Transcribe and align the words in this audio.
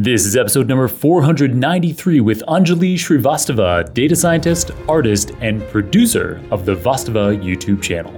This 0.00 0.24
is 0.24 0.36
episode 0.36 0.68
number 0.68 0.86
493 0.86 2.20
with 2.20 2.44
Anjali 2.46 2.94
Srivastava, 2.94 3.92
data 3.94 4.14
scientist, 4.14 4.70
artist, 4.88 5.32
and 5.40 5.60
producer 5.70 6.40
of 6.52 6.64
the 6.64 6.76
Vastava 6.76 7.36
YouTube 7.36 7.82
channel. 7.82 8.14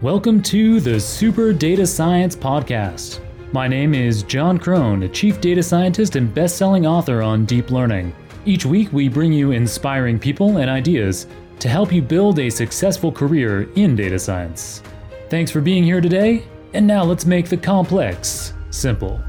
Welcome 0.00 0.42
to 0.44 0.80
the 0.80 0.98
Super 0.98 1.52
Data 1.52 1.86
Science 1.86 2.34
Podcast. 2.34 3.20
My 3.52 3.68
name 3.68 3.92
is 3.92 4.22
Jon 4.22 4.58
Krohn, 4.58 5.04
a 5.04 5.08
chief 5.10 5.38
data 5.38 5.62
scientist 5.62 6.16
and 6.16 6.32
best 6.32 6.56
selling 6.56 6.86
author 6.86 7.20
on 7.20 7.44
deep 7.44 7.70
learning. 7.70 8.14
Each 8.46 8.64
week, 8.64 8.90
we 8.94 9.10
bring 9.10 9.30
you 9.30 9.50
inspiring 9.50 10.18
people 10.18 10.56
and 10.56 10.70
ideas 10.70 11.26
to 11.58 11.68
help 11.68 11.92
you 11.92 12.00
build 12.00 12.38
a 12.38 12.48
successful 12.48 13.12
career 13.12 13.70
in 13.74 13.94
data 13.94 14.18
science. 14.18 14.82
Thanks 15.28 15.50
for 15.50 15.60
being 15.60 15.84
here 15.84 16.00
today 16.00 16.44
and 16.72 16.86
now 16.86 17.02
let's 17.02 17.24
make 17.24 17.48
the 17.48 17.56
complex 17.56 18.52
simple. 18.70 19.20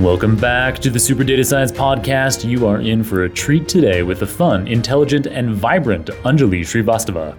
Welcome 0.00 0.36
back 0.36 0.78
to 0.80 0.90
the 0.90 1.00
Super 1.00 1.24
Data 1.24 1.42
Science 1.42 1.72
Podcast. 1.72 2.48
You 2.48 2.66
are 2.66 2.80
in 2.80 3.02
for 3.02 3.24
a 3.24 3.30
treat 3.30 3.66
today 3.66 4.02
with 4.02 4.20
the 4.20 4.26
fun, 4.26 4.68
intelligent, 4.68 5.26
and 5.26 5.54
vibrant 5.54 6.08
Anjali 6.08 6.60
Srivastava. 6.60 7.34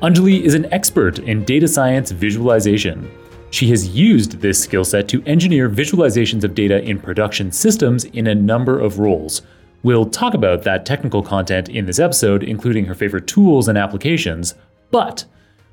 Anjali 0.00 0.42
is 0.42 0.54
an 0.54 0.72
expert 0.72 1.18
in 1.18 1.44
data 1.44 1.66
science 1.66 2.12
visualization. 2.12 3.10
She 3.50 3.70
has 3.70 3.88
used 3.88 4.40
this 4.40 4.62
skill 4.62 4.84
set 4.84 5.08
to 5.08 5.22
engineer 5.24 5.70
visualizations 5.70 6.44
of 6.44 6.54
data 6.54 6.82
in 6.82 6.98
production 6.98 7.50
systems 7.50 8.04
in 8.04 8.26
a 8.26 8.34
number 8.34 8.78
of 8.78 8.98
roles. 8.98 9.42
We'll 9.82 10.06
talk 10.06 10.34
about 10.34 10.62
that 10.64 10.84
technical 10.84 11.22
content 11.22 11.68
in 11.68 11.86
this 11.86 11.98
episode, 11.98 12.42
including 12.42 12.84
her 12.84 12.94
favorite 12.94 13.26
tools 13.26 13.68
and 13.68 13.78
applications, 13.78 14.54
but 14.90 15.24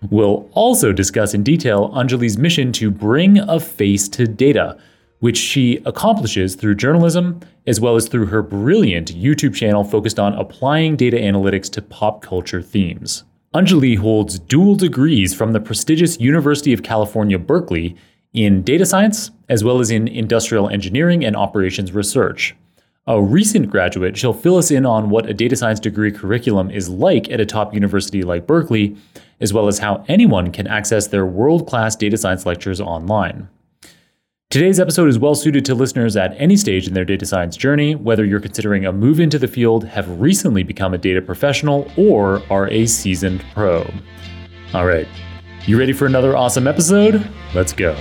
we'll 0.10 0.50
also 0.54 0.94
discuss 0.94 1.34
in 1.34 1.44
detail 1.44 1.90
Anjali's 1.90 2.38
mission 2.38 2.72
to 2.74 2.90
bring 2.92 3.40
a 3.40 3.60
face 3.60 4.08
to 4.10 4.26
data, 4.26 4.78
which 5.20 5.38
she 5.38 5.82
accomplishes 5.86 6.56
through 6.56 6.76
journalism 6.76 7.42
as 7.68 7.82
well 7.82 7.96
as 7.96 8.08
through 8.08 8.28
her 8.28 8.42
brilliant 8.42 9.14
YouTube 9.14 9.56
channel 9.56 9.84
focused 9.84 10.20
on 10.20 10.34
applying 10.36 10.96
data 10.96 11.18
analytics 11.18 11.70
to 11.72 11.82
pop 11.82 12.22
culture 12.22 12.62
themes. 12.62 13.24
Anjali 13.56 13.98
holds 13.98 14.38
dual 14.38 14.76
degrees 14.76 15.34
from 15.34 15.54
the 15.54 15.62
prestigious 15.62 16.20
University 16.20 16.74
of 16.74 16.84
California, 16.84 17.40
Berkeley 17.40 17.96
in 18.34 18.64
data 18.64 18.86
science, 18.86 19.32
as 19.48 19.64
well 19.64 19.80
as 19.80 19.90
in 19.90 20.10
industrial 20.10 20.68
engineering 20.68 21.24
and 21.24 21.38
operations 21.38 21.94
research. 21.94 22.54
A 23.08 23.22
recent 23.22 23.72
graduate, 23.72 24.18
she'll 24.18 24.34
fill 24.34 24.58
us 24.58 24.72
in 24.72 24.86
on 24.86 25.10
what 25.10 25.30
a 25.30 25.34
data 25.34 25.56
science 25.56 25.80
degree 25.80 26.12
curriculum 26.12 26.70
is 26.70 26.90
like 26.90 27.32
at 27.32 27.40
a 27.40 27.46
top 27.46 27.74
university 27.74 28.24
like 28.24 28.46
Berkeley, 28.46 28.98
as 29.40 29.54
well 29.54 29.70
as 29.70 29.80
how 29.80 30.04
anyone 30.10 30.52
can 30.52 30.68
access 30.68 31.08
their 31.08 31.26
world 31.26 31.66
class 31.66 31.96
data 31.96 32.18
science 32.18 32.46
lectures 32.46 32.82
online. 32.82 33.48
Today's 34.52 34.80
episode 34.80 35.10
is 35.10 35.18
well 35.18 35.34
suited 35.34 35.66
to 35.66 35.76
listeners 35.76 36.16
at 36.16 36.34
any 36.40 36.56
stage 36.56 36.88
in 36.88 36.94
their 36.94 37.04
data 37.04 37.26
science 37.26 37.58
journey, 37.58 37.96
whether 37.96 38.24
you're 38.24 38.40
considering 38.40 38.86
a 38.86 38.92
move 38.94 39.20
into 39.20 39.40
the 39.40 39.48
field, 39.48 39.84
have 39.86 40.08
recently 40.22 40.62
become 40.62 40.94
a 40.94 41.00
data 41.00 41.20
professional, 41.20 41.92
or 41.98 42.42
are 42.52 42.70
a 42.70 42.86
seasoned 42.86 43.44
pro. 43.54 43.92
All 44.74 44.86
right, 44.86 45.08
you 45.66 45.80
ready 45.80 45.92
for 45.94 46.06
another 46.06 46.38
awesome 46.38 46.68
episode? 46.68 47.28
Let's 47.56 47.74
go. 47.74 47.98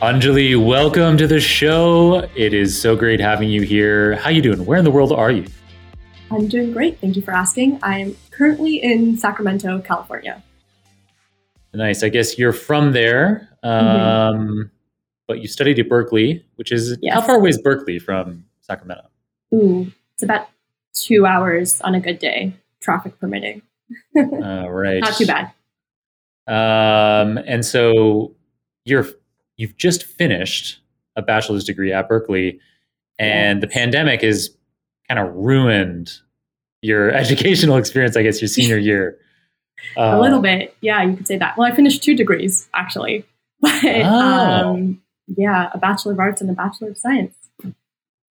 Anjali, 0.00 0.64
welcome 0.64 1.18
to 1.18 1.26
the 1.26 1.40
show. 1.40 2.20
It 2.36 2.54
is 2.54 2.80
so 2.80 2.94
great 2.94 3.18
having 3.18 3.50
you 3.50 3.62
here. 3.62 4.14
How 4.14 4.30
you 4.30 4.40
doing? 4.40 4.64
Where 4.64 4.78
in 4.78 4.84
the 4.84 4.92
world 4.92 5.12
are 5.12 5.32
you? 5.32 5.44
I'm 6.30 6.48
doing 6.48 6.72
great. 6.72 7.00
Thank 7.00 7.16
you 7.16 7.22
for 7.22 7.32
asking. 7.32 7.78
I'm 7.82 8.16
currently 8.30 8.82
in 8.82 9.16
Sacramento, 9.16 9.80
California. 9.80 10.42
Nice. 11.72 12.02
I 12.02 12.08
guess 12.08 12.38
you're 12.38 12.52
from 12.52 12.92
there, 12.92 13.48
um, 13.62 13.84
mm-hmm. 13.84 14.62
but 15.26 15.40
you 15.40 15.48
studied 15.48 15.78
at 15.78 15.88
Berkeley, 15.88 16.44
which 16.56 16.72
is 16.72 16.98
yes. 17.00 17.14
how 17.14 17.20
far 17.20 17.36
away 17.36 17.50
is 17.50 17.60
Berkeley 17.60 17.98
from 17.98 18.44
Sacramento? 18.60 19.08
Ooh, 19.54 19.90
it's 20.14 20.22
about 20.22 20.48
two 20.92 21.26
hours 21.26 21.80
on 21.82 21.94
a 21.94 22.00
good 22.00 22.18
day, 22.18 22.54
traffic 22.80 23.18
permitting. 23.20 23.62
uh, 24.16 24.68
right. 24.68 25.00
Not 25.00 25.14
too 25.14 25.26
bad. 25.26 25.52
Um, 26.46 27.38
and 27.46 27.64
so 27.64 28.34
you're 28.84 29.06
you've 29.56 29.76
just 29.76 30.04
finished 30.04 30.80
a 31.16 31.22
bachelor's 31.22 31.64
degree 31.64 31.92
at 31.92 32.08
Berkeley, 32.08 32.60
and 33.18 33.58
yes. 33.58 33.60
the 33.60 33.72
pandemic 33.72 34.22
is 34.22 34.56
kind 35.08 35.18
of 35.20 35.34
ruined 35.34 36.12
your 36.82 37.10
educational 37.14 37.76
experience, 37.76 38.16
I 38.16 38.22
guess, 38.22 38.40
your 38.40 38.48
senior 38.48 38.78
year. 38.78 39.18
Uh, 39.96 40.00
a 40.16 40.20
little 40.20 40.40
bit. 40.40 40.76
Yeah, 40.80 41.02
you 41.02 41.16
could 41.16 41.26
say 41.26 41.38
that. 41.38 41.56
Well, 41.56 41.70
I 41.70 41.74
finished 41.74 42.02
two 42.02 42.14
degrees, 42.14 42.68
actually. 42.74 43.24
But 43.60 43.82
oh. 43.84 44.74
um, 44.74 45.02
yeah, 45.26 45.70
a 45.74 45.78
Bachelor 45.78 46.12
of 46.12 46.20
Arts 46.20 46.40
and 46.40 46.48
a 46.48 46.52
Bachelor 46.52 46.90
of 46.90 46.96
Science. 46.96 47.34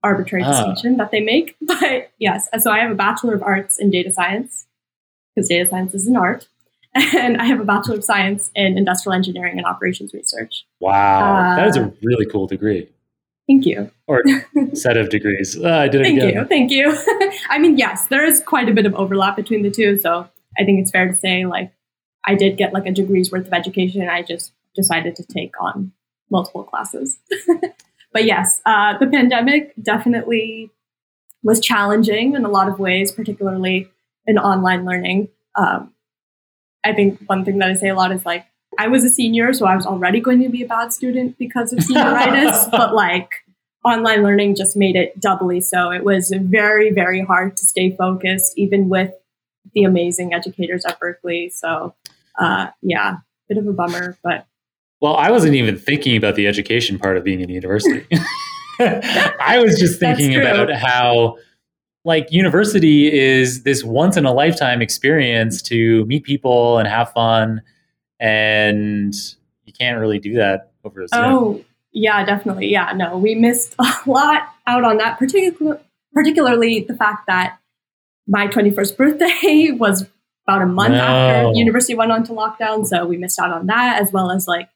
Arbitrary 0.02 0.46
oh. 0.46 0.52
distinction 0.52 0.96
that 0.98 1.12
they 1.12 1.20
make. 1.20 1.58
But 1.62 2.12
yes, 2.18 2.48
so 2.60 2.72
I 2.72 2.80
have 2.80 2.92
a 2.92 2.96
Bachelor 2.96 3.34
of 3.34 3.44
Arts 3.44 3.78
in 3.78 3.90
Data 3.90 4.14
Science, 4.14 4.68
because 5.36 5.50
data 5.50 5.70
science 5.70 5.94
is 5.94 6.08
an 6.08 6.16
art. 6.16 6.48
And 6.96 7.38
I 7.38 7.46
have 7.46 7.60
a 7.60 7.66
Bachelor 7.66 7.96
of 7.96 8.04
Science 8.04 8.50
in 8.56 8.78
Industrial 8.78 9.14
Engineering 9.14 9.58
and 9.58 9.68
Operations 9.68 10.14
Research. 10.14 10.66
Wow, 10.80 11.36
uh, 11.36 11.56
that 11.58 11.68
is 11.68 11.76
a 11.76 11.94
really 12.02 12.26
cool 12.26 12.48
degree. 12.48 12.90
Thank 13.48 13.66
you. 13.66 13.92
Or 14.08 14.24
set 14.74 14.98
of 14.98 15.10
degrees. 15.10 15.58
Uh, 15.58 15.70
I 15.70 15.88
did 15.88 16.02
it 16.02 16.04
Thank 16.04 16.18
again. 16.18 16.34
you. 16.34 16.46
Thank 16.46 16.72
you. 16.72 16.98
I 17.50 17.60
mean, 17.60 17.78
yes, 17.78 18.08
there 18.08 18.26
is 18.26 18.42
quite 18.42 18.68
a 18.68 18.74
bit 18.74 18.86
of 18.86 18.94
overlap 18.96 19.36
between 19.36 19.64
the 19.64 19.72
two. 19.72 20.00
So 20.00 20.28
I 20.60 20.66
think 20.66 20.82
it's 20.82 20.92
fair 20.92 21.08
to 21.08 21.16
say, 21.16 21.46
like, 21.46 21.72
I 22.26 22.36
did 22.36 22.58
get 22.58 22.74
like 22.74 22.86
a 22.86 22.92
degree's 22.92 23.32
worth 23.32 23.48
of 23.48 23.54
education. 23.54 24.08
I 24.10 24.22
just 24.22 24.52
decided 24.76 25.16
to 25.16 25.24
take 25.24 25.54
on 25.62 25.94
multiple 26.30 26.64
classes. 26.64 27.18
but 28.12 28.26
yes, 28.26 28.62
uh, 28.66 28.98
the 28.98 29.08
pandemic 29.08 29.74
definitely 29.82 30.70
was 31.42 31.62
challenging 31.62 32.36
in 32.36 32.44
a 32.44 32.50
lot 32.50 32.68
of 32.68 32.80
ways, 32.80 33.14
particularly 33.14 33.90
in 34.26 34.38
online 34.38 34.84
learning. 34.84 35.30
Um, 35.56 35.94
I 36.84 36.94
think 36.94 37.22
one 37.28 37.46
thing 37.46 37.60
that 37.60 37.70
I 37.70 37.74
say 37.76 37.88
a 37.88 37.96
lot 37.96 38.12
is 38.12 38.26
like, 38.26 38.46
I 38.78 38.88
was 38.88 39.04
a 39.04 39.10
senior, 39.10 39.54
so 39.54 39.66
I 39.66 39.76
was 39.76 39.86
already 39.86 40.20
going 40.20 40.42
to 40.42 40.50
be 40.50 40.64
a 40.64 40.68
bad 40.68 40.94
student 40.94 41.38
because 41.38 41.74
of 41.74 41.80
senioritis, 41.80 42.70
but 42.72 42.94
like 42.94 43.30
online 43.84 44.24
learning 44.24 44.56
just 44.56 44.76
made 44.76 44.96
it 44.96 45.20
doubly 45.20 45.62
so. 45.62 45.92
It 45.92 46.04
was 46.04 46.34
very, 46.38 46.92
very 46.92 47.22
hard 47.22 47.58
to 47.58 47.66
stay 47.66 47.96
focused, 47.96 48.58
even 48.58 48.90
with 48.90 49.12
the 49.74 49.84
amazing 49.84 50.34
educators 50.34 50.86
at 50.86 51.00
Berkeley. 51.00 51.50
So, 51.50 51.96
uh, 52.40 52.68
yeah, 52.82 53.18
bit 53.48 53.58
of 53.58 53.68
a 53.68 53.74
bummer, 53.74 54.18
but. 54.24 54.46
Well, 55.00 55.16
I 55.16 55.30
wasn't 55.30 55.54
even 55.56 55.78
thinking 55.78 56.18
about 56.18 56.36
the 56.36 56.48
education 56.48 56.98
part 56.98 57.18
of 57.18 57.24
being 57.24 57.42
in 57.42 57.50
university. 57.50 58.06
I 58.80 59.60
was 59.64 59.80
just 59.80 60.00
thinking 60.00 60.36
about 60.36 60.72
how 60.72 61.38
like 62.04 62.32
university 62.32 63.12
is 63.12 63.64
this 63.64 63.84
once 63.84 64.18
in 64.18 64.26
a 64.26 64.32
lifetime 64.32 64.82
experience 64.82 65.62
to 65.64 66.06
meet 66.06 66.24
people 66.24 66.78
and 66.78 66.88
have 66.88 67.12
fun 67.12 67.62
and 68.20 69.14
you 69.66 69.74
can't 69.74 70.00
really 70.00 70.20
do 70.20 70.36
that 70.36 70.72
over 70.84 71.06
Zoom. 71.08 71.24
Oh, 71.24 71.66
yeah, 71.92 72.26
definitely. 72.26 72.68
Yeah, 72.68 72.94
no, 72.96 73.18
we 73.18 73.36
missed 73.36 73.76
a 73.80 73.94
lot 74.06 74.50
out 74.66 74.84
on 74.84 74.98
that, 74.98 75.18
particular, 75.18 75.80
particularly 76.14 76.82
the 76.82 76.96
fact 76.96 77.28
that 77.28 77.60
my 78.28 78.48
21st 78.48 78.98
birthday 78.98 79.72
was 79.78 80.06
about 80.48 80.62
a 80.62 80.66
month 80.66 80.94
no. 80.94 81.00
after 81.00 81.52
university 81.58 81.96
went 81.96 82.12
on 82.12 82.24
to 82.24 82.34
lockdown. 82.34 82.86
So 82.86 83.06
we 83.06 83.18
missed 83.18 83.40
out 83.40 83.52
on 83.52 83.68
that, 83.68 84.02
as 84.02 84.12
well 84.12 84.32
as 84.32 84.48
like 84.48 84.70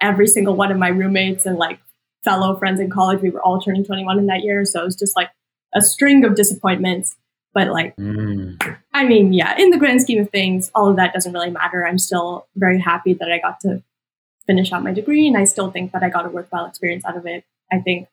every 0.00 0.26
single 0.26 0.56
one 0.56 0.72
of 0.72 0.78
my 0.78 0.88
roommates 0.88 1.46
and 1.46 1.56
like 1.56 1.78
fellow 2.24 2.56
friends 2.56 2.80
in 2.80 2.90
college. 2.90 3.20
We 3.20 3.30
were 3.30 3.42
all 3.42 3.60
turning 3.60 3.84
21 3.84 4.18
in 4.18 4.26
that 4.26 4.42
year. 4.42 4.64
So 4.64 4.80
it 4.80 4.84
was 4.84 4.96
just 4.96 5.14
like 5.14 5.30
a 5.74 5.82
string 5.82 6.24
of 6.24 6.34
disappointments. 6.34 7.16
But 7.52 7.68
like, 7.68 7.94
mm. 7.96 8.78
I 8.94 9.04
mean, 9.04 9.32
yeah, 9.32 9.58
in 9.58 9.70
the 9.70 9.76
grand 9.76 10.00
scheme 10.02 10.22
of 10.22 10.30
things, 10.30 10.70
all 10.74 10.88
of 10.88 10.96
that 10.96 11.12
doesn't 11.12 11.32
really 11.32 11.50
matter. 11.50 11.84
I'm 11.84 11.98
still 11.98 12.46
very 12.54 12.80
happy 12.80 13.12
that 13.14 13.30
I 13.30 13.40
got 13.40 13.58
to 13.60 13.82
finish 14.46 14.72
out 14.72 14.84
my 14.84 14.92
degree, 14.92 15.26
and 15.26 15.36
I 15.36 15.44
still 15.44 15.70
think 15.70 15.90
that 15.92 16.04
I 16.04 16.08
got 16.08 16.24
a 16.24 16.28
worthwhile 16.28 16.66
experience 16.66 17.04
out 17.04 17.16
of 17.16 17.26
it. 17.26 17.44
I 17.72 17.80
think 17.80 18.08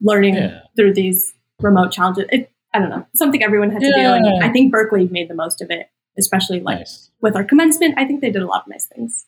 learning 0.00 0.34
yeah. 0.34 0.62
through 0.76 0.94
these 0.94 1.34
remote 1.60 1.92
challenges, 1.92 2.24
it, 2.32 2.50
I 2.72 2.80
don't 2.80 2.90
know, 2.90 3.06
something 3.14 3.42
everyone 3.42 3.70
had 3.70 3.80
to 3.82 3.86
yeah. 3.86 4.18
do. 4.18 4.26
And 4.26 4.42
I 4.42 4.50
think 4.50 4.72
Berkeley 4.72 5.06
made 5.08 5.28
the 5.28 5.34
most 5.34 5.62
of 5.62 5.70
it, 5.70 5.88
especially 6.18 6.60
like 6.60 6.80
nice. 6.80 7.10
with 7.20 7.36
our 7.36 7.44
commencement. 7.44 7.94
I 7.96 8.04
think 8.04 8.20
they 8.20 8.30
did 8.30 8.42
a 8.42 8.46
lot 8.46 8.62
of 8.62 8.68
nice 8.68 8.86
things. 8.86 9.26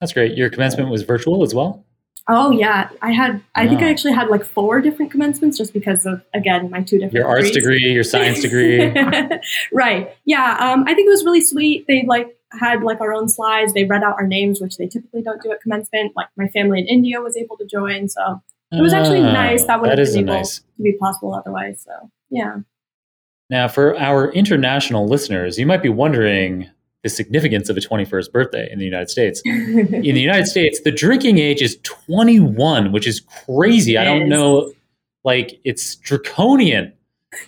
That's 0.00 0.12
great. 0.12 0.36
Your 0.36 0.50
commencement 0.50 0.90
was 0.90 1.02
virtual 1.02 1.44
as 1.44 1.54
well? 1.54 1.86
Oh 2.28 2.50
yeah, 2.50 2.88
I 3.02 3.10
had. 3.12 3.42
I 3.54 3.66
think 3.66 3.82
I 3.82 3.90
actually 3.90 4.12
had 4.12 4.28
like 4.28 4.44
four 4.44 4.80
different 4.80 5.10
commencements 5.10 5.58
just 5.58 5.72
because 5.72 6.06
of 6.06 6.22
again 6.34 6.70
my 6.70 6.80
two 6.82 6.96
different. 6.98 7.14
Your 7.14 7.26
arts 7.26 7.50
degree, 7.50 7.92
your 7.92 8.04
science 8.04 8.40
degree. 8.40 8.92
right. 9.72 10.14
Yeah. 10.24 10.56
Um, 10.60 10.84
I 10.86 10.94
think 10.94 11.06
it 11.06 11.10
was 11.10 11.24
really 11.24 11.40
sweet. 11.40 11.86
They 11.88 12.04
like 12.06 12.36
had 12.52 12.82
like 12.82 13.00
our 13.00 13.12
own 13.12 13.28
slides. 13.28 13.72
They 13.74 13.84
read 13.84 14.02
out 14.04 14.14
our 14.14 14.26
names, 14.26 14.60
which 14.60 14.76
they 14.76 14.86
typically 14.86 15.22
don't 15.22 15.42
do 15.42 15.50
at 15.50 15.60
commencement. 15.62 16.12
Like 16.14 16.28
my 16.36 16.46
family 16.48 16.78
in 16.80 16.86
India 16.86 17.20
was 17.20 17.36
able 17.36 17.56
to 17.56 17.66
join, 17.66 18.08
so 18.08 18.40
it 18.70 18.80
was 18.80 18.92
actually 18.92 19.20
Ah, 19.20 19.32
nice. 19.32 19.64
That 19.64 19.82
that 19.82 19.98
have 19.98 20.08
been 20.08 20.28
able 20.28 20.34
nice. 20.34 20.58
to 20.58 20.82
be 20.82 20.92
possible 20.92 21.34
otherwise. 21.34 21.82
So 21.84 22.10
yeah, 22.30 22.58
Now, 23.50 23.68
for 23.68 23.98
our 23.98 24.30
international 24.32 25.06
listeners, 25.08 25.58
you 25.58 25.66
might 25.66 25.82
be 25.82 25.88
wondering 25.88 26.70
the 27.02 27.08
significance 27.08 27.68
of 27.68 27.76
a 27.76 27.80
21st 27.80 28.32
birthday 28.32 28.68
in 28.70 28.78
the 28.78 28.84
United 28.84 29.10
States. 29.10 29.42
In 29.44 29.86
the 29.90 30.20
United 30.20 30.46
States, 30.46 30.80
the 30.82 30.92
drinking 30.92 31.38
age 31.38 31.60
is 31.60 31.78
21, 31.82 32.92
which 32.92 33.06
is 33.06 33.20
crazy. 33.20 33.98
I 33.98 34.04
don't 34.04 34.22
is. 34.22 34.28
know, 34.28 34.72
like 35.24 35.60
it's 35.64 35.96
draconian. 35.96 36.92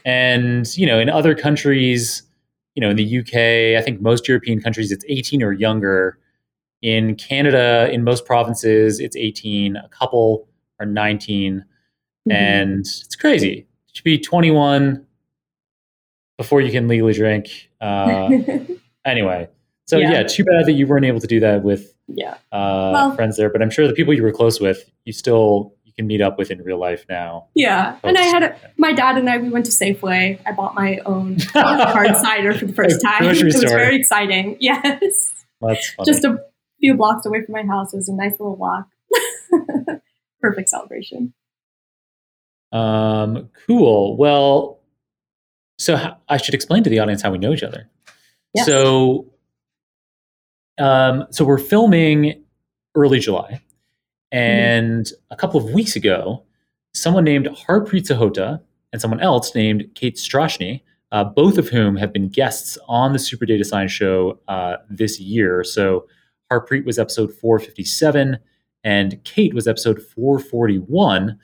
And, 0.05 0.77
you 0.77 0.87
know, 0.87 0.99
in 0.99 1.09
other 1.09 1.35
countries, 1.35 2.23
you 2.75 2.81
know, 2.81 2.91
in 2.91 2.97
the 2.97 3.19
UK, 3.19 3.79
I 3.79 3.85
think 3.85 4.01
most 4.01 4.27
European 4.27 4.61
countries, 4.61 4.91
it's 4.91 5.05
18 5.09 5.43
or 5.43 5.53
younger. 5.53 6.19
In 6.83 7.15
Canada, 7.17 7.89
in 7.93 8.03
most 8.03 8.27
provinces, 8.27 8.99
it's 8.99 9.17
18. 9.17 9.77
A 9.77 9.89
couple 9.89 10.49
are 10.81 10.87
19. 10.87 11.59
Mm-hmm. 11.59 12.33
And 12.33 12.81
it's 12.81 13.17
crazy. 13.17 13.49
You 13.49 13.65
should 13.93 14.05
be 14.05 14.19
21 14.19 15.07
before 16.39 16.61
you 16.61 16.73
can 16.73 16.89
legally 16.89 17.13
drink. 17.13 17.71
Uh, 17.81 18.31
anyway, 19.05 19.49
so 19.87 19.99
Yeah. 19.99 20.13
yeah. 20.13 20.23
too 20.25 20.45
bad 20.45 20.67
that 20.67 20.73
you 20.73 20.87
weren't 20.87 21.05
able 21.05 21.21
to 21.21 21.27
do 21.27 21.41
that 21.41 21.63
with 21.63 21.95
yeah, 22.09 22.35
uh, 22.53 22.91
Well- 22.93 23.15
friends 23.15 23.37
there. 23.37 23.51
But 23.51 23.63
I'm 23.63 23.71
sure 23.71 23.87
the 23.87 23.95
people 23.95 24.13
you 24.15 24.23
were 24.23 24.33
close 24.33 24.61
with, 24.61 24.91
you 25.05 25.13
still 25.13 25.75
you 25.85 25.93
can 25.93 26.07
meet 26.07 26.21
up 26.21 26.39
with 26.39 26.51
in 26.51 26.61
real 26.63 26.79
life 26.79 27.05
now. 27.09 27.47
yeah. 27.55 27.99
And 28.03 28.19
I 28.19 28.23
had 28.23 28.43
a, 28.43 28.57
my 28.79 28.93
dad 28.93 29.17
and 29.17 29.29
I. 29.31 29.39
We 29.39 29.49
went 29.49 29.65
to 29.67 29.71
Safeway. 29.73 30.39
I 30.45 30.53
bought 30.53 30.75
my 30.75 30.99
own 31.07 31.39
hard 31.53 32.17
cider 32.17 32.53
for 32.55 32.67
the 32.67 32.73
first 32.75 33.01
time. 33.03 33.25
it 33.25 33.43
was 33.45 33.57
store. 33.59 33.71
very 33.71 33.97
exciting. 33.97 34.57
Yes, 34.61 35.33
just 36.05 36.25
a 36.25 36.39
few 36.81 36.95
blocks 36.95 37.25
away 37.27 37.43
from 37.45 37.53
my 37.53 37.63
house. 37.63 37.95
It 37.95 37.97
was 37.97 38.09
a 38.09 38.15
nice 38.15 38.33
little 38.33 38.57
walk. 38.57 38.87
Perfect 40.41 40.69
celebration. 40.69 41.33
Um, 42.73 43.49
cool. 43.67 44.17
Well, 44.17 44.81
so 45.79 46.17
I 46.29 46.37
should 46.39 46.55
explain 46.55 46.83
to 46.85 46.91
the 46.91 46.99
audience 46.99 47.23
how 47.23 47.31
we 47.31 47.39
know 47.39 47.53
each 47.53 47.63
other. 47.63 47.89
So, 48.63 49.33
um, 50.79 51.27
so 51.31 51.45
we're 51.45 51.59
filming 51.59 52.45
early 52.95 53.19
July, 53.19 53.61
and 54.31 55.11
a 55.31 55.37
couple 55.37 55.61
of 55.61 55.73
weeks 55.73 55.97
ago, 55.97 56.45
someone 56.93 57.25
named 57.25 57.47
Harpreet 57.47 58.07
Sahota 58.07 58.61
and 58.93 59.01
someone 59.01 59.21
else 59.21 59.55
named 59.55 59.85
Kate 59.95 60.17
Strachnyi, 60.17 60.83
uh, 61.11 61.25
both 61.25 61.59
of 61.59 61.69
whom 61.69 61.97
have 61.97 62.13
been 62.13 62.29
guests 62.29 62.79
on 62.87 63.13
the 63.13 63.19
Super 63.19 63.47
Data 63.47 63.65
Science 63.65 63.91
Show 63.91 64.39
uh, 64.47 64.77
this 64.89 65.19
year. 65.19 65.65
So 65.65 66.07
Harpreet 66.53 66.85
was 66.85 66.99
episode 66.99 67.33
457, 67.33 68.39
and 68.85 69.25
Kate 69.25 69.55
was 69.55 69.67
episode 69.67 70.01
441 70.01 71.39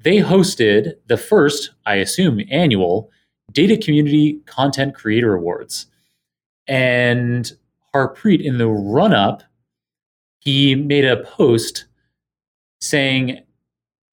they 0.00 0.18
hosted 0.18 0.94
the 1.06 1.16
first, 1.16 1.70
I 1.84 1.96
assume, 1.96 2.40
annual 2.50 3.10
Data 3.52 3.76
Community 3.76 4.40
Content 4.46 4.94
Creator 4.94 5.34
Awards. 5.34 5.86
And 6.68 7.50
Harpreet, 7.94 8.44
in 8.44 8.58
the 8.58 8.68
run 8.68 9.12
up, 9.12 9.42
he 10.40 10.74
made 10.74 11.04
a 11.04 11.24
post 11.24 11.86
saying, 12.80 13.40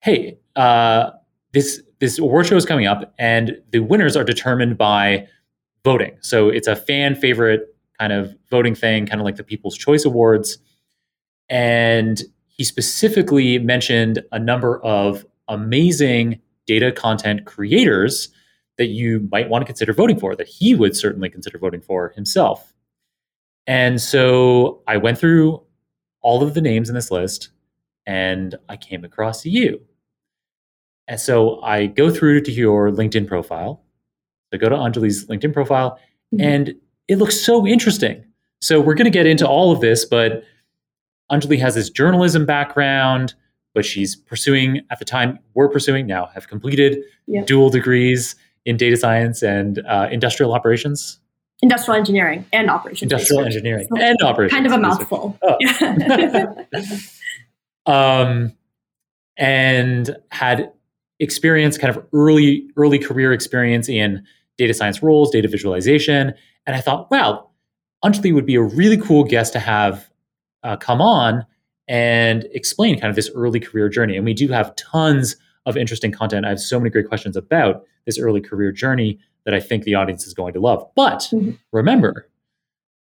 Hey, 0.01 0.39
uh, 0.55 1.11
this, 1.51 1.81
this 1.99 2.17
award 2.17 2.47
show 2.47 2.55
is 2.55 2.65
coming 2.65 2.87
up, 2.87 3.13
and 3.19 3.57
the 3.71 3.79
winners 3.79 4.15
are 4.15 4.23
determined 4.23 4.77
by 4.77 5.27
voting. 5.83 6.17
So 6.21 6.49
it's 6.49 6.67
a 6.67 6.75
fan 6.75 7.15
favorite 7.15 7.75
kind 7.99 8.11
of 8.11 8.35
voting 8.49 8.75
thing, 8.75 9.05
kind 9.05 9.21
of 9.21 9.25
like 9.25 9.35
the 9.35 9.43
People's 9.43 9.77
Choice 9.77 10.05
Awards. 10.05 10.57
And 11.49 12.21
he 12.47 12.63
specifically 12.63 13.59
mentioned 13.59 14.23
a 14.31 14.39
number 14.39 14.81
of 14.83 15.25
amazing 15.47 16.41
data 16.65 16.91
content 16.91 17.45
creators 17.45 18.29
that 18.77 18.87
you 18.87 19.27
might 19.31 19.49
want 19.49 19.61
to 19.61 19.65
consider 19.65 19.93
voting 19.93 20.19
for, 20.19 20.35
that 20.35 20.47
he 20.47 20.75
would 20.75 20.95
certainly 20.95 21.29
consider 21.29 21.57
voting 21.57 21.81
for 21.81 22.09
himself. 22.09 22.73
And 23.67 23.99
so 24.01 24.81
I 24.87 24.97
went 24.97 25.17
through 25.17 25.61
all 26.21 26.43
of 26.43 26.53
the 26.53 26.61
names 26.61 26.89
in 26.89 26.95
this 26.95 27.09
list 27.11 27.49
and 28.05 28.55
I 28.69 28.77
came 28.77 29.03
across 29.03 29.45
you. 29.45 29.81
And 31.07 31.19
so 31.19 31.61
I 31.61 31.85
go 31.87 32.09
through 32.11 32.41
to 32.41 32.51
your 32.51 32.91
LinkedIn 32.91 33.27
profile. 33.27 33.83
So 34.51 34.59
go 34.59 34.69
to 34.69 34.75
Anjali's 34.75 35.25
LinkedIn 35.27 35.53
profile, 35.53 35.99
Mhm. 36.33 36.41
and 36.41 36.75
it 37.07 37.17
looks 37.17 37.39
so 37.39 37.65
interesting. 37.67 38.23
So 38.61 38.79
we're 38.79 38.93
going 38.95 39.05
to 39.05 39.11
get 39.11 39.25
into 39.25 39.47
all 39.47 39.71
of 39.71 39.81
this, 39.81 40.05
but 40.05 40.43
Anjali 41.31 41.59
has 41.59 41.75
this 41.75 41.89
journalism 41.89 42.45
background, 42.45 43.33
but 43.73 43.85
she's 43.85 44.15
pursuing, 44.15 44.81
at 44.91 44.99
the 44.99 45.05
time, 45.05 45.39
we're 45.55 45.69
pursuing 45.69 46.05
now, 46.07 46.27
have 46.27 46.47
completed 46.47 47.03
Yeah. 47.27 47.43
dual 47.43 47.69
degrees 47.69 48.35
in 48.65 48.77
data 48.77 48.97
science 48.97 49.41
and 49.43 49.79
uh, 49.87 50.07
industrial 50.11 50.53
operations, 50.53 51.19
Industrial 51.61 51.97
engineering 51.97 52.45
and 52.51 52.69
operations. 52.69 53.03
industrial 53.11 53.41
research. 53.43 53.55
engineering, 53.55 53.87
So 53.95 54.01
and 54.01 54.17
operations. 54.23 54.53
Kind 54.53 54.65
of 54.65 54.71
a 54.73 54.77
mouthful. 54.77 55.37
Oh. 55.41 55.57
Um, 57.87 58.51
and 59.37 60.15
had 60.31 60.71
experience, 61.19 61.77
kind 61.77 61.95
of 61.95 62.03
early 62.13 62.67
early 62.77 62.97
career 62.97 63.31
experience 63.31 63.87
in 63.89 64.25
data 64.57 64.73
science 64.73 65.03
roles, 65.03 65.29
data 65.29 65.47
visualization, 65.47 66.33
and 66.65 66.75
I 66.75 66.81
thought, 66.81 67.11
wow, 67.11 67.49
Anjali 68.03 68.33
would 68.33 68.45
be 68.45 68.55
a 68.55 68.61
really 68.61 68.97
cool 68.97 69.23
guest 69.23 69.53
to 69.53 69.59
have 69.59 70.09
uh, 70.63 70.77
come 70.77 70.99
on 71.01 71.45
and 71.87 72.45
explain 72.53 72.99
kind 72.99 73.09
of 73.11 73.15
this 73.15 73.29
early 73.35 73.59
career 73.59 73.87
journey. 73.87 74.15
And 74.15 74.25
we 74.25 74.33
do 74.33 74.47
have 74.47 74.75
tons 74.77 75.35
of 75.65 75.77
interesting 75.77 76.11
content. 76.11 76.45
I 76.45 76.49
have 76.49 76.59
so 76.59 76.79
many 76.79 76.89
great 76.89 77.07
questions 77.07 77.35
about 77.35 77.83
this 78.05 78.19
early 78.19 78.41
career 78.41 78.71
journey 78.71 79.19
that 79.45 79.53
I 79.53 79.59
think 79.59 79.83
the 79.83 79.95
audience 79.95 80.25
is 80.25 80.33
going 80.33 80.53
to 80.53 80.59
love. 80.59 80.87
But 80.95 81.27
Mhm. 81.31 81.57
remember 81.71 82.27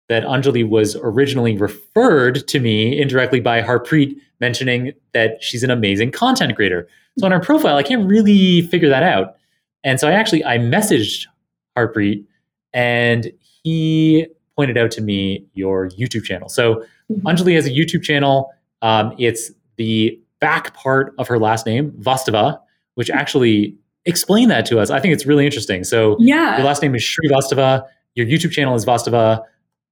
that 0.08 0.24
Anjali 0.24 0.68
was 0.68 0.96
originally 1.02 1.56
referred 1.56 2.46
to 2.48 2.60
me 2.60 3.00
indirectly 3.00 3.40
by 3.40 3.62
Harpreet 3.62 4.16
mentioning 4.40 4.92
that 5.14 5.42
she's 5.42 5.62
an 5.62 5.70
amazing 5.70 6.10
content 6.10 6.54
creator. 6.56 6.86
So 7.18 7.26
on 7.26 7.32
her 7.32 7.40
profile, 7.40 7.76
I 7.76 7.82
can't 7.82 8.08
really 8.08 8.62
figure 8.62 8.88
that 8.88 9.02
out. 9.02 9.36
And 9.84 9.98
so 10.00 10.08
I 10.08 10.12
actually 10.12 10.44
I 10.44 10.58
messaged 10.58 11.26
Harpreet 11.76 12.24
and 12.72 13.32
he 13.62 14.26
pointed 14.56 14.76
out 14.76 14.90
to 14.92 15.00
me 15.00 15.46
your 15.54 15.88
YouTube 15.90 16.24
channel. 16.24 16.48
So 16.48 16.84
Mhm. 17.10 17.22
Anjali 17.22 17.54
has 17.54 17.66
a 17.66 17.70
YouTube 17.70 18.02
channel. 18.02 18.50
Um, 18.82 19.14
it's 19.18 19.52
the 19.76 20.18
back 20.42 20.74
part 20.74 21.14
of 21.18 21.28
her 21.28 21.38
last 21.38 21.64
name, 21.64 21.92
Vastava, 21.92 22.58
which 22.96 23.08
hmm. 23.08 23.16
actually 23.16 23.78
explain 24.04 24.48
that 24.48 24.66
to 24.66 24.80
us. 24.80 24.90
I 24.90 25.00
think 25.00 25.14
it's 25.14 25.24
really 25.24 25.46
interesting. 25.46 25.84
So 25.84 26.16
yeah. 26.18 26.56
your 26.58 26.66
last 26.66 26.82
name 26.82 26.94
is 26.94 27.02
Srivastava. 27.02 27.86
Your 28.14 28.26
YouTube 28.26 28.50
channel 28.50 28.74
is 28.74 28.84
Vastava. 28.84 29.44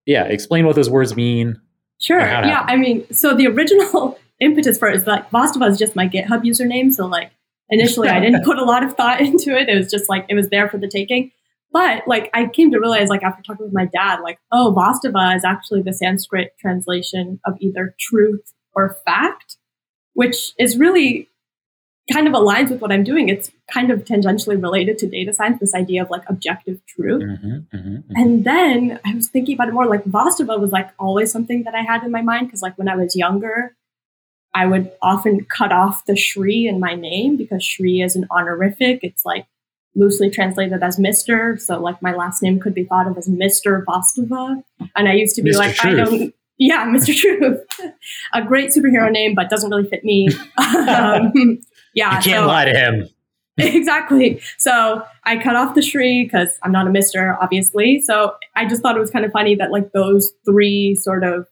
Yeah, 0.04 0.24
explain 0.24 0.66
what 0.66 0.74
those 0.74 0.90
words 0.90 1.16
mean. 1.16 1.58
Sure. 1.98 2.18
or 2.18 2.26
how 2.26 2.40
it 2.40 2.46
Yeah. 2.46 2.64
I 2.66 2.76
mean, 2.76 3.10
so 3.12 3.34
the 3.34 3.46
original 3.46 4.18
impetus 4.40 4.78
for 4.78 4.88
it 4.88 4.96
is 4.96 5.06
like 5.06 5.30
Vastava 5.30 5.70
is 5.70 5.78
just 5.78 5.94
my 5.94 6.08
GitHub 6.08 6.42
username. 6.42 6.92
So 6.92 7.06
like 7.06 7.30
initially 7.68 8.08
I 8.08 8.18
didn't 8.18 8.44
put 8.44 8.58
a 8.58 8.64
lot 8.64 8.82
of 8.82 8.94
thought 8.94 9.20
into 9.26 9.56
it. 9.56 9.68
It 9.68 9.76
was 9.76 9.90
just 9.90 10.08
like 10.08 10.26
it 10.28 10.34
was 10.34 10.48
there 10.48 10.68
for 10.68 10.78
the 10.78 10.88
taking. 10.88 11.30
But 11.72 12.02
like 12.08 12.30
I 12.34 12.46
came 12.46 12.72
to 12.72 12.80
realize 12.80 13.08
like 13.08 13.22
after 13.22 13.42
talking 13.42 13.64
with 13.64 13.72
my 13.72 13.86
dad, 13.86 14.20
like, 14.22 14.40
oh, 14.50 14.74
Vastava 14.76 15.36
is 15.36 15.44
actually 15.44 15.82
the 15.82 15.92
Sanskrit 15.92 16.58
translation 16.58 17.38
of 17.46 17.54
either 17.60 17.94
truth 18.00 18.52
or 18.74 18.96
fact, 19.06 19.56
which 20.14 20.52
is 20.58 20.76
really 20.76 21.28
kind 22.12 22.26
of 22.26 22.34
aligns 22.34 22.70
with 22.70 22.80
what 22.80 22.92
I'm 22.92 23.04
doing. 23.04 23.28
It's 23.28 23.50
kind 23.72 23.90
of 23.90 24.04
tangentially 24.04 24.60
related 24.60 24.98
to 24.98 25.08
data 25.08 25.32
science, 25.32 25.60
this 25.60 25.74
idea 25.74 26.02
of 26.02 26.10
like 26.10 26.22
objective 26.28 26.84
truth. 26.86 27.22
Mhm, 27.22 27.66
mhm, 27.72 27.72
mhm. 27.72 28.04
And 28.14 28.44
then 28.44 28.98
I 29.04 29.14
was 29.14 29.28
thinking 29.28 29.54
about 29.54 29.68
it 29.68 29.74
more. 29.74 29.86
Like 29.86 30.04
Vastava 30.04 30.58
was 30.58 30.72
like 30.72 30.90
always 30.98 31.30
something 31.30 31.62
that 31.64 31.74
I 31.74 31.82
had 31.82 32.02
in 32.02 32.10
my 32.10 32.22
mind 32.22 32.48
because 32.48 32.62
like 32.62 32.76
when 32.76 32.88
I 32.88 32.96
was 32.96 33.14
younger, 33.14 33.76
I 34.52 34.66
would 34.66 34.90
often 35.00 35.44
cut 35.44 35.70
off 35.70 36.04
the 36.06 36.16
Shri 36.16 36.66
in 36.66 36.80
my 36.80 36.94
name 36.94 37.36
because 37.36 37.64
Shri 37.64 38.00
is 38.00 38.16
an 38.16 38.26
honorific. 38.30 39.00
It's 39.02 39.24
like 39.24 39.46
loosely 39.94 40.30
translated 40.30 40.82
as 40.82 40.98
Mister. 40.98 41.56
So 41.58 41.80
like 41.80 42.02
my 42.02 42.12
last 42.12 42.42
name 42.42 42.58
could 42.58 42.74
be 42.74 42.84
thought 42.84 43.06
of 43.06 43.16
as 43.16 43.28
Mister 43.28 43.84
Vastava. 43.88 44.64
And 44.96 45.08
I 45.08 45.12
used 45.12 45.36
to 45.36 45.42
be 45.42 45.52
Mr. 45.52 45.58
like, 45.58 45.84
I 45.84 45.94
don't. 45.94 46.34
Yeah, 46.60 46.86
Mr. 46.94 47.16
Truth. 47.16 47.62
a 48.32 48.44
great 48.44 48.70
superhero 48.70 49.10
name, 49.10 49.34
but 49.34 49.50
doesn't 49.50 49.70
really 49.70 49.88
fit 49.88 50.04
me. 50.04 50.28
um, 50.58 51.32
yeah, 51.94 52.16
You 52.16 52.22
can't 52.22 52.24
so- 52.24 52.46
lie 52.46 52.66
to 52.66 52.72
him. 52.78 53.08
exactly. 53.58 54.40
So 54.58 55.02
I 55.24 55.36
cut 55.36 55.56
off 55.56 55.74
the 55.74 55.82
Shri 55.82 56.22
because 56.24 56.58
I'm 56.62 56.70
not 56.72 56.86
a 56.86 56.90
Mister, 56.90 57.36
obviously. 57.42 58.00
So 58.00 58.34
I 58.56 58.64
just 58.66 58.80
thought 58.80 58.96
it 58.96 59.00
was 59.00 59.10
kind 59.10 59.24
of 59.24 59.32
funny 59.32 59.54
that 59.56 59.70
like 59.72 59.92
those 59.92 60.32
three 60.46 60.94
sort 60.94 61.24
of 61.24 61.46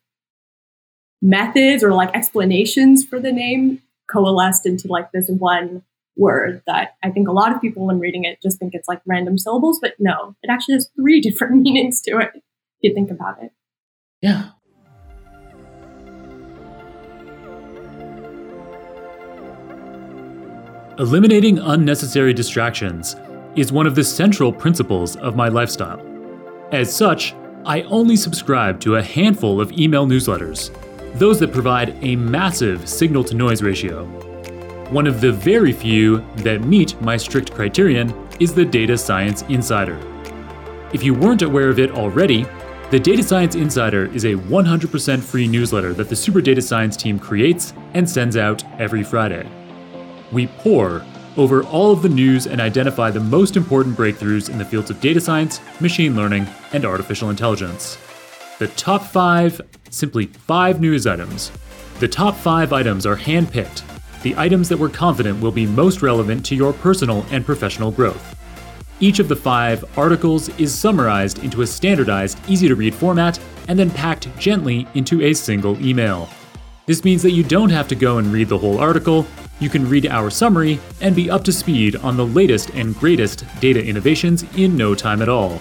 methods 1.21 1.83
or 1.83 1.93
like 1.93 2.15
explanations 2.15 3.05
for 3.05 3.19
the 3.21 3.33
name 3.33 3.83
coalesced 4.11 4.65
into 4.65 4.89
like 4.89 5.11
this 5.13 5.29
one 5.29 5.83
word 6.17 6.63
that 6.67 6.97
I 7.03 7.11
think 7.11 7.29
a 7.29 7.33
lot 7.33 7.53
of 7.55 7.61
people 7.61 7.87
when 7.87 7.99
reading 7.99 8.25
it 8.25 8.41
just 8.43 8.59
think 8.59 8.75
it's 8.75 8.89
like 8.89 9.03
random 9.07 9.37
syllables, 9.37 9.79
but 9.83 9.95
no, 9.99 10.35
it 10.43 10.49
actually 10.51 10.75
has 10.75 10.89
three 10.97 11.21
different 11.21 11.57
meanings 11.63 12.01
to 12.03 12.19
it 12.19 12.31
if 12.35 12.43
you 12.81 12.95
think 12.95 13.11
about 13.11 13.43
it. 13.43 13.53
Yeah. 14.23 14.51
Eliminating 20.99 21.61
unnecessary 21.61 22.35
distractions 22.35 23.15
is 23.55 23.71
one 23.71 23.87
of 23.87 23.95
the 23.95 24.03
central 24.03 24.53
principles 24.53 25.15
of 25.19 25.37
my 25.37 25.47
lifestyle. 25.47 26.05
As 26.73 26.93
such, 26.93 27.37
I 27.65 27.83
only 27.83 28.17
subscribe 28.17 28.81
to 28.81 28.97
a 28.97 29.03
handful 29.03 29.61
of 29.61 29.71
email 29.71 30.09
newsletters, 30.09 30.75
those 31.17 31.39
that 31.39 31.53
provide 31.53 31.97
a 32.03 32.17
massive 32.17 32.89
signal 32.89 33.23
to 33.25 33.37
noise 33.37 33.63
ratio. 33.63 34.07
One 34.91 35.07
of 35.07 35.21
the 35.21 35.31
very 35.31 35.71
few 35.71 36.25
that 36.39 36.63
meet 36.63 37.01
my 37.01 37.17
strict 37.17 37.55
criterion 37.55 38.13
is 38.41 38.53
the 38.53 38.65
Data 38.65 38.99
Science 38.99 39.43
Insider. 39.43 40.01
If 40.93 41.05
you 41.05 41.15
weren't 41.15 41.43
aware 41.43 41.69
of 41.69 41.79
it 41.79 41.93
already, 41.93 42.45
the 42.91 42.99
Data 42.99 43.23
Science 43.23 43.55
Insider 43.55 44.07
is 44.13 44.25
a 44.25 44.35
100% 44.35 45.23
free 45.23 45.47
newsletter 45.47 45.93
that 45.93 46.09
the 46.09 46.17
Super 46.17 46.41
Data 46.41 46.61
Science 46.61 46.97
team 46.97 47.21
creates 47.21 47.73
and 47.95 48.11
sends 48.11 48.37
out 48.37 48.65
every 48.81 49.05
Friday. 49.05 49.49
We 50.33 50.47
pore 50.47 51.05
over 51.37 51.63
all 51.65 51.93
of 51.93 52.03
the 52.03 52.09
news 52.09 52.47
and 52.47 52.61
identify 52.61 53.11
the 53.11 53.21
most 53.21 53.57
important 53.57 53.97
breakthroughs 53.97 54.51
in 54.51 54.59
the 54.59 54.65
fields 54.65 54.91
of 54.91 55.01
data 55.01 55.21
science, 55.21 55.61
machine 55.81 56.17
learning, 56.17 56.47
and 56.73 56.85
artificial 56.85 57.31
intelligence. 57.31 57.97
The 58.59 58.69
top 58.69 59.03
five, 59.03 59.61
simply 59.91 60.27
five 60.27 60.81
news 60.81 61.07
items. 61.07 61.53
The 62.01 62.09
top 62.09 62.37
five 62.37 62.73
items 62.73 63.07
are 63.07 63.17
handpicked, 63.17 63.83
the 64.23 64.35
items 64.37 64.69
that 64.69 64.79
we're 64.79 64.89
confident 64.89 65.41
will 65.41 65.53
be 65.53 65.65
most 65.65 66.03
relevant 66.03 66.45
to 66.47 66.57
your 66.57 66.73
personal 66.73 67.25
and 67.31 67.47
professional 67.47 67.93
growth. 67.93 68.35
Each 68.99 69.21
of 69.21 69.29
the 69.29 69.37
five 69.37 69.85
articles 69.97 70.49
is 70.59 70.75
summarized 70.75 71.45
into 71.45 71.63
a 71.63 71.67
standardized, 71.67 72.39
easy 72.49 72.67
to 72.67 72.75
read 72.75 72.95
format 72.95 73.39
and 73.69 73.79
then 73.79 73.91
packed 73.91 74.29
gently 74.37 74.89
into 74.95 75.23
a 75.23 75.35
single 75.35 75.81
email. 75.85 76.29
This 76.89 77.05
means 77.05 77.23
that 77.23 77.33
you 77.33 77.45
don't 77.45 77.69
have 77.69 77.87
to 77.89 77.95
go 77.95 78.17
and 78.17 78.33
read 78.33 78.49
the 78.49 78.57
whole 78.57 78.79
article, 78.79 79.27
you 79.61 79.69
can 79.69 79.87
read 79.87 80.07
our 80.07 80.31
summary 80.31 80.81
and 81.03 81.15
be 81.15 81.29
up 81.29 81.45
to 81.45 81.53
speed 81.53 81.97
on 81.97 82.17
the 82.17 82.25
latest 82.25 82.71
and 82.71 82.95
greatest 82.95 83.45
data 83.61 83.85
innovations 83.85 84.47
in 84.57 84.75
no 84.75 84.95
time 84.95 85.21
at 85.21 85.29
all. 85.29 85.61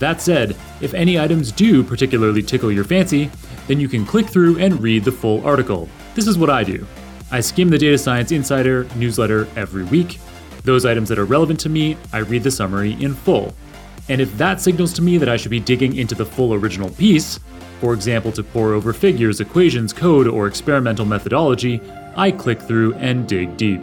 That 0.00 0.20
said, 0.20 0.54
if 0.82 0.92
any 0.92 1.18
items 1.18 1.50
do 1.50 1.82
particularly 1.82 2.42
tickle 2.42 2.70
your 2.70 2.84
fancy, 2.84 3.30
then 3.68 3.80
you 3.80 3.88
can 3.88 4.04
click 4.04 4.26
through 4.26 4.58
and 4.58 4.82
read 4.82 5.02
the 5.02 5.12
full 5.12 5.42
article. 5.46 5.88
This 6.14 6.26
is 6.26 6.36
what 6.36 6.50
I 6.50 6.62
do. 6.62 6.86
I 7.30 7.40
skim 7.40 7.70
the 7.70 7.78
Data 7.78 7.96
Science 7.96 8.30
Insider 8.30 8.84
newsletter 8.96 9.48
every 9.56 9.84
week. 9.84 10.18
Those 10.64 10.84
items 10.84 11.08
that 11.08 11.18
are 11.18 11.24
relevant 11.24 11.58
to 11.60 11.70
me, 11.70 11.96
I 12.12 12.18
read 12.18 12.42
the 12.42 12.50
summary 12.50 13.02
in 13.02 13.14
full. 13.14 13.54
And 14.10 14.20
if 14.20 14.36
that 14.38 14.60
signals 14.60 14.92
to 14.94 15.02
me 15.02 15.18
that 15.18 15.28
I 15.28 15.36
should 15.36 15.52
be 15.52 15.60
digging 15.60 15.96
into 15.96 16.16
the 16.16 16.26
full 16.26 16.52
original 16.52 16.90
piece, 16.90 17.38
for 17.80 17.94
example, 17.94 18.32
to 18.32 18.42
pore 18.42 18.72
over 18.72 18.92
figures, 18.92 19.40
equations, 19.40 19.92
code, 19.92 20.26
or 20.26 20.48
experimental 20.48 21.06
methodology, 21.06 21.80
I 22.16 22.32
click 22.32 22.60
through 22.60 22.94
and 22.94 23.28
dig 23.28 23.56
deep. 23.56 23.80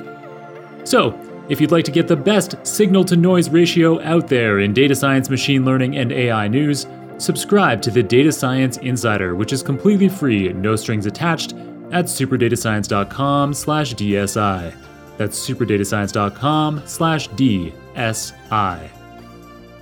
So, 0.83 1.17
if 1.47 1.61
you'd 1.61 1.71
like 1.71 1.85
to 1.85 1.91
get 1.91 2.09
the 2.09 2.15
best 2.17 2.55
signal 2.67 3.05
to 3.05 3.15
noise 3.15 3.49
ratio 3.49 4.01
out 4.01 4.27
there 4.27 4.59
in 4.59 4.73
data 4.73 4.93
science, 4.93 5.29
machine 5.29 5.63
learning, 5.63 5.97
and 5.97 6.11
AI 6.11 6.49
news, 6.49 6.87
subscribe 7.19 7.81
to 7.83 7.89
the 7.89 8.03
Data 8.03 8.33
Science 8.33 8.75
Insider, 8.77 9.33
which 9.33 9.53
is 9.53 9.63
completely 9.63 10.09
free, 10.09 10.51
no 10.51 10.75
strings 10.75 11.05
attached, 11.05 11.53
at 11.93 12.05
superdatascience.com 12.05 13.53
slash 13.53 13.93
DSI. 13.95 14.75
That's 15.17 15.49
superdatascience.com 15.49 16.83
slash 16.85 17.29
DSI. 17.29 18.96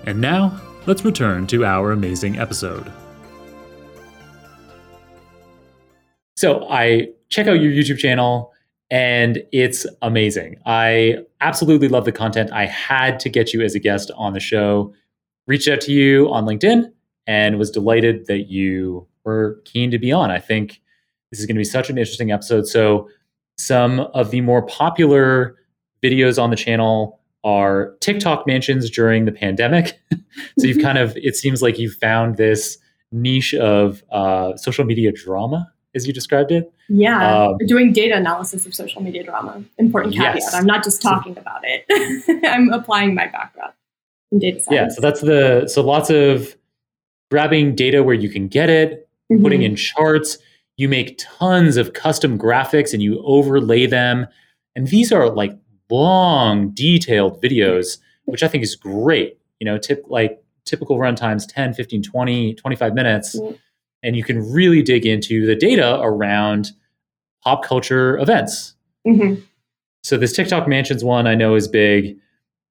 And 0.06 0.22
now, 0.22 0.62
let's 0.86 1.04
return 1.04 1.48
to 1.48 1.66
our 1.66 1.92
amazing 1.92 2.38
episode. 2.38 2.92
So 6.38 6.68
I 6.70 7.10
check 7.30 7.48
out 7.48 7.54
your 7.54 7.72
YouTube 7.72 7.98
channel 7.98 8.54
and 8.92 9.42
it's 9.52 9.88
amazing. 10.02 10.58
I 10.66 11.18
absolutely 11.42 11.88
love 11.88 12.06
the 12.06 12.12
content. 12.12 12.52
I 12.52 12.66
had 12.66 13.20
to 13.22 13.30
get 13.30 13.54
you 13.54 13.62
as 13.62 13.74
a 13.74 13.80
guest 13.80 14.12
on 14.16 14.34
the 14.34 14.40
show. 14.40 14.94
Reached 15.48 15.68
out 15.68 15.82
to 15.82 15.92
you 15.92 16.32
on 16.32 16.46
LinkedIn 16.46 16.92
and 17.26 17.58
was 17.58 17.72
delighted 17.72 18.28
that 18.28 18.50
you 18.50 19.08
were 19.24 19.60
keen 19.66 19.90
to 19.92 19.98
be 19.98 20.12
on. 20.12 20.30
I 20.30 20.40
think 20.40 20.82
this 21.32 21.40
is 21.40 21.48
going 21.48 21.56
to 21.56 21.60
be 21.60 21.66
such 21.66 21.90
an 21.90 21.98
interesting 21.98 22.32
episode. 22.32 22.68
So, 22.68 23.10
some 23.58 24.02
of 24.02 24.32
the 24.32 24.42
more 24.42 24.62
popular 24.64 25.56
videos 26.04 26.42
on 26.42 26.50
the 26.50 26.56
channel 26.58 27.20
are 27.46 27.96
TikTok 28.02 28.46
mansions 28.46 28.90
during 28.90 29.24
the 29.24 29.32
pandemic. 29.32 29.98
so, 30.60 30.68
you've 30.68 30.82
kind 30.82 30.98
of, 30.98 31.16
it 31.16 31.38
seems 31.38 31.62
like 31.62 31.80
you've 31.80 31.96
found 31.96 32.36
this 32.36 32.78
niche 33.14 33.54
of 33.54 34.04
uh, 34.12 34.58
social 34.58 34.84
media 34.84 35.12
drama 35.14 35.72
as 35.96 36.06
you 36.06 36.14
described 36.14 36.52
it. 36.52 36.72
Yeah, 36.90 37.48
um, 37.48 37.58
doing 37.66 37.94
data 37.94 38.16
analysis 38.16 38.66
of 38.66 38.76
social 38.76 39.02
media 39.02 39.24
drama. 39.24 39.64
Important 39.78 40.14
caveat. 40.14 40.36
Yes. 40.36 40.54
I'm 40.54 40.66
not 40.66 40.84
just 40.84 41.02
talking 41.02 41.34
so, 41.34 41.42
about 41.42 41.62
it. 41.64 41.86
I'm 42.46 42.72
applying 42.72 43.16
my 43.16 43.28
background 43.28 43.74
in 44.32 44.40
data 44.40 44.60
science. 44.60 44.70
Yeah, 44.70 44.90
so 44.90 45.02
that's 45.02 45.22
the 45.22 45.68
so 45.68 45.82
lots 45.82 46.10
of 46.10 46.56
grabbing 47.32 47.76
data 47.76 48.04
where 48.04 48.14
you 48.14 48.30
can 48.30 48.48
get 48.48 48.70
it, 48.70 49.10
mm-hmm. 49.32 49.42
putting 49.42 49.64
in 49.64 49.76
charts. 49.76 50.38
You 50.78 50.90
make 50.90 51.18
tons 51.18 51.78
of 51.78 51.94
custom 51.94 52.38
graphics 52.38 52.94
and 52.94 53.02
you 53.02 53.24
overlay 53.24 53.86
them. 53.86 54.28
And 54.76 54.88
these 54.88 55.12
are 55.14 55.30
like 55.30 55.58
long, 55.90 56.70
detailed 56.72 57.42
videos, 57.42 57.98
which 58.26 58.44
I 58.44 58.48
think 58.48 58.64
is 58.64 58.76
great. 58.76 59.38
You 59.60 59.66
know, 59.66 59.78
tip 59.78 60.06
like 60.08 60.44
typical 60.66 60.98
runtimes 60.98 61.46
10, 61.48 61.74
15, 61.74 62.04
20, 62.04 62.56
25 62.56 62.94
minutes. 62.94 63.40
Mm-hmm 63.40 63.56
and 64.06 64.16
you 64.16 64.24
can 64.24 64.40
really 64.52 64.84
dig 64.84 65.06
into 65.06 65.48
the 65.48 65.56
data 65.56 66.00
around 66.00 66.72
pop 67.44 67.66
culture 67.66 68.18
events. 68.20 68.76
Mm-hmm. 69.06 69.42
So 70.04 70.18
this 70.18 70.32
TikTok 70.32 70.68
Mansions 70.68 71.04
one 71.04 71.26
I 71.26 71.34
know 71.34 71.56
is 71.56 71.68
big. 71.68 72.18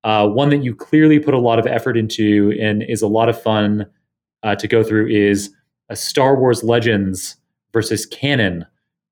Uh, 0.04 0.28
one 0.28 0.50
that 0.50 0.62
you 0.62 0.74
clearly 0.74 1.18
put 1.18 1.34
a 1.34 1.38
lot 1.38 1.58
of 1.58 1.66
effort 1.66 1.96
into 1.96 2.56
and 2.60 2.84
is 2.84 3.02
a 3.02 3.08
lot 3.08 3.28
of 3.28 3.40
fun 3.40 3.86
uh, 4.44 4.54
to 4.54 4.68
go 4.68 4.84
through 4.84 5.08
is 5.08 5.50
a 5.88 5.96
Star 5.96 6.36
Wars 6.36 6.62
Legends 6.62 7.36
versus 7.72 8.06
canon 8.06 8.64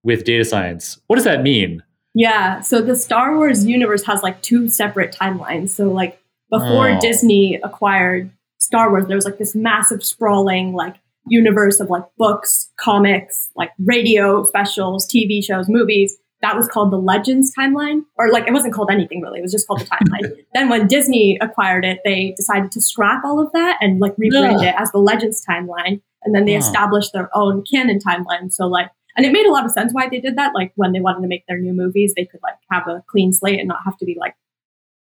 with 0.05 0.23
data 0.23 0.45
science. 0.45 1.01
What 1.09 1.17
does 1.17 1.25
that 1.25 1.43
mean? 1.43 1.83
Yeah, 2.15 2.61
so 2.61 2.83
the 2.83 2.97
Star 2.97 3.37
Wars 3.37 3.65
universe 3.65 4.05
has 4.05 4.23
like 4.23 4.43
two 4.43 4.69
separate 4.69 5.17
timelines. 5.19 5.71
So 5.71 5.91
like 5.91 6.21
before 6.51 6.91
oh. 6.91 7.01
Disney 7.01 7.59
acquired 7.63 8.31
Star 8.59 8.91
Wars, 8.91 9.07
there 9.07 9.17
was 9.17 9.25
like 9.25 9.39
this 9.39 9.55
massive 9.55 10.05
sprawling 10.05 10.73
like 10.75 10.97
universe 11.27 11.81
of 11.81 11.89
like 11.89 12.05
books, 12.19 12.71
comics, 12.79 13.51
like 13.57 13.71
radio 13.83 14.45
specials, 14.45 15.07
TV 15.07 15.43
shows, 15.45 15.69
movies. 15.69 16.17
That 16.43 16.57
was 16.57 16.67
called 16.67 16.93
the 16.93 16.99
Legends 16.99 17.53
timeline, 17.57 18.03
or 18.17 18.33
like 18.33 18.49
it 18.49 18.53
wasn't 18.53 18.75
called 18.75 18.91
anything 18.91 19.21
really. 19.21 19.39
It 19.39 19.43
was 19.43 19.53
just 19.53 19.67
called 19.67 19.81
the 19.81 19.87
timeline. 19.87 20.45
then 20.55 20.69
when 20.69 20.89
Disney 20.89 21.39
acquired 21.41 21.85
it, 21.85 22.01
they 22.05 22.35
decided 22.37 22.73
to 22.73 22.81
scrap 22.81 23.25
all 23.25 23.41
of 23.41 23.53
that 23.53 23.79
and 23.81 24.01
like 24.01 24.17
rebrand 24.17 24.63
it 24.63 24.75
as 24.77 24.91
the 24.91 24.99
Legends 24.99 25.45
timeline. 25.49 26.03
And 26.25 26.35
then 26.35 26.45
they 26.45 26.57
established 26.57 27.13
their 27.13 27.31
own 27.35 27.65
canon 27.65 27.99
timeline. 27.99 28.53
So 28.53 28.67
like, 28.67 28.91
and 29.17 29.27
it 29.27 29.33
made 29.33 29.47
a 29.47 29.53
lot 29.53 29.65
of 29.65 29.71
sense 29.71 29.93
why 29.93 30.09
they 30.09 30.21
did 30.21 30.37
that. 30.37 30.55
Like 30.55 30.73
when 30.77 30.93
they 30.93 31.01
wanted 31.01 31.23
to 31.23 31.29
make 31.29 31.47
their 31.47 31.59
new 31.59 31.73
movies, 31.73 32.15
they 32.17 32.25
could 32.25 32.41
like 32.43 32.57
have 32.71 32.87
a 32.89 33.03
clean 33.09 33.33
slate 33.33 33.59
and 33.59 33.69
not 33.69 33.85
have 33.85 33.97
to 33.99 34.05
be 34.05 34.17
like 34.19 34.35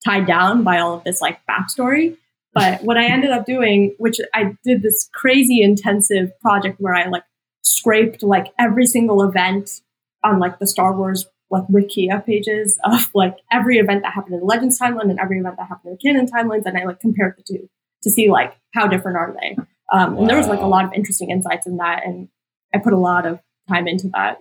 tied 0.04 0.26
down 0.26 0.62
by 0.62 0.78
all 0.78 0.94
of 0.94 1.04
this 1.04 1.20
like 1.20 1.40
backstory. 1.48 2.16
But 2.52 2.82
what 2.82 2.96
I 2.96 3.06
ended 3.06 3.30
up 3.30 3.46
doing, 3.46 3.94
which 3.98 4.20
I 4.32 4.56
did 4.62 4.82
this 4.82 5.08
crazy 5.12 5.60
intensive 5.60 6.38
project 6.40 6.80
where 6.80 6.94
I 6.94 7.08
like 7.08 7.24
scraped 7.62 8.22
like 8.22 8.46
every 8.58 8.86
single 8.86 9.22
event 9.22 9.80
on 10.22 10.38
like 10.38 10.58
the 10.58 10.66
Star 10.66 10.96
Wars 10.96 11.26
like 11.50 11.64
Wikia 11.68 12.24
pages 12.24 12.78
of 12.84 13.10
like 13.14 13.36
every 13.50 13.78
event 13.78 14.02
that 14.02 14.12
happened 14.12 14.34
in 14.34 14.40
the 14.40 14.46
Legends 14.46 14.78
timeline 14.78 15.10
and 15.10 15.18
every 15.18 15.38
event 15.38 15.56
that 15.56 15.68
happened 15.68 15.92
in 15.92 15.98
the 16.00 16.12
canon 16.12 16.26
timelines, 16.26 16.66
and 16.66 16.76
I 16.78 16.84
like 16.84 17.00
compared 17.00 17.36
the 17.36 17.42
two 17.42 17.68
to 18.02 18.10
see 18.10 18.30
like 18.30 18.54
how 18.72 18.86
different 18.86 19.16
are 19.16 19.34
they. 19.40 19.56
Um, 19.92 20.14
wow. 20.14 20.20
And 20.20 20.30
there 20.30 20.36
was 20.36 20.48
like 20.48 20.60
a 20.60 20.66
lot 20.66 20.84
of 20.84 20.92
interesting 20.92 21.30
insights 21.30 21.66
in 21.66 21.78
that, 21.78 22.02
and 22.04 22.28
I 22.74 22.78
put 22.78 22.92
a 22.92 22.98
lot 22.98 23.26
of 23.26 23.40
time 23.68 23.88
into 23.88 24.08
that. 24.08 24.38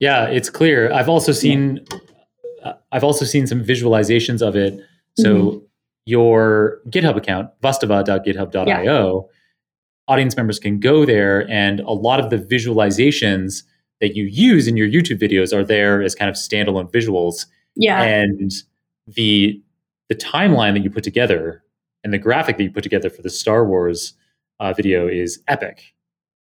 yeah, 0.00 0.26
it's 0.26 0.50
clear. 0.50 0.92
I've 0.92 1.08
also 1.08 1.32
seen, 1.32 1.84
yeah. 1.90 2.68
uh, 2.70 2.72
I've 2.92 3.04
also 3.04 3.24
seen 3.24 3.46
some 3.46 3.62
visualizations 3.62 4.46
of 4.46 4.56
it. 4.56 4.80
So 5.16 5.34
mm-hmm 5.34 5.64
your 6.06 6.80
GitHub 6.88 7.16
account, 7.16 7.50
vastava.github.io, 7.62 8.82
yeah. 8.84 10.12
audience 10.12 10.36
members 10.36 10.58
can 10.58 10.78
go 10.78 11.04
there 11.04 11.48
and 11.50 11.80
a 11.80 11.92
lot 11.92 12.20
of 12.20 12.30
the 12.30 12.36
visualizations 12.36 13.62
that 14.00 14.14
you 14.14 14.24
use 14.24 14.66
in 14.66 14.76
your 14.76 14.88
YouTube 14.88 15.20
videos 15.20 15.56
are 15.56 15.64
there 15.64 16.02
as 16.02 16.14
kind 16.14 16.28
of 16.28 16.36
standalone 16.36 16.90
visuals. 16.92 17.46
Yeah. 17.76 18.02
And 18.02 18.52
the 19.06 19.60
the 20.10 20.14
timeline 20.14 20.74
that 20.74 20.82
you 20.82 20.90
put 20.90 21.02
together 21.04 21.62
and 22.02 22.12
the 22.12 22.18
graphic 22.18 22.58
that 22.58 22.62
you 22.62 22.70
put 22.70 22.82
together 22.82 23.08
for 23.08 23.22
the 23.22 23.30
Star 23.30 23.64
Wars 23.64 24.12
uh, 24.60 24.74
video 24.74 25.08
is 25.08 25.42
epic. 25.48 25.94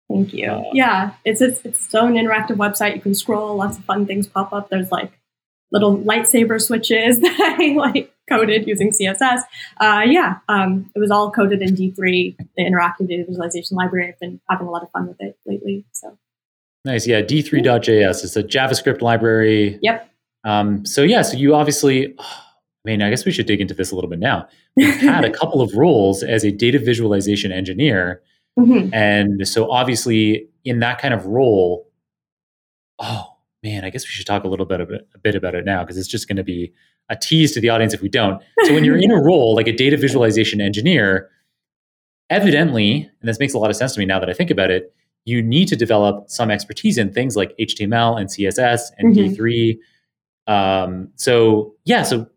Thank 0.08 0.32
you. 0.32 0.50
Uh, 0.50 0.64
yeah, 0.72 1.12
it's, 1.24 1.40
it's 1.40 1.60
it's 1.64 1.86
its 1.86 1.94
own 1.94 2.14
interactive 2.14 2.56
website. 2.56 2.94
You 2.94 3.00
can 3.00 3.14
scroll, 3.14 3.56
lots 3.56 3.78
of 3.78 3.84
fun 3.84 4.06
things 4.06 4.26
pop 4.26 4.52
up. 4.52 4.70
There's 4.70 4.90
like 4.90 5.18
little 5.70 5.98
lightsaber 5.98 6.60
switches 6.60 7.20
that 7.20 7.56
I 7.58 7.74
like 7.74 8.12
coded 8.28 8.66
using 8.66 8.90
CSS. 8.90 9.42
Uh, 9.78 10.02
yeah, 10.06 10.38
um, 10.48 10.90
it 10.94 10.98
was 10.98 11.10
all 11.10 11.30
coded 11.30 11.62
in 11.62 11.74
D3, 11.74 12.36
the 12.56 12.62
interactive 12.62 13.08
data 13.08 13.24
visualization 13.26 13.76
library. 13.76 14.08
I've 14.08 14.18
been 14.18 14.40
having 14.48 14.66
a 14.66 14.70
lot 14.70 14.82
of 14.82 14.90
fun 14.90 15.08
with 15.08 15.20
it 15.20 15.36
lately. 15.46 15.84
So 15.92 16.16
nice. 16.84 17.06
Yeah, 17.06 17.20
D3.js 17.22 18.24
is 18.24 18.36
a 18.36 18.42
JavaScript 18.42 19.02
library. 19.02 19.78
Yep. 19.82 20.10
Um, 20.44 20.86
so 20.86 21.02
yeah, 21.02 21.22
so 21.22 21.36
you 21.36 21.54
obviously, 21.54 22.14
oh, 22.18 22.24
I 22.86 22.90
mean, 22.92 23.02
I 23.02 23.10
guess 23.10 23.26
we 23.26 23.32
should 23.32 23.44
dig 23.44 23.60
into 23.60 23.74
this 23.74 23.90
a 23.90 23.94
little 23.94 24.08
bit 24.08 24.20
now. 24.20 24.48
We've 24.74 24.94
had 24.94 25.24
a 25.24 25.30
couple 25.38 25.60
of 25.60 25.74
roles 25.74 26.22
as 26.22 26.42
a 26.44 26.50
data 26.50 26.78
visualization 26.78 27.52
engineer. 27.52 28.22
Mm-hmm. 28.58 28.92
And 28.92 29.46
so 29.46 29.70
obviously 29.70 30.48
in 30.64 30.80
that 30.80 31.00
kind 31.00 31.14
of 31.14 31.26
role, 31.26 31.88
oh 32.98 33.36
man, 33.62 33.84
I 33.84 33.90
guess 33.90 34.04
we 34.04 34.08
should 34.08 34.26
talk 34.26 34.44
a 34.44 34.48
little 34.48 34.66
bit, 34.66 34.80
a 34.80 34.86
bit, 34.86 35.08
a 35.14 35.18
bit 35.18 35.34
about 35.34 35.54
it 35.54 35.64
now 35.64 35.82
because 35.84 35.96
it's 35.96 36.08
just 36.08 36.28
going 36.28 36.36
to 36.36 36.44
be 36.44 36.72
a 37.08 37.16
tease 37.16 37.52
to 37.52 37.60
the 37.60 37.68
audience 37.68 37.94
if 37.94 38.02
we 38.02 38.08
don't. 38.08 38.42
So 38.64 38.74
when 38.74 38.84
you're 38.84 38.96
in 39.02 39.10
a 39.10 39.22
role 39.22 39.54
like 39.54 39.68
a 39.68 39.72
data 39.72 39.96
visualization 39.96 40.60
engineer, 40.60 41.30
evidently, 42.30 43.10
and 43.20 43.28
this 43.28 43.38
makes 43.38 43.54
a 43.54 43.58
lot 43.58 43.70
of 43.70 43.76
sense 43.76 43.94
to 43.94 44.00
me 44.00 44.06
now 44.06 44.18
that 44.18 44.28
I 44.28 44.34
think 44.34 44.50
about 44.50 44.70
it, 44.70 44.94
you 45.24 45.42
need 45.42 45.68
to 45.68 45.76
develop 45.76 46.28
some 46.28 46.50
expertise 46.50 46.98
in 46.98 47.12
things 47.12 47.36
like 47.36 47.54
HTML 47.58 48.18
and 48.18 48.28
CSS 48.28 48.90
and 48.98 49.14
mm-hmm. 49.14 49.34
D3. 49.34 49.78
Um, 50.46 51.08
so 51.16 51.74
yeah, 51.84 52.02
so 52.02 52.28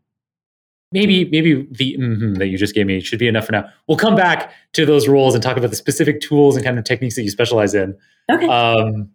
maybe 0.91 1.25
maybe 1.25 1.67
the 1.71 1.97
mm-hmm 1.99 2.33
that 2.35 2.47
you 2.47 2.57
just 2.57 2.75
gave 2.75 2.85
me 2.85 2.99
should 2.99 3.19
be 3.19 3.27
enough 3.27 3.45
for 3.45 3.51
now. 3.51 3.69
We'll 3.87 3.97
come 3.97 4.15
back 4.15 4.53
to 4.73 4.85
those 4.85 5.07
roles 5.07 5.33
and 5.33 5.43
talk 5.43 5.57
about 5.57 5.69
the 5.69 5.75
specific 5.75 6.21
tools 6.21 6.55
and 6.55 6.65
kind 6.65 6.77
of 6.77 6.85
techniques 6.85 7.15
that 7.15 7.23
you 7.23 7.29
specialize 7.29 7.73
in. 7.73 7.97
Okay. 8.31 8.47
Um, 8.47 9.09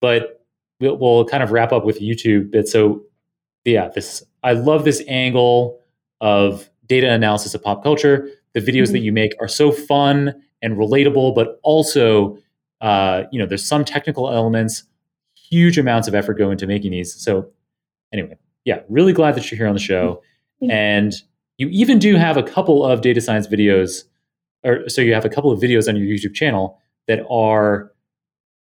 but 0.00 0.44
we'll, 0.80 0.96
we'll 0.96 1.24
kind 1.24 1.42
of 1.42 1.50
wrap 1.50 1.72
up 1.72 1.84
with 1.84 2.00
YouTube 2.00 2.50
bit. 2.50 2.68
So 2.68 3.02
yeah, 3.64 3.88
this 3.88 4.22
I 4.42 4.52
love 4.52 4.84
this 4.84 5.02
angle 5.08 5.80
of 6.20 6.68
data 6.86 7.10
analysis 7.10 7.54
of 7.54 7.62
pop 7.62 7.82
culture. 7.82 8.28
The 8.54 8.60
videos 8.60 8.84
mm-hmm. 8.84 8.92
that 8.94 8.98
you 9.00 9.12
make 9.12 9.32
are 9.40 9.48
so 9.48 9.70
fun 9.70 10.34
and 10.62 10.76
relatable, 10.76 11.34
but 11.34 11.60
also, 11.62 12.38
uh, 12.80 13.24
you 13.30 13.38
know, 13.38 13.46
there's 13.46 13.64
some 13.64 13.84
technical 13.84 14.30
elements. 14.30 14.84
Huge 15.34 15.78
amounts 15.78 16.08
of 16.08 16.14
effort 16.14 16.34
go 16.34 16.50
into 16.50 16.66
making 16.66 16.90
these. 16.90 17.14
So, 17.14 17.50
anyway, 18.12 18.36
yeah, 18.64 18.80
really 18.88 19.12
glad 19.12 19.34
that 19.34 19.50
you're 19.50 19.58
here 19.58 19.66
on 19.66 19.74
the 19.74 19.80
show. 19.80 20.14
Mm-hmm. 20.14 20.27
And 20.62 21.14
you 21.56 21.68
even 21.68 21.98
do 21.98 22.16
have 22.16 22.36
a 22.36 22.42
couple 22.42 22.84
of 22.84 23.00
data 23.00 23.20
science 23.20 23.46
videos, 23.46 24.04
or 24.64 24.88
so 24.88 25.00
you 25.00 25.14
have 25.14 25.24
a 25.24 25.28
couple 25.28 25.50
of 25.50 25.60
videos 25.60 25.88
on 25.88 25.96
your 25.96 26.06
YouTube 26.06 26.34
channel 26.34 26.78
that 27.06 27.24
are 27.30 27.92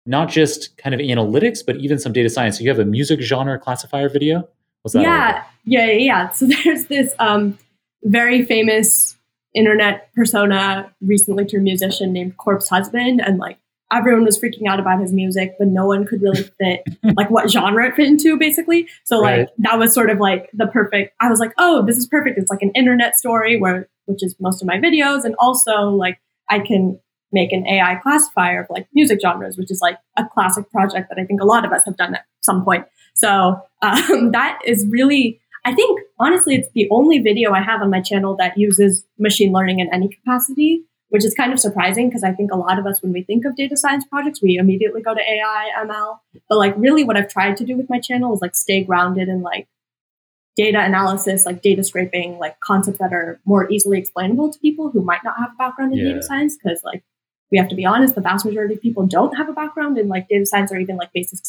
not 0.06 0.30
just 0.30 0.76
kind 0.78 0.96
of 0.96 1.02
analytics, 1.02 1.60
but 1.66 1.76
even 1.78 2.00
some 2.00 2.14
data 2.14 2.30
science. 2.30 2.58
So 2.58 2.64
you 2.64 2.70
have 2.70 2.80
a 2.80 2.86
music 2.86 3.22
genre 3.22 3.60
classifier 3.60 4.10
video. 4.10 4.48
What's 4.82 4.94
that? 4.94 5.02
Yeah, 5.02 5.44
yeah, 5.66 5.92
yeah. 5.92 6.30
So 6.30 6.46
there's 6.64 6.86
this 6.86 7.14
um, 7.20 7.58
very 8.04 8.46
famous 8.46 9.18
internet 9.54 10.14
persona, 10.16 10.94
recently 11.02 11.46
turned 11.46 11.64
musician 11.64 12.14
named 12.14 12.38
Corpse 12.38 12.70
Husband, 12.70 13.22
and 13.22 13.38
like 13.38 13.58
everyone 13.92 14.26
was 14.26 14.40
freaking 14.40 14.68
out 14.68 14.80
about 14.80 15.00
his 15.00 15.14
music, 15.14 15.56
but 15.58 15.68
no 15.68 15.86
one 15.86 16.06
could 16.06 16.22
really 16.22 16.44
fit 16.60 16.84
like 17.16 17.30
what 17.30 17.50
genre 17.50 17.88
it 17.88 17.96
fit 17.96 18.08
into, 18.08 18.38
basically. 18.38 18.88
So 19.06 19.20
like 19.20 19.38
right. 19.38 19.50
that 19.60 19.80
was 19.80 19.94
sort 19.94 20.10
of 20.10 20.20
like 20.20 20.50
the 20.54 20.68
perfect. 20.68 21.16
I 21.20 21.30
was 21.30 21.40
like, 21.40 21.54
oh, 21.58 21.86
this 21.86 21.98
is 21.98 22.08
perfect. 22.08 22.38
It's 22.38 22.52
like 22.52 22.62
an 22.62 22.72
internet 22.76 23.16
story 23.16 23.60
where, 23.60 23.88
which 24.06 24.24
is 24.24 24.36
most 24.40 24.62
of 24.62 24.68
my 24.68 24.78
videos, 24.78 25.24
and 25.24 25.36
also 25.40 25.90
like 25.90 26.20
I 26.50 26.60
can 26.60 27.00
make 27.32 27.52
an 27.52 27.68
AI 27.68 27.96
classifier 27.96 28.62
of 28.62 28.68
like 28.70 28.88
music 28.94 29.20
genres, 29.22 29.58
which 29.58 29.72
is 29.72 29.82
like 29.82 29.98
a 30.18 30.26
classic 30.26 30.70
project 30.72 31.10
that 31.10 31.20
I 31.20 31.26
think 31.26 31.42
a 31.42 31.46
lot 31.46 31.66
of 31.66 31.72
us 31.72 31.82
have 31.86 31.98
done 31.98 32.16
at 32.16 32.26
some 32.42 32.64
point. 32.64 32.86
So 33.16 33.62
um, 33.82 34.32
that 34.32 34.60
is 34.66 34.86
really, 34.90 35.40
I 35.66 35.74
think, 35.74 36.00
honestly, 36.20 36.56
it's 36.56 36.70
the 36.74 36.88
only 36.92 37.20
video 37.20 37.52
I 37.52 37.62
have 37.62 37.82
on 37.82 37.90
my 37.90 38.02
channel 38.02 38.36
that 38.38 38.58
uses 38.58 39.06
machine 39.20 39.52
learning 39.52 39.80
in 39.80 39.94
any 39.94 40.08
capacity, 40.08 40.84
which 41.10 41.24
is 41.24 41.34
kind 41.34 41.54
of 41.54 41.60
surprising 41.60 42.10
because 42.10 42.24
I 42.24 42.34
think 42.34 42.52
a 42.52 42.58
lot 42.58 42.80
of 42.80 42.86
us, 42.86 43.02
when 43.02 43.14
we 43.14 43.24
think 43.24 43.46
of 43.46 43.56
data 43.56 43.78
science 43.78 44.06
projects, 44.06 44.42
we 44.42 44.58
immediately 44.58 45.02
go 45.02 45.14
to 45.14 45.22
AI, 45.22 45.70
ML. 45.86 46.20
But 46.50 46.58
like, 46.58 46.74
really, 46.78 47.04
what 47.04 47.16
I've 47.16 47.30
tried 47.30 47.58
to 47.58 47.66
do 47.66 47.78
with 47.78 47.90
my 47.90 48.00
channel 48.00 48.34
is 48.34 48.42
like 48.42 48.56
stay 48.56 48.84
grounded 48.84 49.30
in 49.30 49.42
like 49.42 49.68
data 50.58 50.84
analysis, 50.84 51.46
like 51.46 51.62
data 51.62 51.84
scraping, 51.84 52.40
like 52.40 52.60
concepts 52.60 53.00
that 53.00 53.14
are 53.14 53.40
more 53.46 53.70
easily 53.72 54.00
explainable 54.00 54.52
to 54.52 54.60
people 54.60 54.90
who 54.90 55.02
might 55.02 55.24
not 55.24 55.38
have 55.38 55.52
a 55.52 55.58
background 55.58 55.94
in 55.94 56.00
yeah. 56.00 56.14
data 56.14 56.24
science. 56.24 56.58
Because 56.62 56.82
like 56.84 57.04
we 57.52 57.58
have 57.58 57.70
to 57.70 57.76
be 57.76 57.86
honest, 57.86 58.16
the 58.16 58.22
vast 58.22 58.46
majority 58.46 58.74
of 58.74 58.82
people 58.82 59.06
don't 59.06 59.38
have 59.38 59.48
a 59.48 59.54
background 59.54 59.98
in 59.98 60.10
like 60.10 60.28
data 60.28 60.46
science 60.46 60.72
or 60.72 60.78
even 60.78 60.98
like 60.98 61.14
basic 61.14 61.40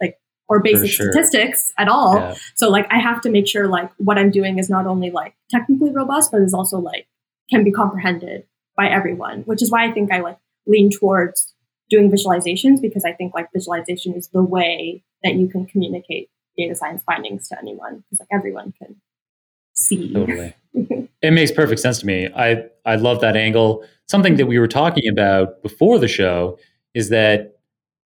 like 0.00 0.18
or 0.48 0.60
basic 0.60 0.90
sure. 0.90 1.10
statistics 1.10 1.72
at 1.76 1.88
all. 1.88 2.16
Yeah. 2.16 2.34
So 2.54 2.68
like 2.68 2.86
I 2.90 3.00
have 3.00 3.20
to 3.22 3.30
make 3.30 3.48
sure 3.48 3.66
like 3.66 3.90
what 3.96 4.18
I'm 4.18 4.30
doing 4.30 4.58
is 4.58 4.70
not 4.70 4.86
only 4.86 5.10
like 5.10 5.34
technically 5.50 5.90
robust, 5.90 6.30
but 6.30 6.42
is 6.42 6.54
also 6.54 6.78
like 6.78 7.08
can 7.50 7.64
be 7.64 7.72
comprehended 7.72 8.44
by 8.76 8.88
everyone, 8.88 9.42
which 9.42 9.62
is 9.62 9.70
why 9.70 9.86
I 9.86 9.92
think 9.92 10.12
I 10.12 10.20
like 10.20 10.38
lean 10.66 10.90
towards 10.90 11.54
doing 11.90 12.10
visualizations 12.10 12.80
because 12.80 13.04
I 13.04 13.12
think 13.12 13.34
like 13.34 13.48
visualization 13.52 14.14
is 14.14 14.28
the 14.28 14.42
way 14.42 15.02
that 15.22 15.34
you 15.34 15.48
can 15.48 15.66
communicate 15.66 16.30
data 16.56 16.74
science 16.74 17.02
findings 17.04 17.48
to 17.48 17.58
anyone 17.58 18.04
because 18.04 18.20
like 18.20 18.28
everyone 18.32 18.72
can 18.78 18.96
see. 19.74 20.12
Totally. 20.12 20.54
it 21.22 21.32
makes 21.32 21.52
perfect 21.52 21.80
sense 21.80 22.00
to 22.00 22.06
me. 22.06 22.28
I 22.34 22.64
I 22.84 22.96
love 22.96 23.20
that 23.20 23.36
angle. 23.36 23.84
Something 24.08 24.36
that 24.36 24.46
we 24.46 24.58
were 24.58 24.68
talking 24.68 25.08
about 25.10 25.62
before 25.62 25.98
the 25.98 26.08
show 26.08 26.58
is 26.94 27.08
that 27.10 27.56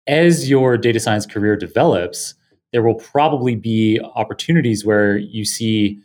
as 0.08 0.50
your 0.50 0.78
data 0.78 1.00
science 1.00 1.26
career 1.26 1.56
develops, 1.56 2.36
there 2.72 2.84
will 2.84 2.96
probably 2.96 3.56
be 3.56 4.00
opportunities 4.16 4.86
where 4.86 5.16
you 5.18 5.46
see 5.46 6.02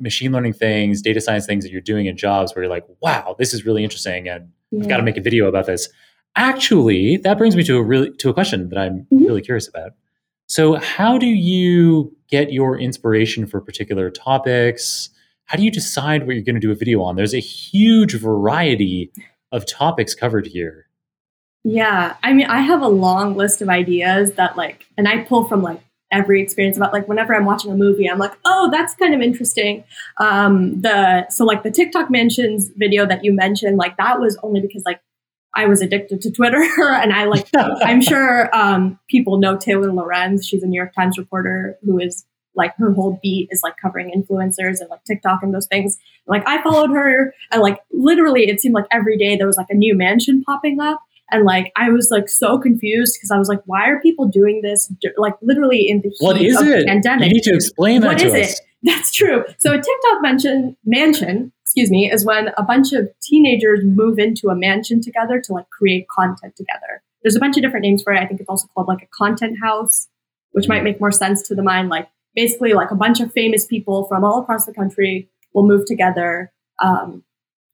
machine 0.00 0.32
learning 0.32 0.52
things, 0.52 1.00
data 1.02 1.20
science 1.20 1.46
things 1.46 1.64
that 1.64 1.72
you're 1.72 1.80
doing 1.80 2.06
in 2.06 2.16
jobs 2.16 2.54
where 2.54 2.64
you're 2.64 2.70
like, 2.70 2.84
wow, 3.00 3.34
this 3.38 3.54
is 3.54 3.64
really 3.64 3.82
interesting 3.82 4.28
and 4.28 4.50
yeah. 4.70 4.82
I've 4.82 4.88
got 4.88 4.96
to 4.98 5.02
make 5.02 5.16
a 5.16 5.20
video 5.20 5.46
about 5.46 5.66
this. 5.66 5.88
Actually, 6.34 7.16
that 7.18 7.38
brings 7.38 7.56
me 7.56 7.64
to 7.64 7.76
a 7.76 7.82
really 7.82 8.12
to 8.16 8.28
a 8.28 8.34
question 8.34 8.68
that 8.68 8.78
I'm 8.78 9.06
mm-hmm. 9.12 9.24
really 9.24 9.42
curious 9.42 9.68
about. 9.68 9.92
So, 10.48 10.74
how 10.74 11.18
do 11.18 11.26
you 11.26 12.14
get 12.28 12.52
your 12.52 12.78
inspiration 12.78 13.46
for 13.46 13.60
particular 13.60 14.10
topics? 14.10 15.10
How 15.46 15.56
do 15.56 15.64
you 15.64 15.70
decide 15.70 16.26
what 16.26 16.34
you're 16.34 16.44
going 16.44 16.56
to 16.56 16.60
do 16.60 16.72
a 16.72 16.74
video 16.74 17.02
on? 17.02 17.16
There's 17.16 17.34
a 17.34 17.40
huge 17.40 18.14
variety 18.14 19.12
of 19.52 19.64
topics 19.66 20.14
covered 20.14 20.46
here. 20.46 20.86
Yeah. 21.64 22.16
I 22.22 22.32
mean, 22.32 22.46
I 22.46 22.60
have 22.60 22.82
a 22.82 22.88
long 22.88 23.36
list 23.36 23.62
of 23.62 23.68
ideas 23.68 24.34
that 24.34 24.56
like, 24.56 24.86
and 24.96 25.08
I 25.08 25.24
pull 25.24 25.44
from 25.44 25.62
like 25.62 25.80
every 26.16 26.42
experience 26.42 26.76
about 26.76 26.92
like 26.92 27.08
whenever 27.08 27.34
I'm 27.34 27.44
watching 27.44 27.70
a 27.70 27.76
movie, 27.76 28.08
I'm 28.08 28.18
like, 28.18 28.32
oh, 28.44 28.70
that's 28.70 28.94
kind 28.94 29.14
of 29.14 29.20
interesting. 29.20 29.84
Um, 30.18 30.80
the 30.80 31.28
so 31.30 31.44
like 31.44 31.62
the 31.62 31.70
TikTok 31.70 32.10
mansions 32.10 32.70
video 32.76 33.06
that 33.06 33.24
you 33.24 33.32
mentioned, 33.32 33.76
like 33.76 33.96
that 33.98 34.20
was 34.20 34.38
only 34.42 34.60
because 34.60 34.82
like 34.84 35.00
I 35.54 35.66
was 35.66 35.80
addicted 35.80 36.20
to 36.22 36.30
Twitter 36.30 36.62
and 36.78 37.12
I 37.12 37.24
like 37.24 37.48
I'm 37.56 38.00
sure 38.00 38.54
um, 38.54 38.98
people 39.08 39.38
know 39.38 39.56
Taylor 39.56 39.92
Lorenz. 39.92 40.46
She's 40.46 40.62
a 40.62 40.66
New 40.66 40.78
York 40.78 40.94
Times 40.94 41.18
reporter 41.18 41.78
who 41.84 41.98
is 41.98 42.24
like 42.54 42.74
her 42.76 42.92
whole 42.92 43.18
beat 43.22 43.48
is 43.50 43.60
like 43.62 43.76
covering 43.76 44.10
influencers 44.10 44.80
and 44.80 44.88
like 44.90 45.04
TikTok 45.04 45.42
and 45.42 45.54
those 45.54 45.66
things. 45.66 45.98
Like 46.26 46.46
I 46.48 46.62
followed 46.62 46.90
her 46.90 47.34
and 47.52 47.60
like 47.60 47.78
literally 47.92 48.48
it 48.48 48.60
seemed 48.60 48.74
like 48.74 48.86
every 48.90 49.18
day 49.18 49.36
there 49.36 49.46
was 49.46 49.58
like 49.58 49.70
a 49.70 49.74
new 49.74 49.94
mansion 49.94 50.42
popping 50.42 50.80
up. 50.80 51.00
And 51.30 51.44
like 51.44 51.72
I 51.76 51.90
was 51.90 52.08
like 52.10 52.28
so 52.28 52.58
confused 52.58 53.16
because 53.16 53.30
I 53.30 53.38
was 53.38 53.48
like, 53.48 53.60
why 53.66 53.88
are 53.88 54.00
people 54.00 54.26
doing 54.26 54.62
this? 54.62 54.92
Like 55.16 55.34
literally 55.42 55.88
in 55.88 56.02
the 56.02 56.10
heat 56.10 56.18
what 56.20 56.40
is 56.40 56.60
of 56.60 56.66
it? 56.66 56.80
the 56.80 56.86
pandemic. 56.86 57.28
You 57.28 57.34
need 57.34 57.42
to 57.44 57.54
explain 57.54 58.02
that 58.02 58.08
what 58.08 58.18
to 58.18 58.26
is 58.26 58.34
us. 58.34 58.52
It? 58.52 58.60
That's 58.82 59.12
true. 59.12 59.44
So 59.58 59.72
a 59.72 59.76
TikTok 59.76 60.22
mansion, 60.22 60.76
mansion, 60.84 61.52
excuse 61.64 61.90
me, 61.90 62.10
is 62.10 62.24
when 62.24 62.50
a 62.56 62.62
bunch 62.62 62.92
of 62.92 63.08
teenagers 63.20 63.80
move 63.84 64.18
into 64.18 64.48
a 64.48 64.54
mansion 64.54 65.00
together 65.00 65.40
to 65.40 65.52
like 65.52 65.68
create 65.70 66.06
content 66.08 66.54
together. 66.56 67.02
There's 67.22 67.34
a 67.34 67.40
bunch 67.40 67.56
of 67.56 67.62
different 67.62 67.82
names 67.82 68.02
for 68.02 68.12
it. 68.12 68.20
I 68.20 68.26
think 68.26 68.40
it's 68.40 68.48
also 68.48 68.68
called 68.74 68.86
like 68.86 69.02
a 69.02 69.08
content 69.12 69.58
house, 69.60 70.06
which 70.52 70.68
might 70.68 70.84
make 70.84 71.00
more 71.00 71.10
sense 71.10 71.42
to 71.48 71.56
the 71.56 71.62
mind. 71.62 71.88
Like 71.88 72.08
basically 72.36 72.74
like 72.74 72.92
a 72.92 72.94
bunch 72.94 73.20
of 73.20 73.32
famous 73.32 73.66
people 73.66 74.04
from 74.04 74.22
all 74.22 74.42
across 74.42 74.66
the 74.66 74.72
country 74.72 75.28
will 75.52 75.66
move 75.66 75.86
together 75.86 76.52
um, 76.80 77.24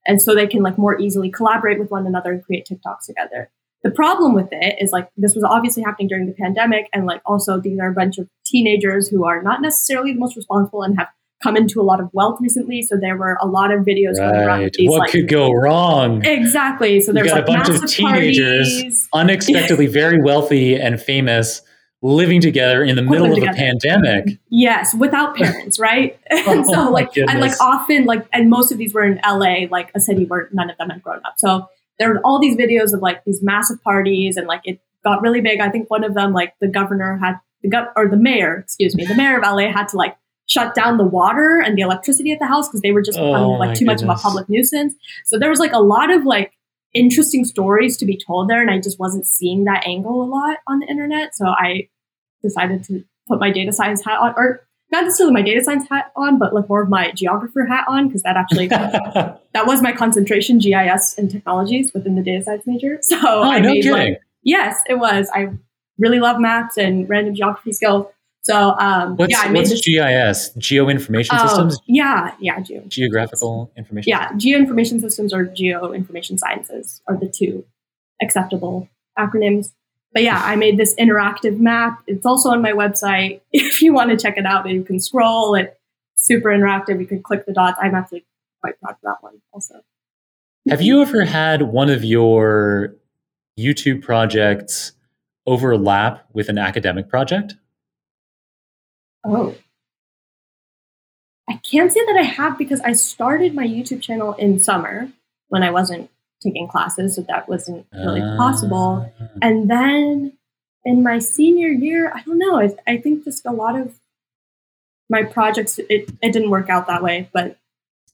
and 0.06 0.20
so 0.20 0.34
they 0.34 0.46
can 0.46 0.62
like 0.62 0.78
more 0.78 0.98
easily 1.00 1.30
collaborate 1.30 1.78
with 1.78 1.90
one 1.90 2.06
another 2.06 2.32
and 2.32 2.44
create 2.44 2.66
TikToks 2.70 3.06
together. 3.06 3.50
The 3.84 3.90
problem 3.90 4.34
with 4.34 4.48
it 4.52 4.76
is 4.80 4.92
like 4.92 5.08
this 5.16 5.34
was 5.34 5.42
obviously 5.44 5.82
happening 5.82 6.08
during 6.08 6.26
the 6.26 6.34
pandemic, 6.34 6.88
and 6.92 7.04
like 7.06 7.20
also 7.26 7.60
these 7.60 7.78
are 7.80 7.90
a 7.90 7.94
bunch 7.94 8.18
of 8.18 8.28
teenagers 8.46 9.08
who 9.08 9.24
are 9.24 9.42
not 9.42 9.60
necessarily 9.60 10.12
the 10.12 10.20
most 10.20 10.36
responsible 10.36 10.82
and 10.82 10.98
have 10.98 11.08
come 11.42 11.56
into 11.56 11.80
a 11.80 11.82
lot 11.82 12.00
of 12.00 12.08
wealth 12.12 12.38
recently. 12.40 12.82
So 12.82 12.96
there 12.96 13.16
were 13.16 13.36
a 13.40 13.46
lot 13.46 13.72
of 13.72 13.80
videos 13.80 14.18
right. 14.18 14.32
going 14.32 14.46
around. 14.46 14.70
These, 14.74 14.88
what 14.88 15.00
like, 15.00 15.10
could 15.10 15.28
go 15.28 15.50
wrong? 15.52 16.24
Exactly. 16.24 17.00
So 17.00 17.12
there's 17.12 17.32
like 17.32 17.42
a 17.42 17.46
bunch 17.46 17.68
of 17.68 17.86
teenagers, 17.86 18.72
parties. 18.72 19.08
unexpectedly 19.12 19.88
very 19.88 20.22
wealthy 20.22 20.76
and 20.76 21.00
famous, 21.00 21.62
living 22.02 22.40
together 22.40 22.82
in 22.82 22.96
the 22.96 23.02
middle 23.02 23.26
of 23.26 23.34
together. 23.34 23.52
a 23.52 23.54
pandemic. 23.54 24.38
Yes, 24.50 24.94
without 24.94 25.36
parents, 25.36 25.78
right? 25.78 26.18
Oh 26.32 26.52
and 26.52 26.66
so 26.66 26.88
oh 26.88 26.90
like 26.90 27.16
and 27.16 27.40
like 27.40 27.60
often 27.60 28.04
like 28.04 28.26
and 28.32 28.50
most 28.50 28.72
of 28.72 28.78
these 28.78 28.92
were 28.92 29.04
in 29.04 29.20
LA, 29.24 29.66
like 29.70 29.90
a 29.94 30.00
city 30.00 30.24
where 30.24 30.48
none 30.52 30.70
of 30.70 30.78
them 30.78 30.90
had 30.90 31.02
grown 31.02 31.20
up. 31.24 31.34
So 31.36 31.68
there 31.98 32.08
were 32.08 32.20
all 32.24 32.40
these 32.40 32.56
videos 32.56 32.92
of 32.92 33.00
like 33.00 33.22
these 33.24 33.42
massive 33.42 33.82
parties 33.82 34.36
and 34.36 34.46
like 34.46 34.62
it 34.64 34.80
got 35.04 35.22
really 35.22 35.40
big. 35.40 35.60
I 35.60 35.68
think 35.68 35.90
one 35.90 36.04
of 36.04 36.14
them 36.14 36.32
like 36.32 36.54
the 36.60 36.68
governor 36.68 37.18
had 37.22 37.36
the 37.62 37.68
gov- 37.70 37.92
or 37.96 38.08
the 38.08 38.16
mayor, 38.16 38.56
excuse 38.56 38.96
me, 38.96 39.04
the 39.04 39.14
mayor 39.14 39.36
of 39.38 39.42
LA 39.42 39.70
had 39.70 39.88
to 39.88 39.96
like 39.96 40.16
shut 40.46 40.74
down 40.74 40.96
the 40.96 41.04
water 41.04 41.62
and 41.64 41.78
the 41.78 41.82
electricity 41.82 42.32
at 42.32 42.38
the 42.40 42.46
house 42.46 42.68
because 42.68 42.80
they 42.80 42.92
were 42.92 43.02
just 43.02 43.18
becoming 43.18 43.34
Oh, 43.42 43.50
like 43.52 43.78
too 43.78 43.84
much 43.84 44.02
of 44.02 44.08
a 44.08 44.14
public 44.14 44.48
nuisance. 44.48 44.94
So 45.24 45.38
there 45.38 45.50
was 45.50 45.60
like 45.60 45.72
a 45.72 45.80
lot 45.80 46.10
of 46.12 46.24
like 46.24 46.52
interesting 46.94 47.44
stories 47.44 47.96
to 47.98 48.05
be 48.05 48.16
told 48.16 48.48
there, 48.48 48.61
and 48.61 48.70
I 48.70 48.81
just 48.81 48.98
wasn't 48.98 49.26
seeing 49.26 49.64
that 49.64 49.87
angle 49.87 50.22
a 50.22 50.26
lot 50.26 50.59
on 50.66 50.81
the 50.81 50.87
internet. 50.87 51.35
So 51.35 51.46
I 51.46 51.88
decided 52.42 52.85
to 52.85 53.05
put 53.28 53.40
my 53.40 53.50
data 53.50 53.72
science 53.72 54.05
hat 54.05 54.18
on, 54.20 54.35
or 54.37 54.66
not 54.90 55.05
necessarily 55.05 55.33
my 55.33 55.42
data 55.42 55.64
science 55.64 55.88
hat 55.88 56.12
on, 56.16 56.38
but 56.38 56.55
like 56.55 56.68
more 56.68 56.83
of 56.83 56.88
my 56.88 57.12
geographer 57.12 57.64
hat 57.64 57.85
on 57.88 58.09
because 58.09 58.22
that 58.22 58.37
actually 58.37 58.66
that 58.68 59.66
was 59.66 59.83
my 59.83 59.92
concentration, 59.92 60.59
GIS 60.59 61.16
and 61.16 61.31
technologies 61.31 61.92
within 61.94 62.14
the 62.14 62.22
data 62.22 62.44
science 62.44 62.66
major. 62.66 62.98
So 63.02 63.18
oh, 63.22 63.42
I 63.42 63.61
no 63.61 63.70
made 63.70 63.83
kidding. 63.83 63.92
like 63.92 64.20
yes, 64.42 64.81
it 64.88 64.98
was. 64.98 65.31
I 65.35 65.50
really 65.98 66.20
love 66.20 66.38
maps 66.38 66.76
and 66.76 67.09
random 67.09 67.35
geography 67.35 67.72
skills. 67.72 68.07
So 68.44 68.70
um, 68.78 69.16
what's 69.16 69.31
yeah, 69.31 69.40
I 69.42 69.48
made 69.48 69.59
what's 69.61 69.70
this. 69.70 69.85
GIS? 69.87 70.50
Geo 70.59 70.88
Information 70.88 71.37
Oh, 71.40 71.46
Systems? 71.46 71.78
yeah, 71.87 72.35
yeah, 72.40 72.61
geo. 72.61 72.83
Geographical 72.88 73.70
Information 73.76 74.11
Yeah, 74.11 74.33
geo 74.37 74.59
information 74.59 75.00
systems 75.00 75.33
or 75.33 75.44
geo 75.44 75.92
information 75.92 76.38
sciences 76.38 77.00
are 77.07 77.16
the 77.16 77.28
two 77.28 77.64
acceptable 78.20 78.88
acronyms. 79.18 79.72
But 80.12 80.24
yeah, 80.24 80.42
I 80.44 80.57
made 80.57 80.76
this 80.76 80.94
interactive 80.96 81.59
map. 81.59 82.02
It's 82.07 82.26
also 82.26 82.50
on 82.50 82.62
my 82.62 82.72
website. 82.72 83.40
If 83.52 83.81
you 83.81 83.92
want 83.92 84.11
to 84.11 84.16
check 84.16 84.37
it 84.37 84.44
out, 84.44 84.68
you 84.68 84.83
can 84.83 84.98
scroll. 85.00 85.55
It's 85.55 85.74
super 86.16 86.48
interactive. 86.50 87.00
You 87.00 87.07
can 87.07 87.22
click 87.22 87.46
the 87.46 87.52
dots. 87.52 87.78
I'm 87.81 87.94
actually 87.94 88.24
quite 88.61 88.78
proud 88.81 88.92
of 88.94 88.98
that 89.05 89.16
one 89.20 89.40
also. 89.52 89.83
Have 90.68 90.83
you 90.83 91.00
ever 91.02 91.24
had 91.24 91.62
one 91.62 91.90
of 91.90 92.05
your 92.05 92.94
YouTube 93.59 94.02
projects 94.02 94.92
overlap 95.46 96.24
with 96.33 96.48
an 96.48 96.59
academic 96.59 97.09
project? 97.09 97.55
Oh. 99.24 99.54
I 101.48 101.61
can't 101.68 101.92
say 101.92 102.00
that 102.06 102.16
I 102.16 102.22
have 102.22 102.56
because 102.56 102.80
I 102.80 102.92
started 102.92 103.54
my 103.54 103.66
YouTube 103.66 104.00
channel 104.00 104.32
in 104.35 104.62
summer 104.62 105.08
when 105.48 105.62
I 105.62 105.70
wasn't 105.70 106.11
taking 106.42 106.68
classes, 106.68 107.16
so 107.16 107.22
that 107.22 107.48
wasn't 107.48 107.87
really 107.92 108.20
possible. 108.20 109.12
Ah. 109.20 109.26
And 109.42 109.70
then 109.70 110.32
in 110.85 111.02
my 111.02 111.18
senior 111.18 111.68
year, 111.68 112.12
I 112.14 112.22
don't 112.22 112.38
know. 112.38 112.61
I, 112.61 112.70
I 112.87 112.96
think 112.96 113.24
just 113.24 113.46
a 113.46 113.52
lot 113.52 113.78
of 113.78 113.94
my 115.08 115.22
projects, 115.22 115.78
it, 115.78 116.11
it 116.22 116.32
didn't 116.32 116.50
work 116.50 116.70
out 116.70 116.87
that 116.87 117.02
way. 117.02 117.28
But 117.32 117.58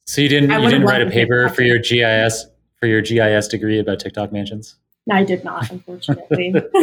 So 0.06 0.20
you 0.20 0.28
didn't 0.28 0.50
I 0.50 0.58
you 0.58 0.68
didn't 0.68 0.84
write 0.84 1.00
a 1.00 1.04
loved 1.04 1.14
to 1.14 1.18
take 1.18 1.28
paper 1.28 1.48
for 1.48 1.62
your 1.62 1.78
GIS 1.78 2.46
for 2.78 2.86
your 2.86 3.02
GIS 3.02 3.48
degree 3.48 3.78
about 3.78 4.00
TikTok 4.00 4.32
mansions? 4.32 4.76
I 5.10 5.24
did 5.24 5.44
not, 5.44 5.70
unfortunately. 5.70 6.54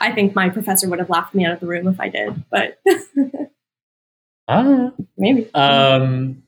I 0.00 0.12
think 0.14 0.34
my 0.34 0.48
professor 0.48 0.88
would 0.88 0.98
have 0.98 1.10
laughed 1.10 1.34
me 1.34 1.44
out 1.44 1.52
of 1.54 1.60
the 1.60 1.66
room 1.66 1.86
if 1.88 2.00
I 2.00 2.08
did, 2.08 2.44
but 2.50 2.78
Ah. 4.48 4.90
maybe. 5.16 5.48
Um, 5.54 6.42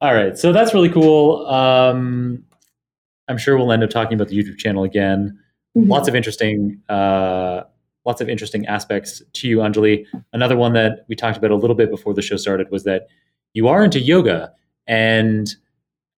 all 0.00 0.14
right, 0.14 0.38
so 0.38 0.52
that's 0.52 0.72
really 0.74 0.88
cool. 0.90 1.46
Um, 1.46 2.44
I'm 3.28 3.36
sure 3.38 3.56
we'll 3.58 3.72
end 3.72 3.82
up 3.84 3.90
talking 3.90 4.14
about 4.14 4.28
the 4.28 4.38
YouTube 4.42 4.56
channel 4.58 4.84
again. 4.84 5.38
Mhm. 5.76 5.88
Lots 5.88 6.08
of 6.08 6.14
interesting, 6.14 6.80
uh, 6.88 7.62
lots 8.06 8.20
of 8.22 8.28
interesting 8.28 8.64
aspects 8.66 9.22
to 9.34 9.48
you, 9.48 9.58
Anjali. 9.58 10.06
Another 10.32 10.56
one 10.56 10.72
that 10.72 11.04
we 11.08 11.14
talked 11.14 11.36
about 11.36 11.50
a 11.50 11.56
little 11.56 11.76
bit 11.76 11.90
before 11.90 12.14
the 12.14 12.22
show 12.22 12.36
started 12.36 12.70
was 12.70 12.84
that 12.84 13.08
you 13.52 13.68
are 13.68 13.84
into 13.84 14.00
yoga, 14.00 14.52
and 14.86 15.54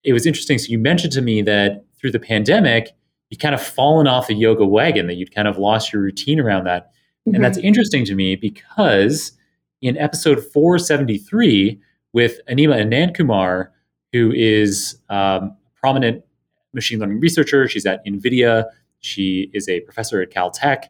it 0.05 0.13
was 0.13 0.27
interesting. 0.27 0.59
So 0.59 0.71
you 0.71 0.79
mentioned 0.79 1.13
to 1.15 1.21
me 1.23 1.43
that 1.43 1.85
through 2.01 2.13
the 2.13 2.21
pandemic, 2.21 2.91
you 3.31 3.39
kind 3.39 3.55
of 3.55 3.63
fallen 3.63 4.07
off 4.07 4.27
the 4.27 4.35
yoga 4.35 4.67
wagon, 4.67 5.07
that 5.07 5.15
you'd 5.15 5.35
kind 5.35 5.49
of 5.49 5.57
lost 5.57 5.93
your 5.93 6.03
routine 6.03 6.41
around 6.41 6.65
that. 6.65 6.91
Mhm. 7.27 7.37
And 7.37 7.45
that's 7.45 7.59
interesting 7.59 8.05
to 8.07 8.15
me 8.15 8.37
because 8.37 9.33
in 9.81 9.97
episode 9.97 10.41
473 10.53 11.81
with 12.13 12.41
Anima 12.49 12.75
Anandkumar, 12.77 13.69
who 14.13 14.33
is 14.33 14.97
um, 15.09 15.17
a 15.19 15.57
prominent 15.81 16.25
machine 16.73 16.99
learning 16.99 17.21
researcher, 17.21 17.69
she's 17.69 17.87
at 17.87 18.05
NVIDIA, 18.05 18.65
she 18.99 19.51
is 19.55 19.69
a 19.69 19.81
professor 19.81 20.21
at 20.21 20.31
Caltech. 20.31 20.85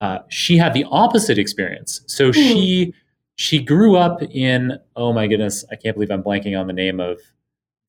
Uh, 0.00 0.18
she 0.28 0.56
had 0.56 0.74
the 0.74 0.84
opposite 0.90 1.38
experience. 1.38 2.02
So 2.06 2.32
she 2.32 2.94
she 3.36 3.58
grew 3.62 3.96
up 3.96 4.22
in 4.22 4.78
oh 4.96 5.12
my 5.12 5.26
goodness, 5.26 5.64
I 5.70 5.76
can't 5.76 5.94
believe 5.94 6.10
I'm 6.10 6.22
blanking 6.22 6.58
on 6.58 6.66
the 6.66 6.72
name 6.72 7.00
of 7.00 7.20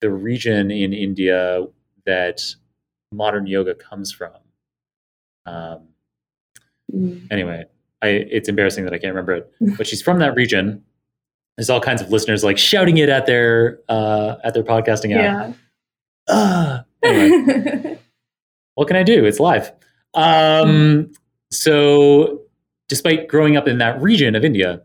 the 0.02 0.10
region 0.10 0.72
in 0.72 0.94
India 0.94 1.65
that 2.06 2.41
modern 3.12 3.45
yoga 3.47 3.76
comes 3.76 4.12
from. 4.12 4.32
Um, 5.45 5.88
Mm. 6.93 7.26
anyway, 7.32 7.63
I, 8.02 8.08
it's 8.08 8.50
embarrassing 8.50 8.84
that 8.84 8.93
I 8.93 8.97
can't 8.97 9.13
remember 9.15 9.34
it. 9.34 9.50
But 9.78 9.88
she's 9.88 10.02
from 10.02 10.19
that 10.19 10.36
region. 10.36 10.84
There's 11.56 11.69
all 11.69 11.80
kinds 11.80 12.02
of 12.02 12.12
listeners 12.12 12.43
like 12.43 12.58
shouting 12.58 12.97
it 12.97 13.08
at 13.08 13.28
their 13.28 13.80
uh, 13.88 14.36
at 14.43 14.54
their 14.54 14.63
podcasting 14.63 15.15
app. 15.15 15.21
Yeah. 15.24 15.54
Ah. 16.28 16.84
Anyway, 17.02 17.97
what 18.76 18.88
can 18.88 18.97
I 18.97 19.04
do? 19.04 19.24
It's 19.24 19.39
live. 19.39 19.71
Um, 20.15 21.13
so, 21.50 22.41
despite 22.89 23.30
growing 23.30 23.56
up 23.56 23.69
in 23.69 23.78
that 23.78 24.02
region 24.02 24.36
of 24.36 24.43
India, 24.43 24.82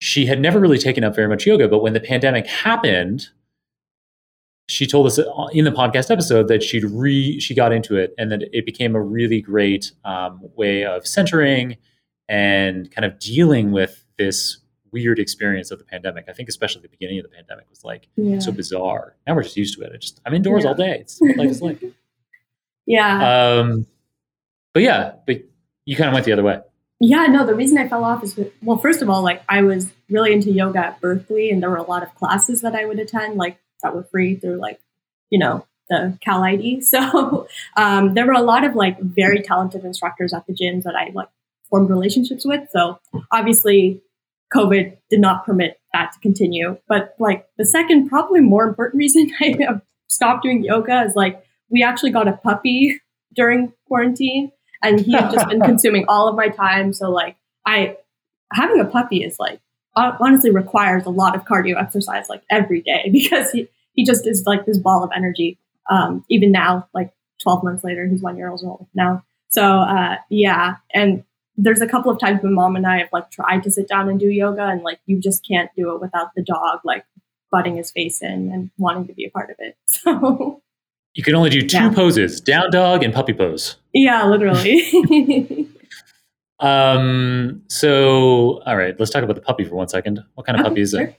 she 0.00 0.24
had 0.24 0.40
never 0.40 0.58
really 0.58 0.78
taken 0.78 1.04
up 1.04 1.14
very 1.14 1.28
much 1.28 1.46
yoga. 1.46 1.68
But 1.68 1.82
when 1.82 1.92
the 1.92 2.00
pandemic 2.00 2.46
happened, 2.46 3.28
she 4.70 4.86
told 4.86 5.06
us 5.06 5.18
in 5.52 5.64
the 5.64 5.70
podcast 5.70 6.10
episode 6.10 6.48
that 6.48 6.62
she'd 6.62 6.84
re 6.84 7.40
she 7.40 7.54
got 7.54 7.72
into 7.72 7.96
it 7.96 8.14
and 8.16 8.30
that 8.30 8.42
it 8.52 8.64
became 8.64 8.94
a 8.94 9.00
really 9.00 9.40
great 9.40 9.92
um, 10.04 10.40
way 10.56 10.84
of 10.84 11.06
centering 11.06 11.76
and 12.28 12.90
kind 12.90 13.04
of 13.04 13.18
dealing 13.18 13.72
with 13.72 14.04
this 14.18 14.58
weird 14.92 15.18
experience 15.18 15.70
of 15.70 15.78
the 15.78 15.84
pandemic. 15.84 16.26
I 16.28 16.32
think 16.32 16.48
especially 16.48 16.82
the 16.82 16.88
beginning 16.88 17.18
of 17.18 17.24
the 17.24 17.30
pandemic 17.30 17.68
was 17.68 17.84
like 17.84 18.08
yeah. 18.16 18.38
so 18.38 18.52
bizarre. 18.52 19.16
Now 19.26 19.34
we're 19.34 19.42
just 19.42 19.56
used 19.56 19.76
to 19.78 19.84
it. 19.84 19.92
I 19.92 19.96
just 19.96 20.20
I'm 20.24 20.34
indoors 20.34 20.64
Yeah. 20.64 20.68
all 20.70 20.74
day. 20.74 20.98
It's 21.00 21.18
what 21.20 21.36
life 21.36 21.50
is 21.50 21.62
like. 21.62 21.82
yeah. 22.86 23.58
Um, 23.58 23.86
but 24.72 24.82
yeah, 24.82 25.12
but 25.26 25.42
you 25.84 25.96
kind 25.96 26.08
of 26.08 26.14
went 26.14 26.26
the 26.26 26.32
other 26.32 26.42
way. 26.42 26.60
Yeah, 27.00 27.26
no, 27.26 27.46
the 27.46 27.54
reason 27.54 27.78
I 27.78 27.88
fell 27.88 28.04
off 28.04 28.22
is 28.22 28.38
well, 28.62 28.76
first 28.76 29.00
of 29.00 29.08
all, 29.08 29.22
like 29.22 29.42
I 29.48 29.62
was 29.62 29.90
really 30.10 30.32
into 30.32 30.50
yoga 30.50 30.78
at 30.78 31.00
Berkeley 31.00 31.50
and 31.50 31.62
there 31.62 31.70
were 31.70 31.76
a 31.76 31.82
lot 31.82 32.02
of 32.02 32.14
classes 32.14 32.60
that 32.60 32.74
I 32.74 32.84
would 32.84 32.98
attend, 32.98 33.36
like 33.36 33.58
that 33.82 33.94
were 33.94 34.04
free 34.04 34.36
through 34.36 34.56
like, 34.56 34.80
you 35.30 35.38
know, 35.38 35.66
the 35.88 36.16
Cal 36.20 36.42
ID. 36.42 36.80
So 36.84 37.48
um, 37.76 38.14
there 38.14 38.26
were 38.26 38.32
a 38.32 38.42
lot 38.42 38.64
of 38.64 38.74
like 38.74 39.00
very 39.00 39.42
talented 39.42 39.84
instructors 39.84 40.32
at 40.32 40.46
the 40.46 40.54
gyms 40.54 40.84
that 40.84 40.94
I 40.94 41.10
like 41.14 41.28
formed 41.68 41.90
relationships 41.90 42.44
with. 42.44 42.68
So 42.70 42.98
obviously 43.32 44.00
COVID 44.54 44.96
did 45.08 45.20
not 45.20 45.44
permit 45.44 45.80
that 45.92 46.12
to 46.12 46.20
continue. 46.20 46.78
But 46.88 47.14
like 47.18 47.48
the 47.58 47.64
second, 47.64 48.08
probably 48.08 48.40
more 48.40 48.64
important 48.64 48.98
reason 48.98 49.32
I 49.40 49.56
have 49.60 49.82
stopped 50.08 50.42
doing 50.42 50.64
yoga 50.64 51.02
is 51.02 51.14
like 51.14 51.44
we 51.68 51.82
actually 51.82 52.10
got 52.10 52.28
a 52.28 52.32
puppy 52.32 53.00
during 53.34 53.72
quarantine 53.86 54.50
and 54.82 55.00
he 55.00 55.12
had 55.12 55.30
just 55.30 55.48
been 55.48 55.60
consuming 55.60 56.04
all 56.08 56.28
of 56.28 56.34
my 56.34 56.48
time. 56.48 56.92
So 56.92 57.10
like 57.10 57.36
I 57.66 57.96
having 58.52 58.80
a 58.80 58.84
puppy 58.84 59.22
is 59.22 59.38
like 59.38 59.60
honestly 59.96 60.50
requires 60.50 61.04
a 61.06 61.10
lot 61.10 61.34
of 61.36 61.44
cardio 61.44 61.80
exercise 61.80 62.28
like 62.28 62.42
every 62.50 62.80
day 62.80 63.08
because 63.12 63.50
he, 63.50 63.68
he 63.94 64.04
just 64.04 64.26
is 64.26 64.44
like 64.46 64.66
this 64.66 64.78
ball 64.78 65.02
of 65.04 65.10
energy. 65.14 65.58
Um, 65.90 66.24
even 66.28 66.52
now, 66.52 66.88
like 66.94 67.12
12 67.42 67.64
months 67.64 67.82
later, 67.84 68.06
he's 68.06 68.22
one 68.22 68.36
year 68.36 68.50
old 68.50 68.86
now. 68.94 69.24
So 69.48 69.62
uh, 69.80 70.16
yeah, 70.28 70.76
and 70.94 71.24
there's 71.56 71.80
a 71.80 71.86
couple 71.88 72.10
of 72.12 72.18
times 72.20 72.42
when 72.42 72.54
mom 72.54 72.76
and 72.76 72.86
I 72.86 72.98
have 72.98 73.08
like 73.12 73.30
tried 73.30 73.62
to 73.64 73.70
sit 73.70 73.88
down 73.88 74.08
and 74.08 74.18
do 74.20 74.28
yoga, 74.28 74.64
and 74.66 74.82
like 74.82 75.00
you 75.06 75.18
just 75.20 75.44
can't 75.46 75.68
do 75.76 75.92
it 75.94 76.00
without 76.00 76.28
the 76.36 76.42
dog 76.42 76.80
like 76.84 77.04
butting 77.50 77.76
his 77.76 77.90
face 77.90 78.22
in 78.22 78.52
and 78.52 78.70
wanting 78.78 79.06
to 79.08 79.12
be 79.12 79.24
a 79.24 79.30
part 79.30 79.50
of 79.50 79.56
it. 79.58 79.76
So 79.86 80.62
You 81.14 81.24
can 81.24 81.34
only 81.34 81.50
do 81.50 81.66
two 81.66 81.76
Yeah. 81.76 81.92
poses: 81.92 82.40
down 82.40 82.70
dog 82.70 83.02
and 83.02 83.12
puppy 83.12 83.32
pose. 83.32 83.76
yeah, 83.92 84.24
literally. 84.26 85.66
Um, 86.60 87.62
so 87.68 88.60
all 88.66 88.76
right, 88.76 88.98
let's 88.98 89.10
talk 89.10 89.22
about 89.22 89.36
the 89.36 89.42
puppy 89.42 89.64
for 89.64 89.74
one 89.76 89.88
second. 89.88 90.22
What 90.34 90.46
kind 90.46 90.58
of 90.58 90.64
puppy 90.64 90.82
is 90.82 90.90
Sure. 90.90 91.02
it? 91.02 91.16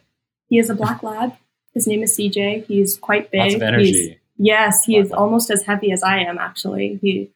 He 0.49 0.59
is 0.59 0.69
a 0.69 0.75
black 0.75 1.01
lab. 1.03 1.33
His 1.73 1.87
name 1.87 2.03
is 2.03 2.15
CJ. 2.15 2.65
He's 2.67 2.97
quite 2.97 3.31
big. 3.31 3.39
Lots 3.41 3.53
of 3.55 3.61
He's- 3.61 3.73
energy. 3.73 4.19
yes, 4.37 4.83
he 4.85 4.93
Black 4.93 5.05
is 5.05 5.11
lab. 5.11 5.19
almost 5.19 5.49
as 5.49 5.63
heavy 5.63 5.91
as 5.91 6.03
I 6.03 6.19
am. 6.19 6.37
Actually, 6.37 6.99
he 7.01 7.31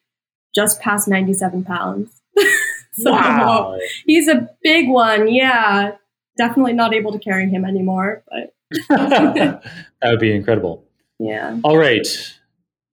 just 0.54 0.80
passed 0.82 1.08
97 1.08 1.64
pounds. 1.64 2.22
so 2.94 3.12
wow. 3.12 3.78
he's 4.06 4.28
a 4.28 4.50
big 4.62 4.90
one. 4.90 5.30
Yeah, 5.34 5.96
definitely 6.38 6.74
not 6.74 6.94
able 6.94 7.12
to 7.14 7.20
carry 7.20 7.50
him 7.50 7.64
anymore. 7.66 8.24
But 8.30 8.54
that 8.90 9.62
would 10.04 10.20
be 10.20 10.34
incredible. 10.36 10.84
yeah, 11.20 11.58
All 11.64 11.78
right. 11.78 12.06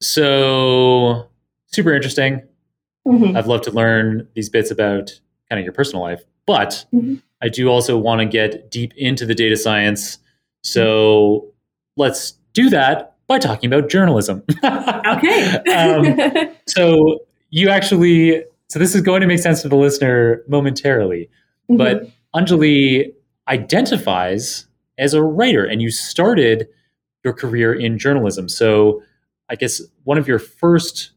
So 0.01 1.29
super 1.67 1.93
interesting. 1.95 2.43
Mhm. 3.07 3.37
I'd 3.37 3.47
love 3.47 3.63
to 3.63 3.71
learn 3.71 4.27
these 4.35 4.49
bits 4.49 4.71
about 4.71 5.19
kind 5.49 5.59
of 5.59 5.65
your 5.65 5.73
personal 5.73 6.03
life, 6.03 6.23
but 6.47 6.85
Mhm. 6.95 7.21
I 7.43 7.49
do 7.49 7.69
also 7.69 7.99
want 7.99 8.21
to 8.21 8.27
get 8.27 8.71
deep 8.71 8.93
into 8.97 9.27
the 9.27 9.35
data 9.35 9.57
science. 9.57 10.19
So 10.63 11.47
let's 11.97 12.33
do 12.53 12.71
that 12.71 13.15
by 13.27 13.39
talking 13.39 13.73
about 13.73 13.89
journalism. 13.91 14.43
okay. 14.65 15.57
um, 15.75 16.49
so 16.69 17.19
you 17.51 17.69
actually, 17.69 18.45
so 18.69 18.79
this 18.79 18.95
is 18.95 19.01
going 19.03 19.21
to 19.21 19.27
make 19.27 19.39
sense 19.41 19.63
to 19.63 19.69
the 19.69 19.77
listener 19.77 20.43
momentarily, 20.49 21.29
but 21.69 22.03
Mhm. 22.03 22.13
Anjali, 22.35 23.13
identifies 23.49 24.67
as 24.99 25.15
a 25.15 25.23
writer, 25.23 25.65
and 25.65 25.81
you 25.83 25.91
started 25.91 26.69
your 27.25 27.33
career 27.33 27.73
in 27.75 27.99
journalism. 27.99 28.49
So, 28.49 29.03
I 29.49 29.55
guess 29.57 29.81
one 30.05 30.19
of 30.19 30.27
your 30.29 30.39
first 30.39 31.12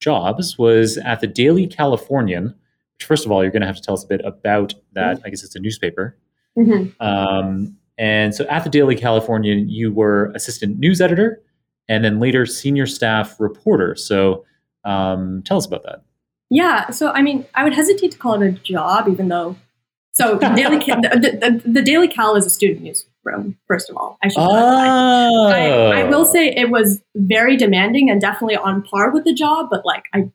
jobs 0.00 0.58
was 0.58 0.98
at 0.98 1.20
the 1.20 1.26
Daily 1.26 1.66
Californian. 1.66 2.54
Which, 2.96 3.04
first 3.04 3.26
of 3.26 3.32
all, 3.32 3.42
you're 3.42 3.52
going 3.52 3.60
to 3.60 3.66
have 3.66 3.76
to 3.76 3.82
tell 3.82 3.94
us 3.94 4.04
a 4.04 4.06
bit 4.06 4.22
about 4.24 4.72
that. 4.92 5.16
Mm-hmm. 5.16 5.26
I 5.26 5.30
guess 5.30 5.44
it's 5.44 5.54
a 5.54 5.60
newspaper. 5.60 6.16
Mm-hmm. 6.56 7.02
Um, 7.02 7.76
and 7.98 8.34
so, 8.34 8.46
at 8.46 8.64
the 8.64 8.70
Daily 8.70 8.96
Californian, 8.96 9.68
you 9.68 9.92
were 9.92 10.32
assistant 10.34 10.78
news 10.78 11.00
editor, 11.00 11.42
and 11.88 12.04
then 12.04 12.20
later 12.20 12.46
senior 12.46 12.86
staff 12.86 13.38
reporter. 13.38 13.94
So, 13.96 14.44
um, 14.84 15.42
tell 15.44 15.58
us 15.58 15.66
about 15.66 15.82
that. 15.84 16.04
Yeah. 16.48 16.90
So, 16.90 17.10
I 17.10 17.20
mean, 17.22 17.44
I 17.54 17.64
would 17.64 17.74
hesitate 17.74 18.12
to 18.12 18.18
call 18.18 18.40
it 18.40 18.46
a 18.46 18.52
job, 18.52 19.08
even 19.08 19.28
though. 19.28 19.56
So, 20.16 20.36
the 20.36 20.48
Daily, 20.48 20.78
the, 20.78 21.60
the, 21.62 21.70
the, 21.70 21.82
Daily 21.82 22.08
Cal 22.08 22.36
is 22.36 22.46
a 22.46 22.50
student 22.50 22.80
newsroom, 22.80 23.58
first 23.68 23.90
of 23.90 23.98
all. 23.98 24.16
I 24.22 24.28
should 24.28 24.38
oh. 24.38 25.46
I, 25.48 26.00
I 26.00 26.04
will 26.04 26.26
oh. 26.26 26.32
say 26.32 26.48
it 26.48 26.70
was 26.70 27.02
very 27.14 27.58
demanding 27.58 28.08
and 28.08 28.18
definitely 28.18 28.56
on 28.56 28.82
par 28.82 29.10
with 29.10 29.24
the 29.24 29.34
job, 29.34 29.66
but 29.70 29.84
like, 29.84 30.06
I, 30.14 30.30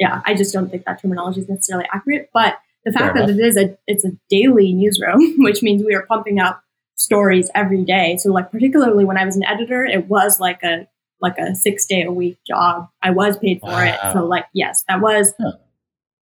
yeah, 0.00 0.20
I 0.26 0.34
just 0.34 0.52
don't 0.52 0.68
think 0.68 0.84
that 0.86 1.00
terminology 1.00 1.42
is 1.42 1.48
necessarily 1.48 1.86
accurate. 1.92 2.30
But 2.34 2.58
the 2.84 2.90
fact 2.90 3.14
Fair 3.14 3.26
that 3.26 3.30
enough. 3.30 3.38
it 3.38 3.46
is 3.46 3.56
a, 3.56 3.78
it's 3.86 4.04
a 4.04 4.10
daily 4.28 4.72
newsroom, 4.72 5.34
which 5.44 5.62
means 5.62 5.84
we 5.84 5.94
are 5.94 6.06
pumping 6.06 6.40
out 6.40 6.58
stories 6.96 7.52
every 7.54 7.84
day. 7.84 8.16
So, 8.18 8.32
like, 8.32 8.50
particularly 8.50 9.04
when 9.04 9.16
I 9.16 9.24
was 9.24 9.36
an 9.36 9.44
editor, 9.44 9.84
it 9.84 10.08
was 10.08 10.40
like 10.40 10.64
a 10.64 10.88
like 11.20 11.38
a 11.38 11.54
six 11.54 11.86
day 11.86 12.02
a 12.02 12.10
week 12.10 12.38
job. 12.44 12.88
I 13.00 13.12
was 13.12 13.36
paid 13.38 13.60
for 13.60 13.68
wow. 13.68 13.84
it. 13.84 14.12
So 14.12 14.26
like, 14.26 14.46
yes, 14.52 14.84
that 14.88 15.00
was, 15.00 15.32
huh. 15.40 15.52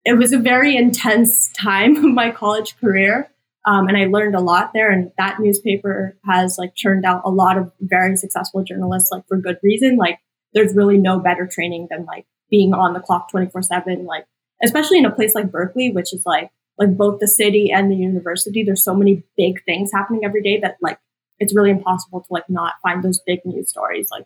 It 0.06 0.14
was 0.14 0.32
a 0.32 0.38
very 0.38 0.78
intense 0.78 1.50
time 1.50 1.98
of 1.98 2.04
my 2.04 2.32
college 2.32 2.78
career. 2.78 3.30
Um, 3.68 3.88
and 3.88 3.98
I 3.98 4.06
learned 4.06 4.36
a 4.36 4.42
lot 4.42 4.72
there. 4.74 4.92
And 4.92 5.12
that 5.18 5.40
newspaper 5.40 6.16
has 6.24 6.58
like 6.60 6.76
churned 6.76 7.04
out 7.04 7.24
a 7.26 7.32
lot 7.32 7.58
of 7.58 7.72
very 7.82 8.16
successful 8.16 8.64
journalists, 8.64 9.10
like 9.12 9.28
for 9.28 9.38
good 9.38 9.58
reason. 9.64 9.98
Like 9.98 10.20
there's 10.54 10.76
really 10.76 11.00
no 11.00 11.20
better 11.20 11.48
training 11.48 11.88
than 11.90 12.06
like 12.06 12.28
being 12.52 12.74
on 12.74 12.94
the 12.94 13.00
clock 13.00 13.32
24 13.32 13.64
seven, 13.64 14.06
like, 14.06 14.28
especially 14.64 15.00
in 15.00 15.06
a 15.06 15.12
place 15.12 15.34
like 15.34 15.52
Berkeley, 15.52 15.92
which 15.92 16.14
is 16.14 16.22
like, 16.26 16.52
like 16.78 16.96
both 16.96 17.20
the 17.20 17.28
city 17.28 17.72
and 17.72 17.90
the 17.90 17.96
university, 17.96 18.64
there's 18.64 18.84
so 18.84 18.94
many 18.94 19.24
big 19.36 19.64
things 19.66 19.92
happening 19.92 20.24
every 20.24 20.44
day 20.44 20.60
that 20.60 20.78
like 20.82 21.00
it's 21.40 21.56
really 21.56 21.72
impossible 21.72 22.22
to 22.22 22.28
like 22.30 22.48
not 22.48 22.74
find 22.84 23.04
those 23.04 23.20
big 23.26 23.40
news 23.44 23.70
stories. 23.70 24.10
Like 24.12 24.26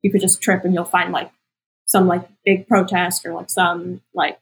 you 0.00 0.10
could 0.10 0.22
just 0.22 0.40
trip 0.40 0.64
and 0.64 0.72
you'll 0.72 0.84
find 0.84 1.12
like 1.12 1.30
some 1.84 2.06
like 2.06 2.26
big 2.44 2.66
protest 2.66 3.26
or 3.26 3.34
like 3.34 3.50
some 3.50 4.00
like 4.14 4.38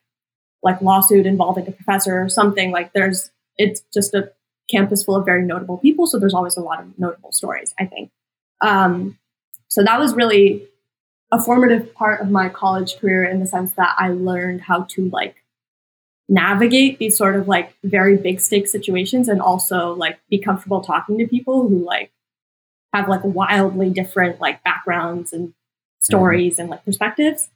like 0.62 0.80
lawsuit 0.80 1.26
involving 1.26 1.66
a 1.66 1.72
professor 1.72 2.20
or 2.20 2.28
something 2.28 2.70
like 2.70 2.92
there's 2.92 3.30
it's 3.56 3.82
just 3.92 4.14
a 4.14 4.30
campus 4.70 5.04
full 5.04 5.16
of 5.16 5.24
very 5.24 5.44
notable 5.44 5.78
people 5.78 6.06
so 6.06 6.18
there's 6.18 6.34
always 6.34 6.56
a 6.56 6.60
lot 6.60 6.80
of 6.80 6.98
notable 6.98 7.32
stories 7.32 7.74
i 7.78 7.84
think 7.84 8.10
um, 8.62 9.18
so 9.68 9.82
that 9.82 9.98
was 9.98 10.12
really 10.14 10.66
a 11.32 11.40
formative 11.40 11.94
part 11.94 12.20
of 12.20 12.30
my 12.30 12.48
college 12.48 12.98
career 12.98 13.24
in 13.24 13.40
the 13.40 13.46
sense 13.46 13.72
that 13.72 13.94
i 13.98 14.08
learned 14.08 14.60
how 14.60 14.82
to 14.82 15.08
like 15.10 15.36
navigate 16.28 16.98
these 16.98 17.18
sort 17.18 17.34
of 17.34 17.48
like 17.48 17.74
very 17.82 18.16
big 18.16 18.40
stake 18.40 18.68
situations 18.68 19.28
and 19.28 19.42
also 19.42 19.94
like 19.94 20.20
be 20.30 20.38
comfortable 20.38 20.80
talking 20.80 21.18
to 21.18 21.26
people 21.26 21.68
who 21.68 21.84
like 21.84 22.12
have 22.94 23.08
like 23.08 23.22
wildly 23.24 23.90
different 23.90 24.40
like 24.40 24.62
backgrounds 24.62 25.32
and 25.32 25.52
stories 26.00 26.54
mm-hmm. 26.54 26.62
and 26.62 26.70
like 26.70 26.84
perspectives. 26.84 27.48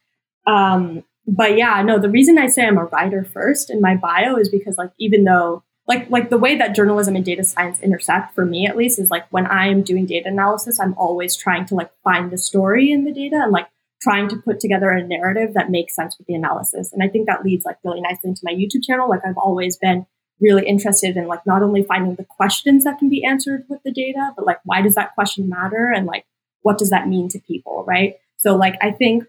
Um, 0.47 1.05
but 1.27 1.57
yeah, 1.57 1.83
no, 1.83 1.99
the 1.99 2.11
reason 2.11 2.39
I 2.39 2.49
say 2.49 2.67
I'm 2.67 2.79
a 2.79 2.85
writer 2.85 3.25
first 3.25 3.71
in 3.71 3.81
my 3.81 3.97
bio 3.97 4.37
is 4.37 4.49
because 4.49 4.77
like 4.77 4.91
even 4.99 5.25
though 5.25 5.63
like 5.87 6.09
like 6.11 6.31
the 6.31 6.39
way 6.39 6.57
that 6.57 6.75
journalism 6.75 7.17
and 7.17 7.25
data 7.25 7.45
science 7.45 7.81
intersect 7.81 8.35
for 8.35 8.45
me 8.45 8.67
at 8.67 8.77
least 8.77 8.99
is 8.99 9.11
like 9.11 9.27
when 9.31 9.47
I'm 9.47 9.83
doing 9.83 10.07
data 10.07 10.29
analysis, 10.29 10.81
I'm 10.81 10.95
always 10.95 11.37
trying 11.37 11.67
to 11.67 11.75
like 11.75 11.91
find 12.03 12.31
the 12.31 12.39
story 12.39 12.91
in 12.91 13.05
the 13.05 13.13
data 13.13 13.37
and 13.43 13.53
like 13.53 13.69
trying 14.03 14.29
to 14.29 14.37
put 14.37 14.61
together 14.61 14.91
a 14.91 15.03
narrative 15.03 15.55
that 15.55 15.71
makes 15.71 15.95
sense 15.95 16.17
with 16.19 16.27
the 16.27 16.35
analysis. 16.35 16.93
And 16.93 17.03
I 17.03 17.09
think 17.09 17.27
that 17.27 17.45
leads 17.45 17.65
like 17.65 17.79
really 17.85 18.01
nicely 18.01 18.31
into 18.31 18.43
my 18.45 18.53
YouTube 18.53 18.85
channel. 18.87 19.09
Like 19.09 19.21
I've 19.27 19.39
always 19.39 19.77
been 19.77 20.07
really 20.41 20.67
interested 20.67 21.17
in 21.17 21.27
like 21.27 21.47
not 21.47 21.63
only 21.63 21.83
finding 21.83 22.17
the 22.17 22.25
questions 22.25 22.85
that 22.85 22.99
can 22.99 23.09
be 23.09 23.25
answered 23.25 23.65
with 23.69 23.83
the 23.83 23.93
data, 23.93 24.33
but 24.37 24.47
like 24.47 24.61
why 24.65 24.83
does 24.83 24.95
that 24.95 25.15
question 25.15 25.49
matter 25.49 25.91
and 25.95 26.07
like 26.07 26.27
what 26.63 26.79
does 26.79 26.91
that 26.91 27.09
mean 27.09 27.29
to 27.31 27.39
people, 27.41 27.85
right? 27.87 28.17
So 28.37 28.57
like 28.57 28.77
I 28.83 28.91
think 28.91 29.25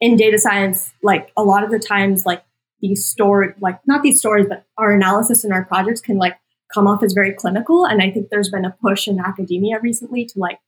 in 0.00 0.16
data 0.16 0.38
science, 0.38 0.92
like 1.02 1.30
a 1.36 1.42
lot 1.42 1.64
of 1.64 1.70
the 1.70 1.78
times, 1.78 2.24
like 2.24 2.42
these 2.80 3.04
stories, 3.04 3.54
like 3.60 3.78
not 3.86 4.02
these 4.02 4.18
stories, 4.18 4.46
but 4.48 4.64
our 4.78 4.92
analysis 4.92 5.44
and 5.44 5.52
our 5.52 5.64
projects 5.64 6.00
can 6.00 6.16
like 6.16 6.38
come 6.72 6.86
off 6.86 7.02
as 7.02 7.12
very 7.12 7.32
clinical. 7.32 7.84
And 7.84 8.00
I 8.00 8.10
think 8.10 8.30
there's 8.30 8.50
been 8.50 8.64
a 8.64 8.76
push 8.82 9.08
in 9.08 9.20
academia 9.20 9.78
recently 9.80 10.24
to 10.26 10.38
like 10.38 10.58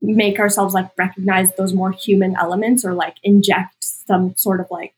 make 0.00 0.38
ourselves 0.38 0.74
like 0.74 0.90
recognize 0.98 1.52
those 1.54 1.72
more 1.72 1.90
human 1.92 2.36
elements 2.36 2.84
or 2.84 2.94
like 2.94 3.16
inject 3.22 3.76
some 3.80 4.34
sort 4.36 4.60
of 4.60 4.66
like 4.70 4.94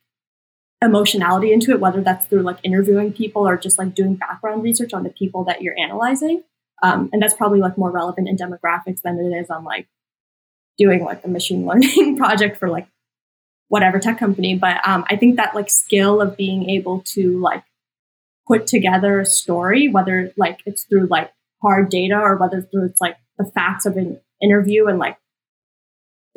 emotionality 0.81 1.51
into 1.51 1.71
it, 1.71 1.79
whether 1.79 2.01
that's 2.01 2.27
through 2.27 2.41
like 2.41 2.59
interviewing 2.63 3.11
people 3.11 3.47
or 3.47 3.57
just 3.57 3.79
like 3.79 3.95
doing 3.95 4.15
background 4.15 4.63
research 4.63 4.93
on 4.93 5.03
the 5.03 5.09
people 5.09 5.43
that 5.45 5.61
you're 5.61 5.77
analyzing. 5.79 6.43
Um, 6.83 7.09
and 7.11 7.21
that's 7.21 7.33
probably 7.33 7.59
like 7.59 7.77
more 7.77 7.89
relevant 7.89 8.27
in 8.27 8.35
demographics 8.35 9.01
than 9.01 9.17
it 9.17 9.35
is 9.35 9.49
on 9.49 9.63
like 9.63 9.87
doing 10.77 11.03
like 11.03 11.23
a 11.23 11.27
machine 11.27 11.65
learning 11.65 12.17
project 12.17 12.57
for 12.57 12.69
like 12.69 12.87
whatever 13.69 13.99
tech 13.99 14.17
company. 14.19 14.55
But 14.55 14.77
um, 14.87 15.05
I 15.09 15.15
think 15.15 15.35
that 15.37 15.55
like 15.55 15.69
skill 15.69 16.21
of 16.21 16.37
being 16.37 16.69
able 16.69 17.01
to 17.13 17.39
like 17.39 17.63
put 18.47 18.67
together 18.67 19.19
a 19.19 19.25
story, 19.25 19.87
whether 19.87 20.31
like 20.37 20.61
it's 20.65 20.83
through 20.83 21.07
like 21.07 21.31
hard 21.61 21.89
data 21.89 22.17
or 22.17 22.37
whether 22.37 22.61
through 22.61 22.85
it's 22.85 23.01
like 23.01 23.17
the 23.37 23.45
facts 23.45 23.85
of 23.85 23.97
an 23.97 24.19
interview 24.41 24.87
and 24.87 24.99
like 24.99 25.17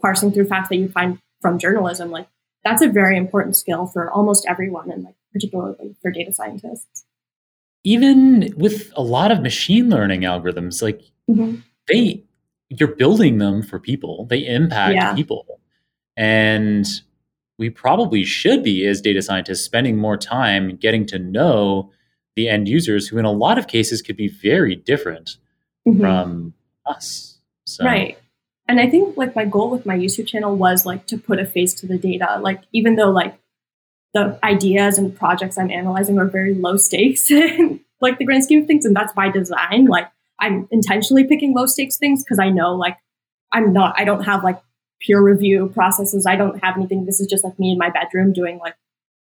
parsing 0.00 0.32
through 0.32 0.46
facts 0.46 0.68
that 0.70 0.76
you 0.76 0.88
find 0.88 1.18
from 1.40 1.58
journalism, 1.58 2.10
like 2.10 2.28
that's 2.64 2.82
a 2.82 2.88
very 2.88 3.16
important 3.16 3.56
skill 3.56 3.86
for 3.86 4.10
almost 4.10 4.46
everyone 4.48 4.90
and 4.90 5.04
like 5.04 5.14
particularly 5.32 5.94
for 6.02 6.10
data 6.10 6.32
scientists 6.32 7.04
even 7.84 8.52
with 8.56 8.92
a 8.94 9.02
lot 9.02 9.30
of 9.30 9.40
machine 9.40 9.88
learning 9.88 10.22
algorithms 10.22 10.82
like 10.82 11.00
mm-hmm. 11.28 11.56
they 11.88 12.22
you're 12.68 12.94
building 12.94 13.38
them 13.38 13.62
for 13.62 13.78
people 13.78 14.26
they 14.26 14.46
impact 14.46 14.94
yeah. 14.94 15.14
people 15.14 15.60
and 16.16 16.86
we 17.60 17.70
probably 17.70 18.24
should 18.24 18.64
be 18.64 18.84
as 18.84 19.00
data 19.00 19.22
scientists 19.22 19.62
spending 19.62 19.96
more 19.96 20.16
time 20.16 20.74
getting 20.76 21.06
to 21.06 21.18
know 21.18 21.92
the 22.34 22.48
end 22.48 22.66
users 22.66 23.06
who 23.06 23.18
in 23.18 23.24
a 23.24 23.30
lot 23.30 23.58
of 23.58 23.68
cases 23.68 24.02
could 24.02 24.16
be 24.16 24.26
very 24.26 24.74
different 24.74 25.36
mm-hmm. 25.86 26.00
from 26.00 26.54
us 26.86 27.38
so. 27.66 27.84
right 27.84 28.18
and 28.70 28.78
I 28.78 28.88
think 28.88 29.16
like 29.16 29.34
my 29.34 29.44
goal 29.44 29.68
with 29.68 29.84
my 29.84 29.96
YouTube 29.96 30.28
channel 30.28 30.54
was 30.54 30.86
like 30.86 31.04
to 31.08 31.18
put 31.18 31.40
a 31.40 31.44
face 31.44 31.74
to 31.74 31.88
the 31.88 31.98
data. 31.98 32.38
Like 32.40 32.62
even 32.72 32.94
though 32.94 33.10
like 33.10 33.36
the 34.14 34.38
ideas 34.44 34.96
and 34.96 35.16
projects 35.16 35.58
I'm 35.58 35.72
analyzing 35.72 36.20
are 36.20 36.26
very 36.26 36.54
low 36.54 36.76
stakes 36.76 37.28
in 37.32 37.80
like 38.00 38.18
the 38.18 38.24
grand 38.24 38.44
scheme 38.44 38.60
of 38.60 38.68
things, 38.68 38.84
and 38.84 38.94
that's 38.94 39.12
by 39.12 39.28
design. 39.28 39.86
Like 39.86 40.06
I'm 40.38 40.68
intentionally 40.70 41.24
picking 41.24 41.52
low 41.52 41.66
stakes 41.66 41.96
things 41.96 42.22
because 42.22 42.38
I 42.38 42.50
know 42.50 42.76
like 42.76 42.96
I'm 43.50 43.72
not 43.72 43.98
I 43.98 44.04
don't 44.04 44.22
have 44.22 44.44
like 44.44 44.62
peer 45.04 45.22
review 45.22 45.70
processes. 45.74 46.26
I 46.26 46.36
don't 46.36 46.62
have 46.62 46.76
anything. 46.76 47.06
This 47.06 47.20
is 47.20 47.26
just 47.26 47.44
like 47.44 47.58
me 47.58 47.72
in 47.72 47.78
my 47.78 47.90
bedroom 47.90 48.32
doing 48.32 48.58
like 48.58 48.74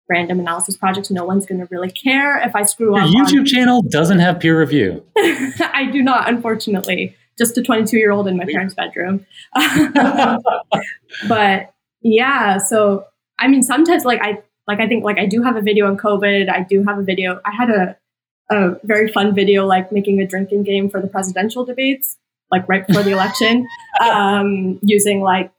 random 0.09 0.41
analysis 0.41 0.77
projects. 0.77 1.11
No 1.11 1.25
one's 1.25 1.47
going 1.47 1.61
to 1.61 1.69
really 1.71 1.91
care 1.91 2.39
if 2.41 2.57
I 2.57 2.65
screw 2.65 2.97
Your 2.97 3.05
up. 3.05 3.11
YouTube 3.11 3.41
on- 3.41 3.47
channel 3.47 3.83
doesn't 3.83 4.19
have 4.19 4.41
peer 4.41 4.59
review. 4.59 5.05
I 5.19 5.89
do 5.91 6.03
not, 6.03 6.29
unfortunately 6.29 7.17
just 7.39 7.57
a 7.57 7.63
22 7.63 7.97
year 7.97 8.11
old 8.11 8.29
in 8.29 8.37
my 8.37 8.45
parents' 8.45 8.75
bedroom. 8.75 9.25
but 11.29 11.73
yeah, 12.03 12.59
so 12.59 13.05
I 13.39 13.49
mean, 13.49 13.63
sometimes 13.63 14.05
like 14.05 14.21
I 14.21 14.43
like 14.67 14.81
I 14.81 14.89
think 14.89 15.05
like 15.05 15.19
I 15.19 15.27
do 15.27 15.43
have 15.43 15.57
a 15.57 15.63
video 15.63 15.87
on 15.87 15.97
COVID. 15.97 16.53
I 16.53 16.65
do 16.65 16.83
have 16.85 16.99
a 16.99 17.03
video. 17.03 17.41
I 17.45 17.53
had 17.53 17.71
a 17.71 17.97
a 18.51 18.77
very 18.83 19.11
fun 19.13 19.35
video 19.35 19.67
like 19.67 19.93
making 19.93 20.21
a 20.21 20.27
drinking 20.27 20.65
game 20.65 20.91
for 20.91 21.01
the 21.01 21.07
presidential 21.07 21.65
debates, 21.65 22.17
like 22.51 22.69
right 22.69 22.87
before 22.87 23.03
the 23.03 23.13
election, 23.13 23.67
um, 24.01 24.79
using 24.83 25.21
like 25.21 25.53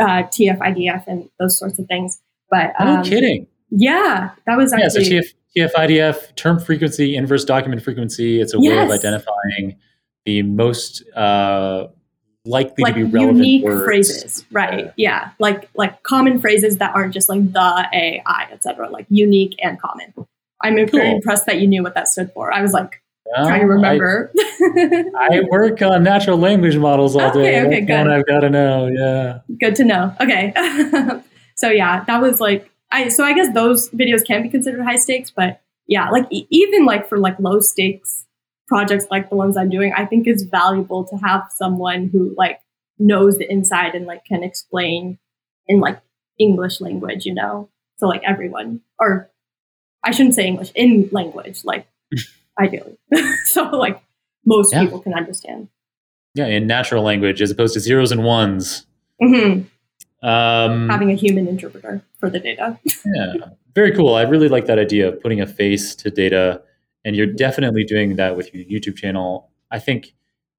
uh, 0.00 0.22
TF-IDF 0.24 1.04
and 1.06 1.28
those 1.38 1.58
sorts 1.58 1.78
of 1.78 1.86
things. 1.86 2.20
But 2.50 2.72
um, 2.78 2.96
no 2.96 3.02
kidding. 3.02 3.46
Yeah, 3.70 4.30
that 4.46 4.56
was 4.56 4.72
actually 4.72 5.14
yeah. 5.14 5.20
So 5.20 5.28
TF, 5.56 5.70
TF-IDF 5.76 6.36
term 6.36 6.58
frequency, 6.58 7.16
inverse 7.16 7.44
document 7.44 7.82
frequency. 7.82 8.40
It's 8.40 8.54
a 8.54 8.58
yes. 8.60 8.72
way 8.72 8.84
of 8.84 8.90
identifying 8.90 9.76
the 10.24 10.42
most 10.42 11.02
uh, 11.14 11.88
likely 12.44 12.82
like 12.82 12.94
to 12.94 13.04
be 13.04 13.10
relevant 13.10 13.38
unique 13.38 13.64
words. 13.64 13.84
phrases, 13.84 14.46
right? 14.50 14.92
Yeah, 14.96 15.30
like 15.38 15.68
like 15.74 16.02
common 16.02 16.40
phrases 16.40 16.78
that 16.78 16.94
aren't 16.94 17.12
just 17.12 17.28
like 17.28 17.52
the, 17.52 17.88
a, 17.92 18.22
I, 18.24 18.48
etc. 18.52 18.88
Like 18.88 19.06
unique 19.10 19.56
and 19.62 19.80
common. 19.80 20.14
I'm 20.60 20.76
cool. 20.76 20.86
very 20.86 21.12
impressed 21.12 21.46
that 21.46 21.60
you 21.60 21.66
knew 21.66 21.82
what 21.82 21.94
that 21.94 22.08
stood 22.08 22.32
for. 22.32 22.52
I 22.52 22.62
was 22.62 22.72
like 22.72 23.02
well, 23.36 23.46
trying 23.46 23.60
to 23.60 23.66
remember. 23.66 24.32
I, 24.38 25.28
I, 25.32 25.40
work 25.50 25.80
on 25.82 26.02
natural 26.02 26.38
language 26.38 26.76
models 26.76 27.16
all 27.16 27.30
okay, 27.30 27.42
day. 27.42 27.60
Okay, 27.60 27.66
okay, 27.66 27.80
good. 27.82 28.08
I've 28.08 28.26
got 28.26 28.40
to 28.40 28.50
know. 28.50 28.86
Yeah, 28.86 29.40
good 29.58 29.76
to 29.76 29.84
know. 29.84 30.14
Okay, 30.20 30.52
so 31.56 31.70
yeah, 31.70 32.04
that 32.04 32.20
was 32.20 32.40
like 32.40 32.70
I. 32.90 33.08
So 33.08 33.24
I 33.24 33.32
guess 33.34 33.52
those 33.52 33.90
videos 33.90 34.24
can 34.26 34.42
be 34.42 34.48
considered 34.48 34.82
high 34.82 34.96
stakes, 34.96 35.30
but 35.30 35.60
yeah, 35.86 36.10
like 36.10 36.26
e- 36.30 36.46
even 36.50 36.84
like 36.84 37.08
for 37.08 37.18
like 37.18 37.38
low 37.38 37.60
stakes 37.60 38.26
projects 38.68 39.06
like 39.10 39.30
the 39.30 39.36
ones 39.36 39.56
I'm 39.56 39.70
doing, 39.70 39.92
I 39.96 40.04
think 40.04 40.26
it's 40.26 40.42
valuable 40.42 41.04
to 41.04 41.16
have 41.16 41.48
someone 41.56 42.10
who 42.12 42.34
like 42.36 42.60
knows 42.98 43.38
the 43.38 43.50
inside 43.50 43.94
and 43.94 44.06
like 44.06 44.24
can 44.24 44.44
explain 44.44 45.18
in 45.66 45.80
like 45.80 46.00
English 46.38 46.80
language, 46.80 47.24
you 47.24 47.34
know? 47.34 47.70
So 47.96 48.06
like 48.06 48.22
everyone, 48.24 48.82
or 49.00 49.30
I 50.04 50.12
shouldn't 50.12 50.34
say 50.34 50.46
English, 50.46 50.70
in 50.74 51.08
language, 51.10 51.64
like 51.64 51.88
ideally. 52.58 52.98
so 53.44 53.64
like 53.64 54.02
most 54.44 54.72
yeah. 54.72 54.82
people 54.82 55.00
can 55.00 55.14
understand. 55.14 55.68
Yeah, 56.34 56.46
in 56.46 56.66
natural 56.66 57.02
language 57.02 57.42
as 57.42 57.50
opposed 57.50 57.74
to 57.74 57.80
zeros 57.80 58.12
and 58.12 58.24
ones. 58.24 58.86
Mm-hmm. 59.20 59.62
Um, 60.26 60.88
Having 60.88 61.10
a 61.10 61.14
human 61.14 61.46
interpreter 61.46 62.02
for 62.18 62.28
the 62.28 62.40
data. 62.40 62.78
yeah, 63.04 63.34
very 63.74 63.92
cool. 63.92 64.14
I 64.14 64.22
really 64.22 64.48
like 64.48 64.66
that 64.66 64.78
idea 64.78 65.08
of 65.08 65.22
putting 65.22 65.40
a 65.40 65.46
face 65.46 65.94
to 65.96 66.10
data, 66.10 66.62
and 67.04 67.14
you're 67.16 67.26
definitely 67.26 67.84
doing 67.84 68.16
that 68.16 68.36
with 68.36 68.52
your 68.54 68.64
YouTube 68.64 68.96
channel. 68.96 69.50
I 69.70 69.78
think 69.78 70.14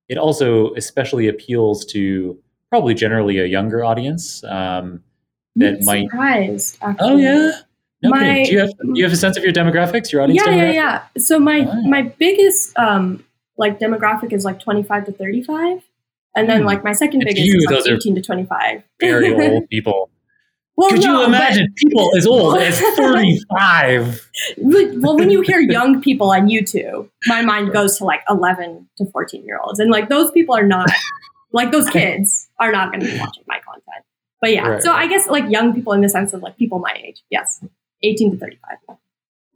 it 0.07 0.17
also 0.17 0.73
especially 0.75 1.27
appeals 1.27 1.85
to 1.87 2.37
probably 2.69 2.93
generally 2.93 3.39
a 3.39 3.45
younger 3.45 3.83
audience 3.83 4.43
um, 4.43 5.03
that 5.55 5.79
I'm 5.79 5.85
might. 5.85 6.09
Surprised. 6.09 6.77
Actually. 6.81 7.09
Oh 7.09 7.17
yeah. 7.17 7.51
No 8.01 8.11
my, 8.11 8.43
do 8.43 8.51
you 8.51 8.59
have 8.59 8.69
do 8.69 8.93
you 8.93 9.03
have 9.03 9.11
a 9.11 9.17
sense 9.17 9.35
of 9.35 9.43
your 9.43 9.51
demographics, 9.51 10.11
your 10.11 10.21
audience? 10.21 10.41
Yeah, 10.45 10.55
yeah, 10.55 10.71
yeah. 10.71 11.03
So 11.17 11.37
my 11.37 11.67
oh. 11.69 11.81
my 11.83 12.03
biggest 12.03 12.77
um, 12.79 13.23
like 13.57 13.79
demographic 13.79 14.31
is 14.33 14.45
like 14.45 14.59
25 14.59 15.07
to 15.07 15.11
35. 15.11 15.83
And 16.35 16.49
then 16.49 16.61
hmm. 16.61 16.67
like 16.67 16.83
my 16.83 16.93
second 16.93 17.23
biggest 17.25 17.45
you, 17.45 17.57
is 17.57 17.65
like 17.65 17.87
18 17.87 18.15
to 18.15 18.21
25. 18.21 18.83
Very 18.99 19.33
old 19.51 19.67
people. 19.69 20.09
Well, 20.77 20.91
Could 20.91 21.01
no, 21.01 21.19
you 21.19 21.25
imagine 21.25 21.67
but, 21.67 21.75
people 21.75 22.11
as 22.15 22.25
old 22.25 22.55
as 22.57 22.79
35? 22.95 24.29
well, 24.57 25.17
when 25.17 25.29
you 25.29 25.41
hear 25.41 25.59
young 25.59 26.01
people 26.01 26.31
on 26.31 26.47
YouTube, 26.47 27.09
my 27.25 27.41
mind 27.41 27.73
goes 27.73 27.97
to 27.97 28.05
like 28.05 28.21
11 28.29 28.87
to 28.97 29.05
14 29.07 29.43
year 29.43 29.59
olds. 29.61 29.79
And 29.79 29.91
like 29.91 30.07
those 30.07 30.31
people 30.31 30.55
are 30.55 30.65
not, 30.65 30.89
like 31.51 31.73
those 31.73 31.89
kids 31.89 32.47
are 32.59 32.71
not 32.71 32.93
going 32.93 33.01
to 33.01 33.11
be 33.11 33.19
watching 33.19 33.43
my 33.45 33.59
content. 33.59 34.05
But 34.39 34.53
yeah, 34.53 34.67
right. 34.69 34.81
so 34.81 34.93
I 34.93 35.07
guess 35.07 35.27
like 35.27 35.49
young 35.49 35.73
people 35.73 35.91
in 35.91 35.99
the 35.99 36.07
sense 36.07 36.31
of 36.31 36.41
like 36.41 36.55
people 36.57 36.79
my 36.79 36.93
age. 37.03 37.23
Yes, 37.29 37.61
18 38.03 38.31
to 38.31 38.37
35. 38.37 38.77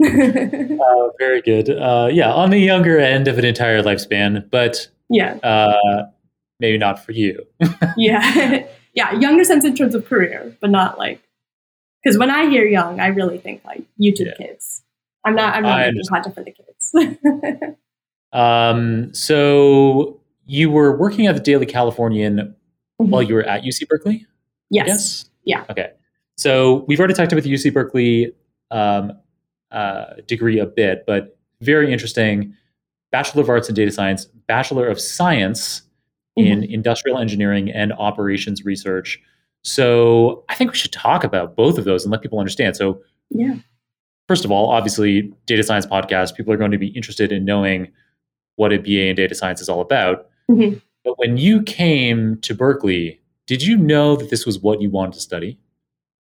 uh, 0.81 1.09
very 1.19 1.41
good. 1.41 1.69
Uh, 1.69 2.09
yeah, 2.11 2.31
on 2.31 2.49
the 2.49 2.57
younger 2.57 2.99
end 2.99 3.27
of 3.27 3.37
an 3.37 3.45
entire 3.45 3.81
lifespan, 3.81 4.49
but 4.49 4.87
yeah, 5.09 5.35
uh, 5.43 6.03
maybe 6.59 6.77
not 6.77 7.03
for 7.03 7.11
you. 7.11 7.45
yeah, 7.97 8.65
yeah, 8.93 9.13
younger 9.19 9.43
sense 9.43 9.63
in 9.63 9.75
terms 9.75 9.95
of 9.95 10.05
career, 10.05 10.55
but 10.59 10.69
not 10.69 10.97
like 10.97 11.21
because 12.03 12.17
when 12.17 12.29
I 12.29 12.49
hear 12.49 12.65
young, 12.65 12.99
I 12.99 13.07
really 13.07 13.37
think 13.37 13.63
like 13.63 13.83
YouTube 14.01 14.27
yeah. 14.27 14.33
kids. 14.37 14.83
I'm 15.23 15.35
not. 15.35 15.55
I'm 15.55 15.63
not 15.63 15.79
making 15.79 16.01
content 16.09 16.35
for 16.35 16.43
the 16.43 16.51
kids. 16.51 17.77
um. 18.33 19.13
So 19.13 20.19
you 20.45 20.69
were 20.69 20.97
working 20.97 21.27
at 21.27 21.35
the 21.35 21.41
Daily 21.41 21.65
Californian 21.65 22.55
mm-hmm. 23.01 23.09
while 23.09 23.21
you 23.21 23.35
were 23.35 23.43
at 23.43 23.63
UC 23.63 23.87
Berkeley. 23.87 24.25
Yes. 24.69 24.87
Yes. 24.87 25.29
Yeah. 25.45 25.65
Okay. 25.69 25.91
So 26.37 26.85
we've 26.87 26.99
already 26.99 27.13
talked 27.13 27.31
about 27.31 27.43
the 27.43 27.53
UC 27.53 27.73
Berkeley 27.73 28.33
um, 28.71 29.13
uh, 29.71 30.05
degree 30.27 30.59
a 30.59 30.65
bit, 30.65 31.03
but 31.05 31.37
very 31.61 31.91
interesting. 31.91 32.53
Bachelor 33.11 33.43
of 33.43 33.49
Arts 33.49 33.69
in 33.69 33.75
Data 33.75 33.91
Science, 33.91 34.25
Bachelor 34.47 34.87
of 34.87 34.99
Science 34.99 35.83
mm-hmm. 36.37 36.47
in 36.47 36.63
Industrial 36.63 37.17
Engineering 37.17 37.69
and 37.71 37.93
Operations 37.93 38.65
Research. 38.65 39.21
So 39.63 40.43
I 40.49 40.55
think 40.55 40.71
we 40.71 40.77
should 40.77 40.91
talk 40.91 41.23
about 41.23 41.55
both 41.55 41.77
of 41.77 41.85
those 41.85 42.03
and 42.03 42.11
let 42.11 42.21
people 42.21 42.39
understand. 42.39 42.75
So, 42.75 43.01
yeah. 43.29 43.55
First 44.27 44.45
of 44.45 44.51
all, 44.51 44.69
obviously, 44.69 45.33
data 45.45 45.63
science 45.63 45.85
podcast, 45.85 46.35
people 46.35 46.53
are 46.53 46.57
going 46.57 46.71
to 46.71 46.77
be 46.77 46.87
interested 46.87 47.31
in 47.31 47.43
knowing 47.43 47.91
what 48.55 48.71
a 48.71 48.77
BA 48.77 49.07
in 49.07 49.15
data 49.15 49.35
science 49.35 49.59
is 49.59 49.67
all 49.67 49.81
about. 49.81 50.29
Mm-hmm. 50.49 50.77
But 51.03 51.19
when 51.19 51.35
you 51.35 51.61
came 51.61 52.39
to 52.41 52.55
Berkeley, 52.55 53.19
did 53.47 53.61
you 53.61 53.77
know 53.77 54.15
that 54.15 54.29
this 54.29 54.45
was 54.45 54.59
what 54.59 54.81
you 54.81 54.89
wanted 54.89 55.13
to 55.15 55.19
study? 55.19 55.59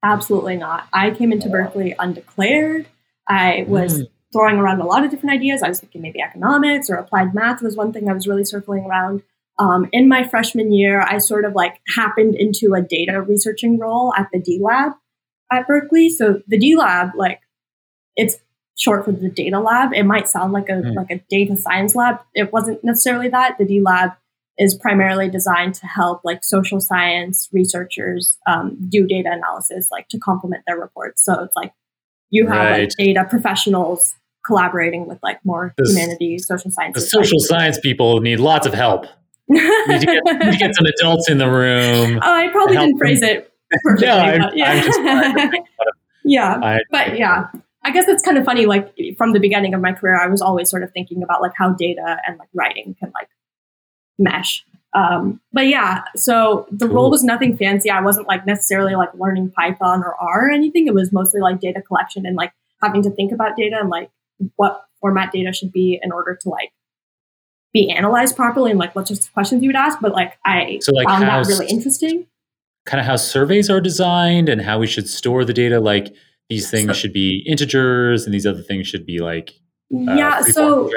Absolutely 0.07 0.57
not. 0.57 0.87
I 0.93 1.11
came 1.11 1.33
into 1.33 1.49
Berkeley 1.49 1.95
undeclared. 1.99 2.87
I 3.29 3.65
was 3.67 4.03
mm. 4.03 4.09
throwing 4.33 4.57
around 4.57 4.81
a 4.81 4.87
lot 4.87 5.05
of 5.05 5.11
different 5.11 5.35
ideas. 5.35 5.63
I 5.65 5.69
was 5.69 5.81
thinking 5.81 6.01
maybe 6.01 6.21
economics 6.21 6.89
or 6.89 6.95
applied 6.95 7.35
math 7.35 7.61
was 7.61 7.77
one 7.77 7.93
thing 7.93 8.09
I 8.09 8.13
was 8.13 8.29
really 8.29 8.45
circling 8.45 8.85
around. 8.85 9.23
Um, 9.59 9.89
in 9.93 10.09
my 10.09 10.23
freshman 10.23 10.73
year, 10.73 11.01
I 11.01 11.19
sort 11.19 11.45
of 11.45 11.55
like 11.55 11.81
happened 11.97 12.37
into 12.37 12.75
a 12.75 12.83
data 12.83 13.21
researching 13.21 13.81
role 13.81 14.15
at 14.17 14.29
the 14.33 14.39
D 14.39 14.61
Lab 14.63 14.93
at 15.51 15.67
Berkeley. 15.67 16.09
So 16.11 16.41
the 16.47 16.59
D 16.59 16.77
Lab, 16.77 17.11
like, 17.17 17.41
it's 18.15 18.37
short 18.77 19.05
for 19.05 19.13
the 19.13 19.29
data 19.29 19.59
lab. 19.59 19.93
It 19.93 20.05
might 20.05 20.29
sound 20.29 20.53
like 20.53 20.69
a 20.69 20.75
mm. 20.75 20.95
like 20.95 21.11
a 21.11 21.21
data 21.29 21.57
science 21.57 21.97
lab. 21.97 22.21
It 22.33 22.53
wasn't 22.53 22.85
necessarily 22.85 23.29
that. 23.31 23.57
The 23.59 23.65
D 23.65 23.81
Lab 23.81 24.13
is 24.59 24.75
primarily 24.75 25.29
designed 25.29 25.75
to 25.75 25.87
help 25.87 26.23
like 26.25 26.43
social 26.43 26.81
science 26.81 27.49
researchers 27.53 28.39
um, 28.47 28.77
do 28.89 29.07
data 29.07 29.31
analysis, 29.31 29.89
like 29.91 30.09
to 30.09 30.19
complement 30.19 30.63
their 30.67 30.79
reports. 30.79 31.23
So 31.25 31.43
it's 31.43 31.55
like 31.55 31.73
you 32.31 32.47
have 32.47 32.57
right. 32.57 32.81
like 32.81 32.91
data 32.97 33.27
professionals 33.29 34.15
collaborating 34.45 35.07
with 35.07 35.19
like 35.23 35.45
more 35.45 35.75
this, 35.77 35.91
humanities, 35.91 36.47
social 36.47 36.71
science 36.71 36.95
The 36.95 37.01
social 37.01 37.41
science 37.41 37.79
people 37.81 38.21
need 38.21 38.41
lots 38.41 38.67
of 38.67 38.73
help. 38.73 39.07
you, 39.49 39.57
need 39.89 40.01
to 40.01 40.07
get, 40.07 40.25
need 40.25 40.53
to 40.53 40.59
get 40.59 40.75
some 40.75 40.87
adults 40.87 41.29
in 41.29 41.39
the 41.39 41.49
room. 41.49 42.19
Oh, 42.23 42.33
I 42.33 42.49
probably 42.49 42.77
didn't 42.77 42.99
phrase 42.99 43.21
them. 43.21 43.31
it 43.31 43.53
perfectly. 43.85 44.07
no, 44.07 44.19
I'm, 44.19 44.57
yeah, 44.57 44.71
I'm 44.73 44.83
just, 44.83 45.63
yeah. 46.25 46.59
I, 46.63 46.79
but 46.91 47.19
yeah, 47.19 47.49
I 47.85 47.91
guess 47.91 48.09
it's 48.09 48.23
kind 48.23 48.39
of 48.39 48.45
funny. 48.45 48.67
Like 48.67 48.95
from 49.17 49.33
the 49.33 49.41
beginning 49.41 49.75
of 49.75 49.81
my 49.81 49.93
career, 49.93 50.19
I 50.19 50.27
was 50.27 50.41
always 50.41 50.71
sort 50.71 50.83
of 50.83 50.91
thinking 50.93 51.23
about 51.23 51.43
like 51.43 51.53
how 51.57 51.71
data 51.71 52.19
and 52.27 52.39
like 52.39 52.49
writing 52.55 52.97
can 52.99 53.13
like 53.15 53.29
mesh. 54.19 54.65
Um, 54.95 55.41
but 55.53 55.67
yeah, 55.67 56.05
so 56.15 56.67
the 56.71 56.87
cool. 56.87 56.97
role 56.97 57.11
was 57.11 57.23
nothing 57.23 57.57
fancy. 57.57 57.91
I 57.91 58.01
wasn't 58.01 58.29
like 58.29 58.47
necessarily 58.47 58.95
like 58.95 59.11
learning 59.15 59.51
Python 59.51 60.03
or 60.03 60.15
R 60.15 60.49
or 60.49 60.51
anything. 60.51 60.87
It 60.87 60.95
was 60.95 61.13
mostly 61.13 61.41
like 61.41 61.61
data 61.61 61.83
collection 61.83 62.25
and 62.25 62.35
like 62.35 62.53
having 62.83 63.03
to 63.03 63.11
think 63.11 63.33
about 63.33 63.57
data 63.57 63.77
and 63.79 63.91
like 63.91 64.11
what 64.57 64.87
format 65.01 65.33
data 65.33 65.53
should 65.53 65.73
be 65.73 66.01
in 66.03 66.13
order 66.13 66.39
to 66.41 66.49
like 66.49 66.73
be 67.73 67.91
analyzed 67.91 68.37
properly 68.37 68.71
and 68.71 68.81
like 68.81 68.95
what 68.95 69.11
of 69.11 69.33
questions 69.35 69.63
you 69.63 69.69
would 69.69 69.77
ask. 69.77 69.99
But 70.01 70.13
like 70.13 70.39
I 70.47 70.79
so, 70.81 70.93
like, 70.93 71.07
found 71.07 71.25
that 71.25 71.47
really 71.47 71.67
interesting. 71.67 72.27
Kind 72.87 73.01
of 73.01 73.07
how 73.07 73.17
surveys 73.17 73.69
are 73.69 73.81
designed 73.81 74.49
and 74.49 74.63
how 74.63 74.79
we 74.79 74.87
should 74.87 75.09
store 75.09 75.45
the 75.45 75.53
data. 75.53 75.79
Like 75.79 76.15
these 76.49 76.71
things 76.71 76.87
so, 76.87 76.93
should 76.95 77.13
be 77.13 77.45
integers 77.47 78.25
and 78.25 78.33
these 78.33 78.47
other 78.47 78.63
things 78.63 78.87
should 78.87 79.05
be 79.05 79.19
like 79.19 79.51
uh, 79.95 80.15
yeah. 80.15 80.41
So 80.41 80.91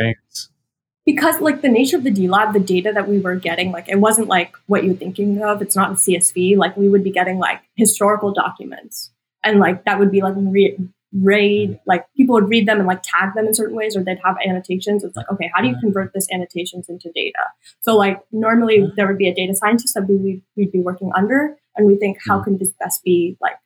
because 1.09 1.41
like 1.41 1.63
the 1.63 1.69
nature 1.69 1.97
of 1.97 2.03
the 2.03 2.11
D 2.11 2.27
lab, 2.27 2.53
the 2.53 2.59
data 2.59 2.91
that 2.93 3.09
we 3.09 3.17
were 3.19 3.35
getting, 3.35 3.71
like 3.71 3.89
it 3.89 3.95
wasn't 3.95 4.27
like 4.27 4.55
what 4.67 4.83
you're 4.83 4.93
thinking 4.93 5.41
of. 5.41 5.59
It's 5.59 5.75
not 5.75 5.89
in 5.89 5.95
CSV. 5.95 6.55
Like 6.55 6.77
we 6.77 6.87
would 6.87 7.03
be 7.03 7.09
getting 7.09 7.39
like 7.39 7.61
historical 7.75 8.31
documents, 8.31 9.09
and 9.43 9.59
like 9.59 9.85
that 9.85 9.97
would 9.97 10.11
be 10.11 10.21
like 10.21 10.35
re- 10.37 10.77
read. 11.11 11.79
Like 11.87 12.05
people 12.15 12.35
would 12.35 12.47
read 12.47 12.67
them 12.67 12.77
and 12.77 12.85
like 12.85 13.01
tag 13.01 13.33
them 13.33 13.47
in 13.47 13.55
certain 13.55 13.75
ways, 13.75 13.97
or 13.97 14.03
they'd 14.03 14.19
have 14.23 14.37
annotations. 14.47 15.03
It's 15.03 15.15
like 15.15 15.25
okay, 15.31 15.49
how 15.51 15.63
do 15.63 15.69
you 15.69 15.77
convert 15.79 16.13
this 16.13 16.27
annotations 16.31 16.87
into 16.89 17.09
data? 17.15 17.39
So 17.81 17.97
like 17.97 18.21
normally 18.31 18.91
there 18.95 19.07
would 19.07 19.17
be 19.17 19.27
a 19.27 19.33
data 19.33 19.55
scientist 19.55 19.95
that 19.95 20.07
we 20.07 20.43
we'd 20.55 20.71
be 20.71 20.81
working 20.81 21.09
under, 21.15 21.57
and 21.75 21.87
we 21.87 21.95
think 21.95 22.19
how 22.27 22.39
can 22.39 22.59
this 22.59 22.71
best 22.79 23.03
be 23.03 23.35
like 23.41 23.57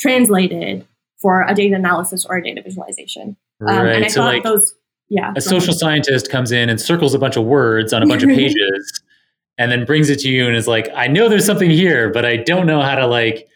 translated 0.00 0.88
for 1.20 1.42
a 1.42 1.54
data 1.54 1.76
analysis 1.76 2.26
or 2.26 2.38
a 2.38 2.42
data 2.42 2.62
visualization. 2.62 3.36
Right. 3.60 3.78
Um, 3.78 3.86
and 3.86 4.04
I 4.04 4.08
so 4.08 4.22
thought 4.22 4.34
like- 4.34 4.42
those 4.42 4.74
yeah. 5.12 5.34
A 5.36 5.42
social 5.42 5.74
scientist 5.74 6.30
comes 6.30 6.52
in 6.52 6.70
and 6.70 6.80
circles 6.80 7.12
a 7.12 7.18
bunch 7.18 7.36
of 7.36 7.44
words 7.44 7.92
on 7.92 8.02
a 8.02 8.06
bunch 8.06 8.22
of 8.22 8.28
pages 8.34 9.02
and 9.58 9.70
then 9.70 9.84
brings 9.84 10.08
it 10.08 10.20
to 10.20 10.30
you 10.30 10.46
and 10.46 10.56
is 10.56 10.66
like, 10.66 10.88
I 10.94 11.06
know 11.06 11.28
there's 11.28 11.44
something 11.44 11.68
here, 11.70 12.08
but 12.08 12.24
I 12.24 12.38
don't 12.38 12.66
know 12.66 12.80
how 12.80 12.94
to 12.94 13.06
like 13.06 13.46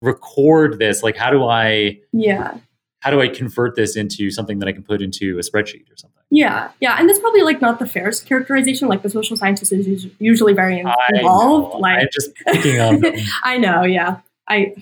record 0.00 0.78
this. 0.78 1.02
Like, 1.02 1.16
how 1.16 1.28
do 1.30 1.44
I 1.44 1.98
Yeah. 2.12 2.56
How 3.00 3.10
do 3.10 3.20
I 3.20 3.26
convert 3.26 3.74
this 3.74 3.96
into 3.96 4.30
something 4.30 4.60
that 4.60 4.68
I 4.68 4.72
can 4.72 4.84
put 4.84 5.02
into 5.02 5.36
a 5.38 5.42
spreadsheet 5.42 5.90
or 5.90 5.96
something? 5.96 6.22
Yeah, 6.30 6.70
yeah, 6.78 6.94
and 7.00 7.08
that's 7.08 7.18
probably 7.18 7.42
like 7.42 7.60
not 7.60 7.80
the 7.80 7.86
fairest 7.86 8.26
characterization. 8.26 8.86
Like 8.86 9.02
the 9.02 9.10
social 9.10 9.36
scientist 9.36 9.72
is 9.72 10.06
usually 10.20 10.52
very 10.52 10.78
involved. 10.78 11.80
Like 11.80 11.98
I'm 11.98 12.08
just 12.12 12.32
picking 12.46 12.80
on. 12.80 13.02
I 13.42 13.58
know, 13.58 13.82
yeah. 13.82 14.18
I 14.48 14.72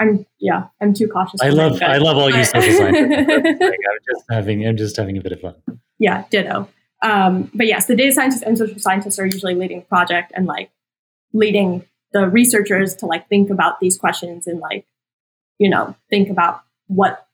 I'm 0.00 0.26
yeah, 0.38 0.68
I'm 0.80 0.94
too 0.94 1.06
cautious. 1.08 1.40
I 1.42 1.50
love 1.50 1.80
I 1.82 1.98
love 1.98 2.16
all 2.16 2.30
you 2.30 2.44
social 2.44 2.72
scientists. 2.72 3.30
I'm 3.30 3.98
just 4.08 4.24
having 4.30 4.66
I'm 4.66 4.76
just 4.76 4.96
having 4.96 5.18
a 5.18 5.20
bit 5.20 5.32
of 5.32 5.40
fun. 5.40 5.54
Yeah, 5.98 6.24
ditto. 6.30 6.68
Um, 7.02 7.50
but 7.54 7.66
yes, 7.66 7.86
the 7.86 7.94
data 7.94 8.12
scientists 8.12 8.42
and 8.42 8.56
social 8.56 8.78
scientists 8.78 9.18
are 9.18 9.26
usually 9.26 9.54
leading 9.54 9.80
the 9.80 9.86
project 9.86 10.32
and 10.34 10.46
like 10.46 10.70
leading 11.34 11.84
the 12.12 12.26
researchers 12.26 12.96
to 12.96 13.06
like 13.06 13.28
think 13.28 13.50
about 13.50 13.78
these 13.78 13.98
questions 13.98 14.46
and 14.46 14.58
like 14.58 14.86
you 15.58 15.68
know 15.68 15.94
think 16.08 16.30
about 16.30 16.62
what 16.86 17.26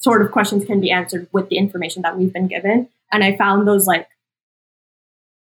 sort 0.00 0.20
of 0.20 0.32
questions 0.32 0.64
can 0.64 0.80
be 0.80 0.90
answered 0.90 1.28
with 1.32 1.48
the 1.48 1.56
information 1.56 2.02
that 2.02 2.18
we've 2.18 2.32
been 2.32 2.48
given. 2.48 2.88
And 3.12 3.22
I 3.22 3.36
found 3.36 3.66
those 3.66 3.86
like 3.86 4.08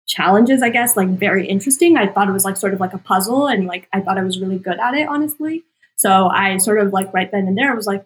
challenges, 0.07 0.61
I 0.61 0.69
guess, 0.69 0.95
like 0.95 1.09
very 1.09 1.47
interesting. 1.47 1.97
I 1.97 2.07
thought 2.07 2.29
it 2.29 2.33
was 2.33 2.45
like 2.45 2.57
sort 2.57 2.73
of 2.73 2.79
like 2.79 2.93
a 2.93 2.99
puzzle 2.99 3.47
and 3.47 3.65
like 3.65 3.87
I 3.91 4.01
thought 4.01 4.17
I 4.17 4.23
was 4.23 4.39
really 4.39 4.57
good 4.57 4.79
at 4.79 4.93
it, 4.93 5.07
honestly. 5.07 5.63
So 5.99 6.29
I 6.29 6.57
sort 6.59 6.79
of 6.79 6.93
like 6.93 7.13
right 7.13 7.29
then 7.29 7.45
and 7.45 7.57
there 7.57 7.75
was 7.75 7.85
like, 7.85 8.05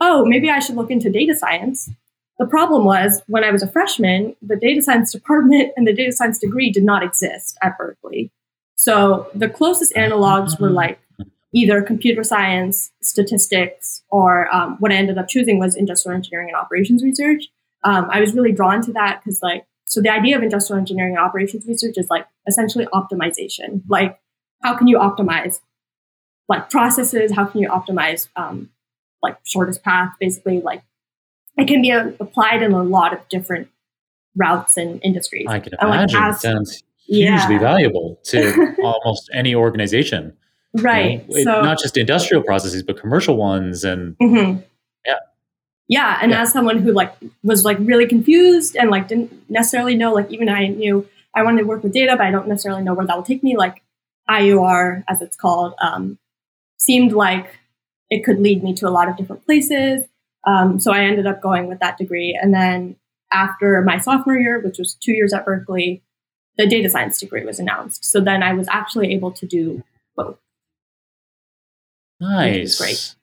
oh, 0.00 0.24
maybe 0.24 0.48
I 0.48 0.60
should 0.60 0.76
look 0.76 0.90
into 0.90 1.10
data 1.10 1.34
science. 1.34 1.90
the 2.38 2.46
problem 2.46 2.84
was 2.84 3.22
when 3.26 3.44
I 3.44 3.50
was 3.50 3.62
a 3.62 3.68
freshman, 3.68 4.34
the 4.40 4.56
data 4.56 4.80
science 4.80 5.12
department 5.12 5.72
and 5.76 5.86
the 5.86 5.92
data 5.92 6.10
science 6.10 6.38
degree 6.38 6.72
did 6.72 6.82
not 6.82 7.02
exist 7.02 7.58
at 7.62 7.76
Berkeley. 7.76 8.32
So 8.76 9.28
the 9.34 9.48
closest 9.48 9.92
analogs 9.94 10.58
were 10.58 10.70
like 10.70 10.98
either 11.52 11.82
computer 11.82 12.24
science, 12.24 12.90
statistics, 13.02 14.02
or 14.08 14.52
um, 14.52 14.76
what 14.80 14.90
I 14.90 14.96
ended 14.96 15.18
up 15.18 15.28
choosing 15.28 15.58
was 15.58 15.76
industrial 15.76 16.16
engineering 16.16 16.48
and 16.48 16.56
operations 16.56 17.04
research. 17.04 17.44
Um, 17.84 18.08
I 18.10 18.20
was 18.20 18.34
really 18.34 18.52
drawn 18.52 18.80
to 18.82 18.92
that 18.94 19.20
because, 19.22 19.40
like, 19.42 19.66
so 19.84 20.00
the 20.00 20.08
idea 20.08 20.34
of 20.36 20.42
industrial 20.42 20.80
engineering 20.80 21.14
and 21.14 21.24
operations 21.24 21.66
research 21.66 21.96
is 21.98 22.08
like 22.08 22.26
essentially 22.48 22.86
optimization. 22.86 23.82
Like, 23.86 24.18
how 24.62 24.76
can 24.76 24.88
you 24.88 24.98
optimize 24.98 25.60
like 26.48 26.70
processes? 26.70 27.32
How 27.32 27.46
can 27.46 27.60
you 27.60 27.68
optimize 27.68 28.28
um, 28.36 28.70
like 29.22 29.38
shortest 29.44 29.82
path? 29.82 30.14
Basically, 30.20 30.60
like 30.60 30.82
it 31.56 31.66
can 31.66 31.82
be 31.82 31.90
a, 31.90 32.14
applied 32.20 32.62
in 32.62 32.72
a 32.72 32.82
lot 32.82 33.12
of 33.12 33.28
different 33.28 33.68
routes 34.36 34.76
and 34.76 35.00
industries. 35.02 35.46
I 35.48 35.60
can 35.60 35.74
imagine. 35.80 36.20
Like, 36.20 36.30
as, 36.30 36.36
it 36.36 36.40
sounds 36.40 36.82
hugely 37.06 37.54
yeah. 37.54 37.58
valuable 37.58 38.20
to 38.24 38.74
almost 38.82 39.30
any 39.32 39.54
organization. 39.54 40.36
Right. 40.74 41.24
You 41.28 41.44
know, 41.44 41.54
so, 41.54 41.62
not 41.62 41.78
just 41.78 41.96
industrial 41.96 42.42
processes, 42.42 42.82
but 42.82 42.98
commercial 42.98 43.36
ones 43.36 43.84
and 43.84 44.16
mm-hmm. 44.18 44.60
yeah. 45.06 45.18
Yeah. 45.86 46.18
And 46.20 46.32
yeah. 46.32 46.42
as 46.42 46.52
someone 46.52 46.78
who 46.78 46.92
like 46.92 47.14
was 47.42 47.64
like 47.64 47.78
really 47.80 48.06
confused 48.06 48.74
and 48.76 48.90
like 48.90 49.06
didn't 49.06 49.48
necessarily 49.48 49.94
know, 49.94 50.12
like 50.12 50.32
even 50.32 50.48
I 50.48 50.66
knew 50.66 51.08
I 51.34 51.42
wanted 51.42 51.62
to 51.62 51.68
work 51.68 51.82
with 51.82 51.92
data, 51.92 52.16
but 52.16 52.26
I 52.26 52.30
don't 52.30 52.48
necessarily 52.48 52.82
know 52.82 52.94
where 52.94 53.06
that 53.06 53.16
will 53.16 53.24
take 53.24 53.42
me. 53.42 53.56
Like 53.56 53.82
IEOR, 54.28 55.04
as 55.08 55.22
it's 55.22 55.36
called, 55.36 55.74
um, 55.80 56.18
seemed 56.84 57.12
like 57.12 57.58
it 58.10 58.24
could 58.24 58.40
lead 58.40 58.62
me 58.62 58.74
to 58.74 58.88
a 58.88 58.90
lot 58.90 59.08
of 59.08 59.16
different 59.16 59.44
places. 59.44 60.04
Um, 60.46 60.78
so 60.78 60.92
I 60.92 61.00
ended 61.00 61.26
up 61.26 61.40
going 61.40 61.68
with 61.68 61.80
that 61.80 61.96
degree. 61.96 62.38
And 62.40 62.52
then 62.52 62.96
after 63.32 63.82
my 63.82 63.98
sophomore 63.98 64.36
year, 64.36 64.60
which 64.60 64.78
was 64.78 64.94
two 64.94 65.12
years 65.12 65.32
at 65.32 65.44
Berkeley, 65.44 66.02
the 66.56 66.66
data 66.66 66.88
science 66.88 67.18
degree 67.18 67.44
was 67.44 67.58
announced. 67.58 68.04
So 68.04 68.20
then 68.20 68.42
I 68.42 68.52
was 68.52 68.68
actually 68.68 69.12
able 69.12 69.32
to 69.32 69.46
do 69.46 69.82
both. 70.16 70.38
Nice. 72.20 72.78
Great. 72.78 73.14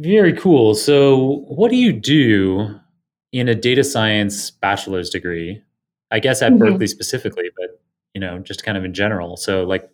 Very 0.00 0.34
cool. 0.34 0.74
So, 0.74 1.44
what 1.48 1.70
do 1.70 1.76
you 1.76 1.92
do 1.92 2.78
in 3.32 3.48
a 3.48 3.54
data 3.54 3.82
science 3.82 4.50
bachelor's 4.50 5.08
degree? 5.08 5.62
I 6.10 6.18
guess 6.18 6.42
at 6.42 6.52
mm-hmm. 6.52 6.58
Berkeley 6.58 6.86
specifically, 6.86 7.50
but 7.56 7.80
you 8.12 8.20
know, 8.20 8.38
just 8.38 8.62
kind 8.62 8.76
of 8.76 8.84
in 8.84 8.92
general. 8.92 9.36
So, 9.36 9.64
like, 9.64 9.88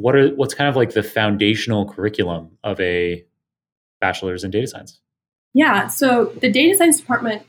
what 0.00 0.16
are 0.16 0.28
what's 0.30 0.54
kind 0.54 0.68
of 0.68 0.76
like 0.76 0.92
the 0.92 1.02
foundational 1.02 1.86
curriculum 1.86 2.58
of 2.64 2.80
a 2.80 3.24
bachelor's 4.00 4.44
in 4.44 4.50
data 4.50 4.66
science? 4.66 5.00
Yeah. 5.52 5.88
So 5.88 6.26
the 6.40 6.50
data 6.50 6.76
science 6.76 7.00
department 7.00 7.42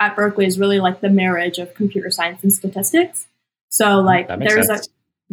at 0.00 0.16
Berkeley 0.16 0.46
is 0.46 0.58
really 0.58 0.80
like 0.80 1.00
the 1.00 1.10
marriage 1.10 1.58
of 1.58 1.74
computer 1.74 2.10
science 2.10 2.42
and 2.42 2.52
statistics. 2.52 3.26
So 3.68 3.84
mm, 3.84 4.04
like 4.04 4.28
there's 4.28 4.66
sense. 4.66 4.86
a 4.86 4.90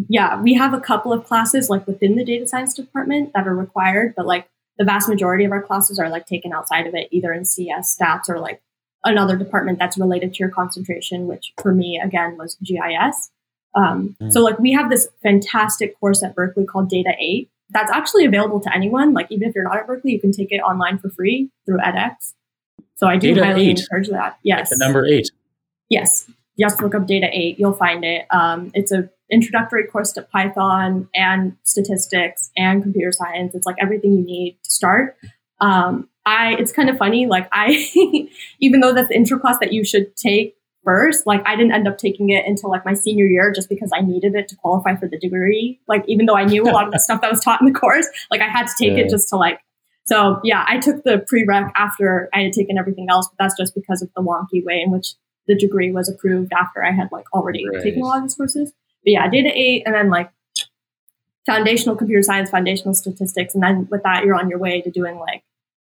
yeah, 0.10 0.42
we 0.42 0.54
have 0.56 0.74
a 0.74 0.80
couple 0.80 1.14
of 1.14 1.24
classes 1.24 1.70
like 1.70 1.88
within 1.88 2.16
the 2.16 2.26
data 2.26 2.48
science 2.48 2.74
department 2.74 3.32
that 3.34 3.48
are 3.48 3.56
required, 3.56 4.14
but 4.16 4.26
like 4.26 4.50
the 4.78 4.84
vast 4.84 5.08
majority 5.08 5.46
of 5.46 5.52
our 5.52 5.62
classes 5.62 6.00
are 6.00 6.10
like 6.10 6.26
taken 6.26 6.52
outside 6.52 6.86
of 6.86 6.94
it, 6.94 7.08
either 7.12 7.32
in 7.32 7.46
CS 7.46 7.98
stats 7.98 8.28
or 8.28 8.40
like 8.40 8.62
another 9.06 9.38
department 9.38 9.80
that's 9.80 9.98
related 9.98 10.34
to 10.34 10.40
your 10.40 10.50
concentration, 10.50 11.28
which 11.28 11.54
for 11.62 11.74
me 11.74 12.02
again 12.04 12.38
was 12.38 12.56
GIS. 12.56 13.32
Um, 13.76 14.16
mm. 14.22 14.32
So 14.32 14.42
like 14.42 14.58
we 14.60 14.72
have 14.72 14.90
this 14.90 15.08
fantastic 15.22 16.00
course 16.00 16.24
at 16.24 16.34
Berkeley 16.36 16.66
called 16.66 16.90
Data 16.90 17.12
8 17.20 17.50
that's 17.70 17.92
actually 17.92 18.26
available 18.26 18.60
to 18.62 18.74
anyone. 18.74 19.14
Like 19.14 19.28
even 19.30 19.48
if 19.50 19.56
you're 19.56 19.64
not 19.64 19.78
at 19.78 19.88
Berkeley, 19.88 20.12
you 20.12 20.20
can 20.20 20.32
take 20.32 20.52
it 20.52 20.60
online 20.60 20.98
for 20.98 21.10
free 21.10 21.50
through 21.66 21.80
edX. 21.80 22.34
So 22.96 23.08
I 23.08 23.18
do 23.18 23.34
Data 23.34 23.46
highly 23.46 23.70
eight. 23.70 23.80
encourage 23.80 24.10
that. 24.10 24.38
Yes. 24.44 24.72
Like 24.72 24.80
the 24.80 24.86
number 24.86 25.06
eight. 25.06 25.30
Yes. 25.90 26.30
You 26.56 26.66
have 26.66 26.78
to 26.78 26.84
look 26.84 26.96
up 26.96 27.06
Data 27.06 27.28
8. 27.32 27.60
You'll 27.60 27.74
find 27.74 28.06
it. 28.06 28.26
Um, 28.32 28.72
it's 28.74 28.92
a 28.92 29.10
introductory 29.30 29.86
course 29.88 30.12
to 30.14 30.22
Python 30.22 31.10
and 31.16 31.58
statistics 31.64 32.52
and 32.56 32.84
computer 32.84 33.12
science. 33.12 33.56
It's 33.56 33.66
like 33.66 33.76
everything 33.82 34.14
you 34.14 34.24
need 34.24 34.58
to 34.64 34.72
start. 34.72 35.18
Um, 35.60 36.08
I 36.26 36.56
it's 36.56 36.72
kind 36.72 36.90
of 36.90 36.98
funny. 36.98 37.26
Like 37.26 37.50
I, 37.52 37.90
even 38.60 38.80
though 38.80 38.94
that's 38.94 39.10
the 39.10 39.16
intro 39.16 39.40
class 39.40 39.58
that 39.60 39.74
you 39.74 39.84
should 39.84 40.16
take 40.16 40.56
first. 40.86 41.28
Like 41.28 41.42
I 41.46 41.56
didn't 41.56 41.74
end 41.74 41.88
up 41.88 41.98
taking 41.98 42.30
it 42.30 42.46
until 42.46 42.70
like 42.70 42.86
my 42.86 42.94
senior 42.94 43.26
year 43.26 43.52
just 43.54 43.68
because 43.68 43.92
I 43.94 44.02
needed 44.02 44.36
it 44.36 44.48
to 44.50 44.56
qualify 44.56 44.96
for 44.96 45.08
the 45.08 45.18
degree. 45.18 45.82
Like 45.88 46.06
even 46.08 46.26
though 46.26 46.38
I 46.38 46.46
knew 46.46 46.64
a 46.64 46.72
lot 46.72 46.86
of 46.86 46.94
the 46.94 47.00
stuff 47.00 47.22
that 47.22 47.32
was 47.32 47.42
taught 47.44 47.60
in 47.62 47.68
the 47.68 47.78
course, 47.78 48.08
like 48.32 48.42
I 48.42 48.48
had 48.48 48.68
to 48.68 48.74
take 48.80 48.98
yeah. 48.98 49.04
it 49.04 49.10
just 49.10 49.28
to 49.30 49.36
like 49.36 49.60
so 50.06 50.40
yeah, 50.44 50.64
I 50.68 50.78
took 50.78 51.04
the 51.04 51.26
prereq 51.30 51.72
after 51.76 52.30
I 52.34 52.44
had 52.44 52.54
taken 52.54 52.78
everything 52.78 53.08
else, 53.10 53.28
but 53.28 53.44
that's 53.44 53.58
just 53.58 53.74
because 53.74 54.04
of 54.04 54.10
the 54.16 54.22
wonky 54.22 54.64
way 54.64 54.82
in 54.82 54.92
which 54.92 55.14
the 55.48 55.56
degree 55.56 55.92
was 55.92 56.08
approved 56.10 56.54
after 56.54 56.84
I 56.84 56.92
had 56.92 57.10
like 57.12 57.26
already 57.34 57.68
right. 57.68 57.84
taken 57.84 58.02
a 58.02 58.06
lot 58.06 58.18
of 58.18 58.24
these 58.24 58.36
courses. 58.36 58.72
But 59.04 59.12
yeah, 59.12 59.28
data 59.30 59.50
eight 59.54 59.84
and 59.86 59.96
then 59.96 60.10
like 60.10 60.32
foundational 61.46 61.96
computer 61.96 62.22
science, 62.22 62.50
foundational 62.52 62.94
statistics, 62.94 63.56
and 63.56 63.64
then 63.64 63.88
with 63.90 64.04
that 64.04 64.26
you're 64.26 64.36
on 64.36 64.50
your 64.50 64.60
way 64.60 64.82
to 64.82 64.92
doing 64.92 65.18
like 65.18 65.44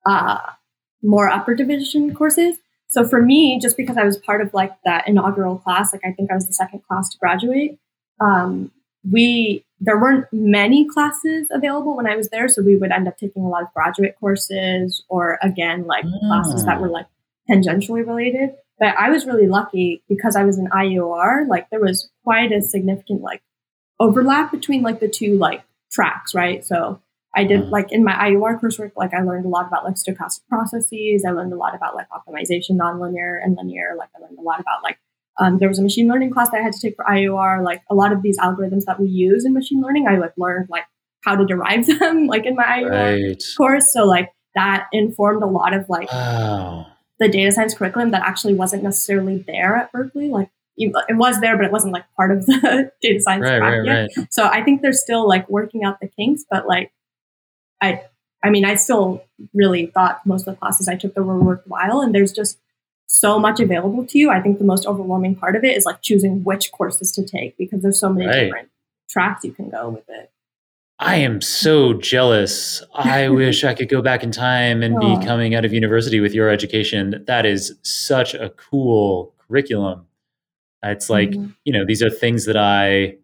uh 0.05 0.39
more 1.03 1.29
upper 1.29 1.53
division 1.53 2.13
courses. 2.15 2.57
So 2.87 3.05
for 3.05 3.21
me, 3.21 3.59
just 3.59 3.77
because 3.77 3.97
I 3.97 4.03
was 4.03 4.17
part 4.17 4.41
of 4.41 4.53
like 4.53 4.71
that 4.85 5.07
inaugural 5.07 5.57
class, 5.57 5.91
like 5.91 6.03
I 6.05 6.11
think 6.11 6.31
I 6.31 6.35
was 6.35 6.47
the 6.47 6.53
second 6.53 6.81
class 6.87 7.09
to 7.09 7.17
graduate, 7.17 7.79
um, 8.19 8.71
we 9.09 9.65
there 9.79 9.99
weren't 9.99 10.25
many 10.31 10.87
classes 10.87 11.47
available 11.51 11.95
when 11.97 12.07
I 12.07 12.15
was 12.15 12.29
there, 12.29 12.47
so 12.47 12.61
we 12.61 12.75
would 12.77 12.91
end 12.91 13.07
up 13.07 13.17
taking 13.17 13.43
a 13.43 13.49
lot 13.49 13.63
of 13.63 13.73
graduate 13.73 14.15
courses 14.19 15.03
or 15.09 15.37
again 15.41 15.85
like 15.85 16.05
mm. 16.05 16.19
classes 16.27 16.65
that 16.65 16.79
were 16.79 16.89
like 16.89 17.07
tangentially 17.49 18.05
related. 18.05 18.51
But 18.79 18.95
I 18.97 19.09
was 19.09 19.25
really 19.25 19.47
lucky 19.47 20.03
because 20.09 20.35
I 20.35 20.43
was 20.43 20.57
in 20.57 20.67
IEOR. 20.67 21.47
Like 21.47 21.69
there 21.69 21.79
was 21.79 22.09
quite 22.23 22.51
a 22.51 22.61
significant 22.61 23.21
like 23.21 23.41
overlap 23.99 24.51
between 24.51 24.81
like 24.81 24.99
the 24.99 25.07
two 25.07 25.37
like 25.37 25.63
tracks, 25.91 26.33
right? 26.33 26.65
So 26.65 27.01
I 27.35 27.43
did 27.43 27.63
mm. 27.63 27.71
like 27.71 27.91
in 27.91 28.03
my 28.03 28.13
IEOR 28.13 28.59
coursework, 28.61 28.91
like 28.95 29.13
I 29.13 29.21
learned 29.21 29.45
a 29.45 29.49
lot 29.49 29.67
about 29.67 29.83
like 29.83 29.95
stochastic 29.95 30.47
processes. 30.47 31.25
I 31.27 31.31
learned 31.31 31.53
a 31.53 31.57
lot 31.57 31.75
about 31.75 31.95
like 31.95 32.07
optimization, 32.09 32.71
nonlinear 32.71 33.43
and 33.43 33.57
linear. 33.57 33.95
Like 33.97 34.09
I 34.15 34.21
learned 34.21 34.39
a 34.39 34.41
lot 34.41 34.59
about 34.59 34.83
like 34.83 34.97
um, 35.39 35.57
there 35.57 35.67
was 35.67 35.79
a 35.79 35.83
machine 35.83 36.07
learning 36.07 36.31
class 36.31 36.49
that 36.51 36.61
I 36.61 36.63
had 36.63 36.73
to 36.73 36.79
take 36.79 36.95
for 36.95 37.03
IEOR. 37.05 37.63
Like 37.63 37.81
a 37.89 37.95
lot 37.95 38.13
of 38.13 38.21
these 38.21 38.39
algorithms 38.39 38.85
that 38.85 38.99
we 38.99 39.07
use 39.07 39.45
in 39.45 39.53
machine 39.53 39.81
learning, 39.81 40.07
I 40.07 40.17
like 40.17 40.33
learned 40.37 40.69
like 40.69 40.85
how 41.23 41.35
to 41.35 41.45
derive 41.45 41.85
them 41.99 42.27
like 42.27 42.45
in 42.45 42.55
my 42.55 42.63
IEOR 42.63 43.27
right. 43.27 43.43
course. 43.57 43.91
So 43.91 44.05
like 44.05 44.31
that 44.55 44.87
informed 44.93 45.43
a 45.43 45.47
lot 45.47 45.73
of 45.73 45.89
like 45.89 46.11
wow. 46.11 46.87
the 47.19 47.27
data 47.27 47.51
science 47.51 47.73
curriculum 47.73 48.11
that 48.11 48.21
actually 48.21 48.53
wasn't 48.53 48.83
necessarily 48.83 49.43
there 49.45 49.75
at 49.75 49.91
Berkeley. 49.91 50.29
Like 50.29 50.49
it 50.77 51.15
was 51.15 51.39
there, 51.41 51.55
but 51.55 51.65
it 51.65 51.71
wasn't 51.71 51.93
like 51.93 52.05
part 52.15 52.31
of 52.31 52.45
the 52.45 52.91
data 53.01 53.19
science 53.19 53.43
right, 53.43 53.57
track 53.57 53.73
right, 53.73 53.85
yet. 53.85 54.09
Right. 54.17 54.27
So 54.31 54.45
I 54.45 54.63
think 54.63 54.81
they're 54.81 54.93
still 54.93 55.27
like 55.27 55.49
working 55.49 55.83
out 55.83 55.99
the 55.99 56.07
kinks, 56.07 56.45
but 56.49 56.67
like 56.67 56.91
I 57.85 58.03
I 58.43 58.49
mean, 58.51 58.63
I 58.63 58.75
still 58.75 59.23
really 59.53 59.87
thought 59.87 60.25
most 60.25 60.47
of 60.47 60.53
the 60.53 60.59
classes 60.59 60.87
I 60.87 60.95
took 60.95 61.15
that 61.15 61.23
were 61.23 61.39
worthwhile, 61.39 62.01
and 62.01 62.13
there's 62.13 62.31
just 62.31 62.59
so 63.07 63.39
much 63.39 63.59
available 63.59 64.05
to 64.05 64.17
you. 64.19 64.29
I 64.29 64.41
think 64.41 64.59
the 64.59 64.65
most 64.65 64.85
overwhelming 64.85 65.35
part 65.35 65.55
of 65.55 65.63
it 65.63 65.75
is 65.75 65.85
like 65.85 66.01
choosing 66.01 66.43
which 66.43 66.71
courses 66.71 67.11
to 67.13 67.25
take 67.25 67.57
because 67.57 67.81
there's 67.81 67.99
so 67.99 68.09
many 68.09 68.27
right. 68.27 68.43
different 68.45 68.69
tracks 69.09 69.43
you 69.43 69.51
can 69.51 69.69
go 69.69 69.89
with 69.89 70.07
it. 70.09 70.31
I 70.99 71.17
am 71.17 71.41
so 71.41 71.93
jealous. 71.93 72.83
I 72.93 73.29
wish 73.41 73.63
I 73.63 73.73
could 73.73 73.89
go 73.89 74.01
back 74.01 74.23
in 74.23 74.31
time 74.31 74.81
and 74.83 74.95
oh. 74.95 75.17
be 75.17 75.25
coming 75.25 75.55
out 75.55 75.65
of 75.65 75.73
university 75.73 76.19
with 76.19 76.33
your 76.33 76.49
education. 76.49 77.23
That 77.27 77.45
is 77.45 77.75
such 77.81 78.33
a 78.33 78.49
cool 78.51 79.33
curriculum. 79.47 80.05
It's 80.83 81.09
like, 81.09 81.31
mm-hmm. 81.31 81.51
you 81.63 81.73
know, 81.73 81.85
these 81.85 82.03
are 82.03 82.09
things 82.09 82.45
that 82.45 82.57
I 82.57 83.17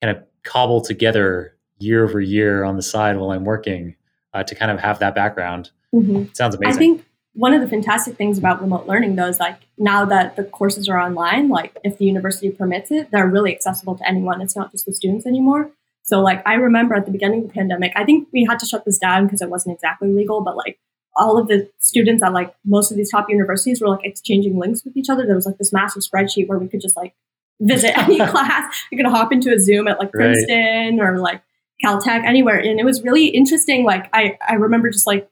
kind 0.00 0.16
of 0.16 0.24
cobble 0.42 0.80
together 0.80 1.53
year 1.78 2.04
over 2.04 2.20
year 2.20 2.64
on 2.64 2.76
the 2.76 2.82
side 2.82 3.16
while 3.16 3.30
I'm 3.30 3.44
working 3.44 3.96
uh, 4.32 4.42
to 4.42 4.54
kind 4.54 4.70
of 4.70 4.80
have 4.80 4.98
that 5.00 5.14
background. 5.14 5.70
Mm-hmm. 5.94 6.32
Sounds 6.32 6.54
amazing. 6.54 6.74
I 6.74 6.78
think 6.78 7.04
one 7.34 7.52
of 7.52 7.60
the 7.60 7.68
fantastic 7.68 8.16
things 8.16 8.38
about 8.38 8.60
remote 8.60 8.86
learning 8.86 9.16
though 9.16 9.26
is 9.26 9.40
like 9.40 9.58
now 9.76 10.04
that 10.04 10.36
the 10.36 10.44
courses 10.44 10.88
are 10.88 10.98
online, 10.98 11.48
like 11.48 11.76
if 11.84 11.98
the 11.98 12.04
university 12.04 12.50
permits 12.50 12.90
it, 12.90 13.10
they're 13.10 13.28
really 13.28 13.54
accessible 13.54 13.96
to 13.96 14.08
anyone. 14.08 14.40
It's 14.40 14.56
not 14.56 14.70
just 14.70 14.86
the 14.86 14.92
students 14.92 15.26
anymore. 15.26 15.70
So 16.02 16.20
like 16.20 16.46
I 16.46 16.54
remember 16.54 16.94
at 16.94 17.06
the 17.06 17.12
beginning 17.12 17.42
of 17.42 17.48
the 17.48 17.54
pandemic, 17.54 17.92
I 17.96 18.04
think 18.04 18.28
we 18.32 18.44
had 18.48 18.58
to 18.60 18.66
shut 18.66 18.84
this 18.84 18.98
down 18.98 19.26
because 19.26 19.42
it 19.42 19.50
wasn't 19.50 19.74
exactly 19.74 20.08
legal, 20.08 20.42
but 20.42 20.56
like 20.56 20.78
all 21.16 21.38
of 21.38 21.48
the 21.48 21.70
students 21.78 22.22
at 22.22 22.32
like 22.32 22.54
most 22.64 22.90
of 22.90 22.96
these 22.96 23.10
top 23.10 23.28
universities 23.28 23.80
were 23.80 23.88
like 23.88 24.04
exchanging 24.04 24.58
links 24.58 24.84
with 24.84 24.96
each 24.96 25.08
other. 25.08 25.26
There 25.26 25.36
was 25.36 25.46
like 25.46 25.58
this 25.58 25.72
massive 25.72 26.02
spreadsheet 26.02 26.46
where 26.46 26.58
we 26.58 26.68
could 26.68 26.80
just 26.80 26.96
like 26.96 27.14
visit 27.60 27.96
any 27.98 28.18
class. 28.26 28.84
You 28.92 28.98
could 28.98 29.06
hop 29.06 29.32
into 29.32 29.52
a 29.52 29.58
Zoom 29.58 29.88
at 29.88 29.98
like 29.98 30.12
Princeton 30.12 30.98
right. 30.98 31.08
or 31.08 31.18
like 31.18 31.42
Caltech, 31.84 32.24
anywhere. 32.24 32.58
And 32.58 32.80
it 32.80 32.84
was 32.84 33.02
really 33.02 33.26
interesting. 33.26 33.84
Like 33.84 34.08
I, 34.12 34.38
I 34.46 34.54
remember 34.54 34.90
just 34.90 35.06
like 35.06 35.28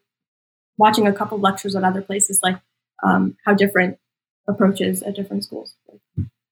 watching 0.76 1.07
a 1.07 1.12
couple 1.12 1.38
lectures 1.38 1.74
at 1.76 1.84
other 1.84 2.03
places, 2.03 2.40
like 2.42 2.59
um, 3.03 3.36
how 3.44 3.55
different 3.55 3.98
approaches 4.48 5.03
at 5.03 5.14
different 5.14 5.44
schools. 5.44 5.74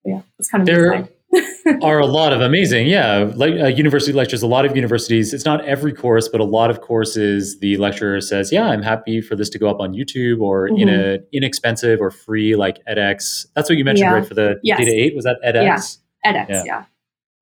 Yeah, 0.05 0.23
it's 0.39 0.49
kind 0.51 0.63
of 0.63 0.67
there. 0.67 1.09
are 1.83 2.01
a 2.01 2.07
lot 2.07 2.33
of 2.33 2.41
amazing. 2.41 2.87
Yeah, 2.87 3.31
like 3.35 3.55
uh, 3.55 3.67
university 3.67 4.13
lectures. 4.13 4.43
A 4.43 4.47
lot 4.47 4.65
of 4.65 4.75
universities. 4.75 5.33
It's 5.33 5.45
not 5.45 5.65
every 5.65 5.93
course, 5.93 6.29
but 6.29 6.41
a 6.41 6.45
lot 6.45 6.71
of 6.71 6.81
courses. 6.81 7.59
The 7.61 7.77
lecturer 7.77 8.21
says, 8.21 8.51
"Yeah, 8.51 8.65
I'm 8.65 8.83
happy 8.83 9.21
for 9.21 9.37
this 9.37 9.49
to 9.51 9.59
go 9.59 9.71
up 9.71 9.81
on 9.81 9.93
YouTube 9.93 10.41
or 10.41 10.69
mm-hmm. 10.69 10.83
in 10.83 10.89
an 10.89 11.27
inexpensive 11.33 12.01
or 12.01 12.11
free 12.11 12.57
like 12.57 12.79
edX." 12.89 13.47
That's 13.55 13.69
what 13.69 13.79
you 13.79 13.85
mentioned, 13.85 14.11
yeah. 14.11 14.15
right? 14.15 14.27
For 14.27 14.35
the 14.35 14.59
yes. 14.63 14.79
Data 14.79 14.93
Eight, 14.93 15.15
was 15.15 15.25
that 15.25 15.39
edX? 15.47 15.99
Yeah, 16.25 16.33
edX. 16.33 16.49
Yeah, 16.49 16.65
yeah, 16.65 16.85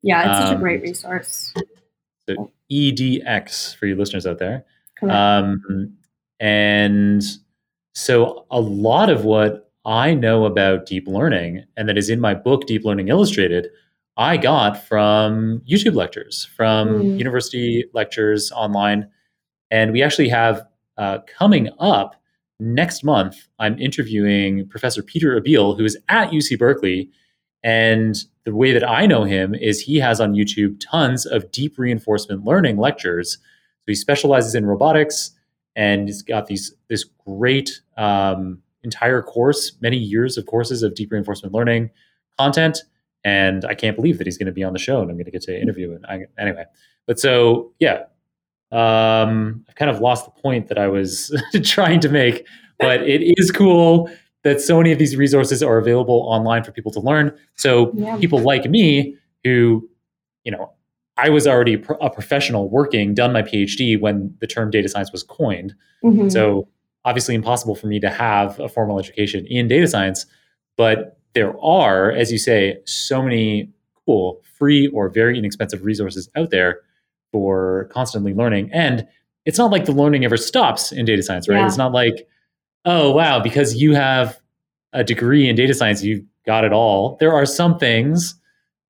yeah 0.02 0.20
it's 0.20 0.36
um, 0.36 0.42
such 0.42 0.52
a 0.52 0.54
um, 0.56 0.61
great 0.61 0.82
resource. 0.82 1.54
So 2.37 2.53
EDX 2.70 3.76
for 3.76 3.87
you 3.87 3.97
listeners 3.97 4.26
out 4.26 4.39
there. 4.39 4.64
Um, 5.09 5.97
and 6.41 7.22
so 7.95 8.47
a 8.51 8.61
lot 8.61 9.11
of 9.11 9.24
what 9.24 9.70
I 9.85 10.14
know 10.14 10.45
about 10.45 10.87
deep 10.87 11.07
learning 11.07 11.64
and 11.76 11.89
that 11.89 11.97
is 11.97 12.11
in 12.11 12.20
my 12.20 12.35
book, 12.35 12.66
Deep 12.66 12.85
Learning 12.85 13.09
Illustrated, 13.09 13.68
I 14.16 14.37
got 14.37 14.85
from 14.87 15.62
YouTube 15.70 15.95
lectures, 15.95 16.49
from 16.57 16.89
mm. 16.89 17.18
university 17.18 17.85
lectures 17.95 18.51
online. 18.53 19.09
And 19.70 19.93
we 19.93 20.03
actually 20.03 20.29
have 20.29 20.62
uh, 20.97 21.18
coming 21.26 21.70
up 21.79 22.16
next 22.61 23.05
month, 23.05 23.49
I'm 23.59 23.79
interviewing 23.79 24.68
Professor 24.68 25.03
Peter 25.03 25.41
Abbeel, 25.41 25.79
who 25.79 25.85
is 25.85 25.97
at 26.09 26.31
UC 26.31 26.59
Berkeley. 26.59 27.11
And 27.69 28.25
the 28.45 28.55
way 28.55 28.73
that 28.73 28.89
I 28.89 29.05
know 29.05 29.25
him 29.25 29.55
is 29.55 29.79
he 29.79 29.99
has 29.99 30.23
on 30.23 30.33
YouTube 30.33 30.81
tons 30.81 31.27
of 31.27 31.53
deep 31.53 31.79
reinforcement 31.79 32.47
learning 32.47 32.79
lectures. 32.79 33.35
So 33.35 33.85
he 33.89 33.95
specializes 33.95 34.55
in 34.55 34.64
robotics 34.64 35.33
and 35.77 36.09
he's 36.09 36.23
got 36.23 36.47
these 36.47 36.75
this 36.89 37.05
great 37.27 37.83
um, 37.99 38.62
entire 38.85 39.21
course, 39.21 39.73
many 39.83 39.99
years 39.99 40.39
of 40.39 40.47
courses 40.47 40.83
of 40.83 40.95
deep 40.95 41.12
reinforcement 41.12 41.55
learning 41.55 41.91
content. 42.39 42.79
And 43.23 43.66
I 43.66 43.75
can't 43.75 43.97
believe 43.97 44.16
that 44.16 44.27
he's 44.27 44.39
going 44.39 44.47
to 44.47 44.53
be 44.53 44.64
on 44.64 44.73
the 44.73 44.79
show 44.79 45.03
and 45.03 45.11
I'm 45.11 45.16
going 45.16 45.27
to 45.27 45.31
get 45.31 45.43
to 45.43 45.61
interview 45.61 45.93
him. 45.93 46.07
I, 46.09 46.21
anyway, 46.39 46.64
but 47.07 47.21
so 47.21 47.75
yeah, 47.81 48.05
um, 48.73 49.66
I've 49.69 49.75
kind 49.75 49.91
of 49.91 50.01
lost 50.01 50.25
the 50.25 50.41
point 50.41 50.69
that 50.69 50.79
I 50.79 50.89
was 50.89 51.39
trying 51.64 52.01
to 52.01 52.09
make, 52.09 52.47
but 52.79 53.03
it 53.03 53.35
is 53.37 53.51
cool 53.51 54.09
that 54.45 54.61
so 54.61 54.76
many 54.76 54.93
of 54.93 54.99
these 54.99 55.16
resources 55.16 55.62
are 55.62 55.78
available 55.78 56.24
online 56.28 56.62
for 56.62 56.72
people 56.72 56.93
to 56.93 57.01
learn. 57.01 57.36
So 57.55 57.93
yeah. 57.95 58.16
people 58.18 58.39
like 58.39 58.64
me 58.66 59.16
who, 59.45 59.89
you 60.45 60.53
know, 60.53 60.72
I 61.16 61.30
was 61.30 61.49
already 61.49 61.82
a 62.01 62.11
professional 62.11 62.68
working, 62.70 63.14
done 63.14 63.32
my 63.32 63.43
PhD 63.43 64.01
when 64.01 64.34
the 64.41 64.47
term 64.47 64.70
data 64.70 64.89
science 64.89 65.11
was 65.11 65.24
coined. 65.24 65.74
Mm-hmm. 66.05 66.28
So 66.28 66.68
obviously 67.05 67.34
impossible 67.34 67.74
for 67.74 67.89
me 67.89 67.99
to 67.99 68.11
have 68.11 68.61
a 68.61 68.68
formal 68.68 69.01
education 69.01 69.45
in 69.47 69.66
data 69.66 69.89
science, 69.89 70.26
but 70.76 71.18
there 71.34 71.59
are, 71.61 72.12
as 72.12 72.30
you 72.30 72.39
say, 72.39 72.78
so 72.84 73.20
many 73.20 73.70
cool, 74.07 74.41
free 74.57 74.86
or 74.89 75.09
very 75.09 75.36
inexpensive 75.36 75.84
resources 75.84 76.30
out 76.36 76.51
there 76.51 76.80
for 77.32 77.89
constantly 77.93 78.32
learning. 78.32 78.70
And 78.72 79.07
it's 79.45 79.59
not 79.59 79.72
like 79.72 79.86
the 79.86 79.93
learning 79.93 80.24
ever 80.24 80.36
stops 80.36 80.93
in 80.93 81.05
data 81.05 81.22
science, 81.22 81.49
right? 81.49 81.59
Yeah. 81.59 81.66
It's 81.66 81.76
not 81.76 81.93
like, 81.93 82.28
oh, 82.89 83.11
wow, 83.12 83.39
because 83.39 83.76
you 83.76 83.95
have 83.95 84.41
a 84.95 85.05
degree 85.05 85.47
in 85.47 85.55
data 85.55 85.74
science, 85.74 86.03
you've 86.03 86.24
got 86.47 86.64
it 86.64 86.72
all. 86.72 87.18
There 87.20 87.34
are 87.34 87.45
some 87.45 87.78
things 87.78 88.34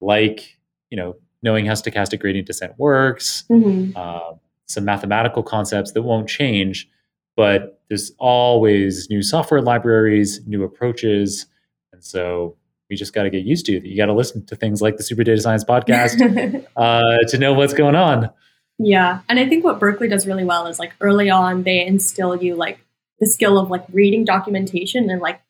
like, 0.01 0.57
you 0.89 0.97
know, 0.97 1.17
knowing 1.43 1.67
how 1.67 1.73
stochastic 1.73 2.21
gradient 2.21 2.47
descent 2.47 2.75
works, 2.79 3.43
mm-hmm. 3.51 3.97
uh, 3.97 4.37
some 4.67 4.85
mathematical 4.85 5.43
concepts 5.43 5.93
that 5.93 6.03
won't 6.03 6.29
change, 6.29 6.89
but 7.37 7.81
there's 7.89 8.13
always 8.19 9.11
new 9.11 9.21
software 9.21 9.61
libraries, 9.61 10.47
new 10.47 10.63
approaches. 10.63 11.47
And 11.93 12.05
so 12.05 12.57
we 12.89 12.95
just 12.95 13.13
got 13.13 13.25
to 13.25 13.31
get 13.31 13.45
used 13.45 13.67
to 13.67 13.77
it. 13.77 13.85
You 13.85 13.97
got 13.97 14.07
to 14.07 14.13
listen 14.13 14.47
to 14.47 14.55
things 14.55 14.81
like 14.81 14.97
the 14.97 15.03
Super 15.03 15.25
Data 15.25 15.41
Science 15.41 15.65
podcast 15.65 16.65
uh, 16.77 17.27
to 17.27 17.39
know 17.39 17.53
what's 17.53 17.75
going 17.75 17.97
on. 17.97 18.31
Yeah. 18.79 19.23
And 19.29 19.41
I 19.41 19.49
think 19.49 19.65
what 19.65 19.81
Berkeley 19.81 20.07
does 20.07 20.25
really 20.25 20.45
well 20.45 20.69
is 20.69 20.79
like 20.79 20.93
early 21.01 21.31
on, 21.31 21.65
they 21.65 21.85
instill 21.85 22.41
you 22.41 22.55
like 22.55 22.79
the 23.21 23.27
skill 23.27 23.59
of 23.59 23.71
like 23.71 23.85
reading 23.93 24.25
documentation 24.25 25.11
and 25.11 25.21
like 25.21 25.41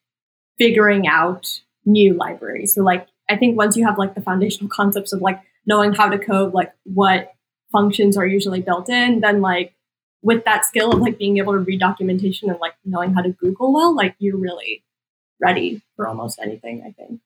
figuring 0.58 1.06
out 1.06 1.60
new 1.84 2.14
libraries. 2.14 2.74
So 2.74 2.82
like 2.82 3.06
I 3.28 3.36
think 3.36 3.56
once 3.56 3.76
you 3.76 3.86
have 3.86 3.98
like 3.98 4.14
the 4.14 4.22
foundational 4.22 4.70
concepts 4.70 5.12
of 5.12 5.20
like 5.20 5.40
knowing 5.66 5.92
how 5.92 6.08
to 6.08 6.18
code 6.18 6.54
like 6.54 6.72
what 6.84 7.32
functions 7.70 8.16
are 8.16 8.26
usually 8.26 8.60
built 8.60 8.88
in, 8.88 9.20
then 9.20 9.40
like 9.40 9.74
with 10.22 10.44
that 10.44 10.64
skill 10.64 10.92
of 10.92 11.00
like 11.00 11.18
being 11.18 11.38
able 11.38 11.52
to 11.52 11.58
read 11.58 11.80
documentation 11.80 12.50
and 12.50 12.58
like 12.60 12.74
knowing 12.84 13.14
how 13.14 13.22
to 13.22 13.30
Google 13.30 13.72
well, 13.72 13.94
like 13.94 14.14
you're 14.18 14.36
really 14.36 14.82
ready 15.40 15.82
for 15.96 16.08
almost 16.08 16.38
anything, 16.42 16.82
I 16.86 16.90
think. 16.92 17.20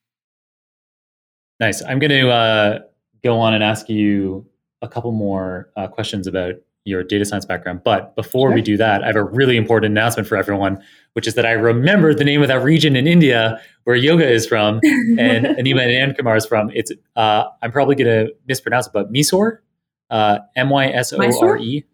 Nice. 1.59 1.81
I'm 1.81 1.99
going 1.99 2.11
to 2.11 2.29
uh, 2.29 2.79
go 3.23 3.39
on 3.39 3.53
and 3.53 3.63
ask 3.63 3.89
you 3.89 4.45
a 4.81 4.87
couple 4.87 5.11
more 5.11 5.69
uh, 5.77 5.87
questions 5.87 6.27
about 6.27 6.55
your 6.85 7.03
data 7.03 7.25
science 7.25 7.45
background. 7.45 7.81
But 7.83 8.15
before 8.15 8.49
sure. 8.49 8.55
we 8.55 8.61
do 8.61 8.77
that, 8.77 9.03
I 9.03 9.07
have 9.07 9.15
a 9.15 9.23
really 9.23 9.57
important 9.57 9.91
announcement 9.91 10.27
for 10.27 10.35
everyone, 10.35 10.83
which 11.13 11.27
is 11.27 11.35
that 11.35 11.45
I 11.45 11.51
remembered 11.51 12.17
the 12.17 12.23
name 12.23 12.41
of 12.41 12.47
that 12.49 12.63
region 12.63 12.95
in 12.95 13.07
India 13.07 13.61
where 13.85 13.95
yoga 13.95 14.29
is 14.29 14.45
from 14.45 14.79
and 15.17 15.45
Anima 15.45 15.81
Anandkumar 15.81 16.35
is 16.37 16.45
from. 16.45 16.71
It's 16.73 16.91
uh, 17.15 17.45
I'm 17.61 17.71
probably 17.71 17.95
going 17.95 18.27
to 18.27 18.33
mispronounce 18.47 18.87
it, 18.87 18.93
but 18.93 19.11
Mysore, 19.11 19.63
uh, 20.09 20.39
M 20.55 20.69
Y 20.69 20.87
S 20.87 21.13
O 21.13 21.19
R 21.19 21.57
E, 21.57 21.85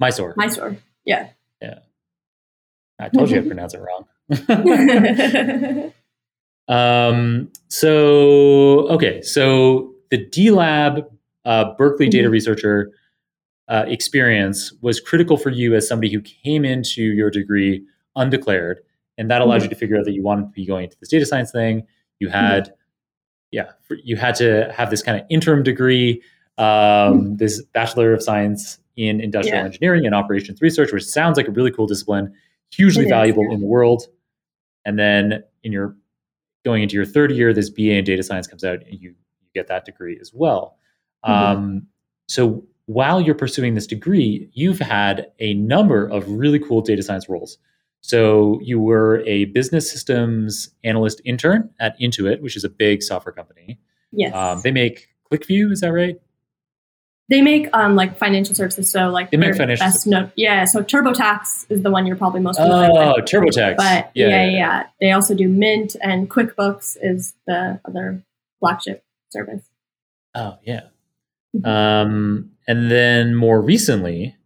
Mysore. 0.00 0.34
Mysore. 0.36 0.76
Yeah. 1.04 1.28
Yeah. 1.60 1.80
I 2.98 3.08
told 3.08 3.30
you 3.30 3.38
I 3.38 3.42
pronounced 3.42 3.74
it 3.74 3.80
wrong. 3.80 4.06
um. 6.68 7.50
So 7.68 8.88
okay. 8.90 9.22
So 9.22 9.94
the 10.10 10.18
D 10.18 10.50
Lab 10.50 11.10
uh, 11.44 11.74
Berkeley 11.76 12.08
data 12.08 12.24
mm-hmm. 12.24 12.32
researcher 12.32 12.92
uh, 13.68 13.84
experience 13.86 14.72
was 14.80 15.00
critical 15.00 15.36
for 15.36 15.50
you 15.50 15.74
as 15.74 15.86
somebody 15.86 16.12
who 16.12 16.20
came 16.20 16.64
into 16.64 17.02
your 17.02 17.30
degree 17.30 17.84
undeclared, 18.16 18.80
and 19.18 19.30
that 19.30 19.40
allowed 19.40 19.56
mm-hmm. 19.56 19.64
you 19.64 19.68
to 19.70 19.74
figure 19.76 19.96
out 19.96 20.04
that 20.04 20.12
you 20.12 20.22
wanted 20.22 20.42
to 20.42 20.52
be 20.52 20.66
going 20.66 20.84
into 20.84 20.96
this 21.00 21.08
data 21.08 21.26
science 21.26 21.50
thing. 21.50 21.82
You 22.18 22.28
mm-hmm. 22.28 22.36
had, 22.36 22.64
mm-hmm. 22.64 22.72
yeah, 23.52 23.70
you 24.02 24.16
had 24.16 24.34
to 24.36 24.72
have 24.76 24.90
this 24.90 25.02
kind 25.02 25.20
of 25.20 25.26
interim 25.30 25.62
degree, 25.62 26.22
um, 26.58 26.66
mm-hmm. 26.66 27.36
this 27.36 27.62
bachelor 27.72 28.12
of 28.12 28.22
science 28.22 28.78
in 28.96 29.20
industrial 29.20 29.58
yeah. 29.58 29.64
engineering 29.64 30.04
and 30.04 30.14
operations 30.14 30.60
research, 30.60 30.92
which 30.92 31.04
sounds 31.04 31.36
like 31.36 31.48
a 31.48 31.50
really 31.50 31.70
cool 31.70 31.86
discipline, 31.86 32.32
hugely 32.70 33.08
valuable 33.08 33.44
yeah. 33.44 33.54
in 33.54 33.60
the 33.60 33.66
world. 33.66 34.06
And 34.84 34.98
then 34.98 35.44
in 35.62 35.72
your 35.72 35.96
going 36.64 36.82
into 36.82 36.94
your 36.94 37.06
third 37.06 37.32
year, 37.32 37.52
this 37.52 37.70
BA 37.70 37.92
in 37.92 38.04
data 38.04 38.22
science 38.22 38.46
comes 38.46 38.64
out, 38.64 38.82
and 38.86 39.00
you 39.00 39.10
you 39.10 39.48
get 39.54 39.68
that 39.68 39.84
degree 39.84 40.18
as 40.20 40.32
well. 40.34 40.76
Mm-hmm. 41.24 41.32
Um, 41.32 41.86
so 42.28 42.64
while 42.86 43.20
you're 43.20 43.34
pursuing 43.34 43.74
this 43.74 43.86
degree, 43.86 44.50
you've 44.52 44.78
had 44.78 45.28
a 45.38 45.54
number 45.54 46.06
of 46.06 46.28
really 46.28 46.58
cool 46.58 46.80
data 46.80 47.02
science 47.02 47.28
roles. 47.28 47.58
So 48.00 48.58
you 48.62 48.80
were 48.80 49.22
a 49.26 49.44
business 49.46 49.90
systems 49.90 50.70
analyst 50.82 51.20
intern 51.24 51.70
at 51.78 51.98
Intuit, 52.00 52.40
which 52.40 52.56
is 52.56 52.64
a 52.64 52.68
big 52.68 53.02
software 53.02 53.32
company. 53.32 53.78
Yes. 54.10 54.34
Um, 54.34 54.60
they 54.62 54.72
make 54.72 55.08
QlikView, 55.30 55.70
is 55.70 55.80
that 55.80 55.92
right? 55.92 56.20
They 57.30 57.40
make 57.40 57.68
um, 57.72 57.94
like 57.94 58.18
financial 58.18 58.54
services. 58.54 58.90
So 58.90 59.08
like 59.08 59.30
they 59.30 59.36
make 59.36 59.54
financial 59.54 59.86
best 59.86 60.06
no- 60.06 60.30
yeah. 60.36 60.64
So 60.64 60.82
TurboTax 60.82 61.70
is 61.70 61.82
the 61.82 61.90
one 61.90 62.04
you're 62.04 62.16
probably 62.16 62.40
most 62.40 62.58
familiar 62.58 62.90
oh, 62.92 63.14
with. 63.16 63.24
TurboTax. 63.24 63.76
But 63.76 64.10
yeah 64.14 64.28
yeah, 64.28 64.44
yeah, 64.44 64.50
yeah. 64.50 64.86
They 65.00 65.12
also 65.12 65.34
do 65.34 65.48
Mint 65.48 65.96
and 66.02 66.28
QuickBooks 66.28 66.98
is 67.00 67.34
the 67.46 67.80
other 67.84 68.22
flagship 68.60 69.04
service. 69.30 69.62
Oh 70.34 70.58
yeah. 70.64 70.88
Um, 71.64 72.50
and 72.66 72.90
then 72.90 73.34
more 73.34 73.60
recently, 73.60 74.36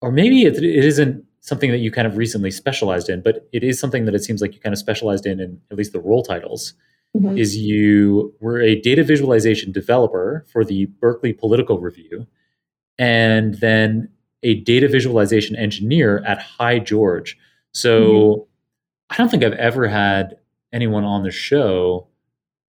or 0.00 0.12
maybe 0.12 0.42
it, 0.42 0.56
it 0.56 0.84
isn't 0.84 1.24
something 1.40 1.70
that 1.70 1.78
you 1.78 1.90
kind 1.90 2.06
of 2.06 2.16
recently 2.16 2.50
specialized 2.50 3.08
in, 3.08 3.22
but 3.22 3.48
it 3.52 3.64
is 3.64 3.80
something 3.80 4.04
that 4.04 4.14
it 4.14 4.22
seems 4.22 4.40
like 4.40 4.54
you 4.54 4.60
kind 4.60 4.72
of 4.72 4.78
specialized 4.78 5.26
in, 5.26 5.40
in 5.40 5.60
at 5.70 5.76
least 5.76 5.92
the 5.92 6.00
role 6.00 6.22
titles. 6.22 6.74
Mm-hmm. 7.16 7.38
Is 7.38 7.56
you 7.56 8.34
were 8.38 8.60
a 8.60 8.78
data 8.78 9.02
visualization 9.02 9.72
developer 9.72 10.44
for 10.52 10.62
the 10.62 10.86
Berkeley 11.00 11.32
Political 11.32 11.80
Review, 11.80 12.26
and 12.98 13.54
then 13.54 14.10
a 14.42 14.60
data 14.60 14.88
visualization 14.88 15.56
engineer 15.56 16.22
at 16.26 16.38
HiGeorge. 16.38 17.34
So 17.72 18.00
mm-hmm. 18.00 18.42
I 19.10 19.16
don't 19.16 19.30
think 19.30 19.42
I've 19.42 19.54
ever 19.54 19.88
had 19.88 20.36
anyone 20.70 21.04
on 21.04 21.22
the 21.22 21.30
show 21.30 22.08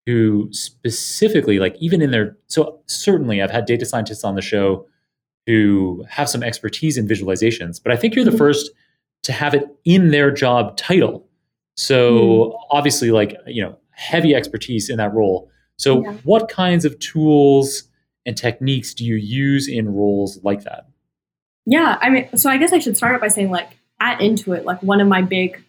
who 0.05 0.49
specifically 0.51 1.59
like 1.59 1.75
even 1.79 2.01
in 2.01 2.11
their 2.11 2.37
so 2.47 2.79
certainly 2.87 3.41
I've 3.41 3.51
had 3.51 3.65
data 3.65 3.85
scientists 3.85 4.23
on 4.23 4.35
the 4.35 4.41
show 4.41 4.85
who 5.47 6.05
have 6.09 6.29
some 6.29 6.43
expertise 6.43 6.97
in 6.97 7.07
visualizations, 7.07 7.81
but 7.81 7.91
I 7.91 7.95
think 7.95 8.15
you're 8.15 8.25
the 8.25 8.31
mm-hmm. 8.31 8.37
first 8.37 8.71
to 9.23 9.31
have 9.31 9.53
it 9.53 9.67
in 9.85 10.11
their 10.11 10.31
job 10.31 10.77
title. 10.77 11.27
So 11.75 12.11
mm. 12.11 12.59
obviously 12.69 13.11
like, 13.11 13.35
you 13.47 13.63
know, 13.63 13.77
heavy 13.91 14.35
expertise 14.35 14.89
in 14.89 14.97
that 14.97 15.13
role. 15.13 15.49
So 15.77 16.03
yeah. 16.03 16.13
what 16.23 16.49
kinds 16.49 16.85
of 16.85 16.97
tools 16.99 17.83
and 18.25 18.37
techniques 18.37 18.93
do 18.93 19.05
you 19.05 19.15
use 19.15 19.67
in 19.67 19.93
roles 19.93 20.39
like 20.43 20.63
that? 20.63 20.87
Yeah, 21.65 21.97
I 22.01 22.09
mean, 22.09 22.37
so 22.37 22.49
I 22.49 22.57
guess 22.57 22.73
I 22.73 22.79
should 22.79 22.97
start 22.97 23.21
by 23.21 23.27
saying 23.27 23.51
like 23.51 23.77
at 23.99 24.19
Intuit, 24.19 24.63
like 24.63 24.81
one 24.81 24.99
of 24.99 25.07
my 25.07 25.21
big 25.21 25.63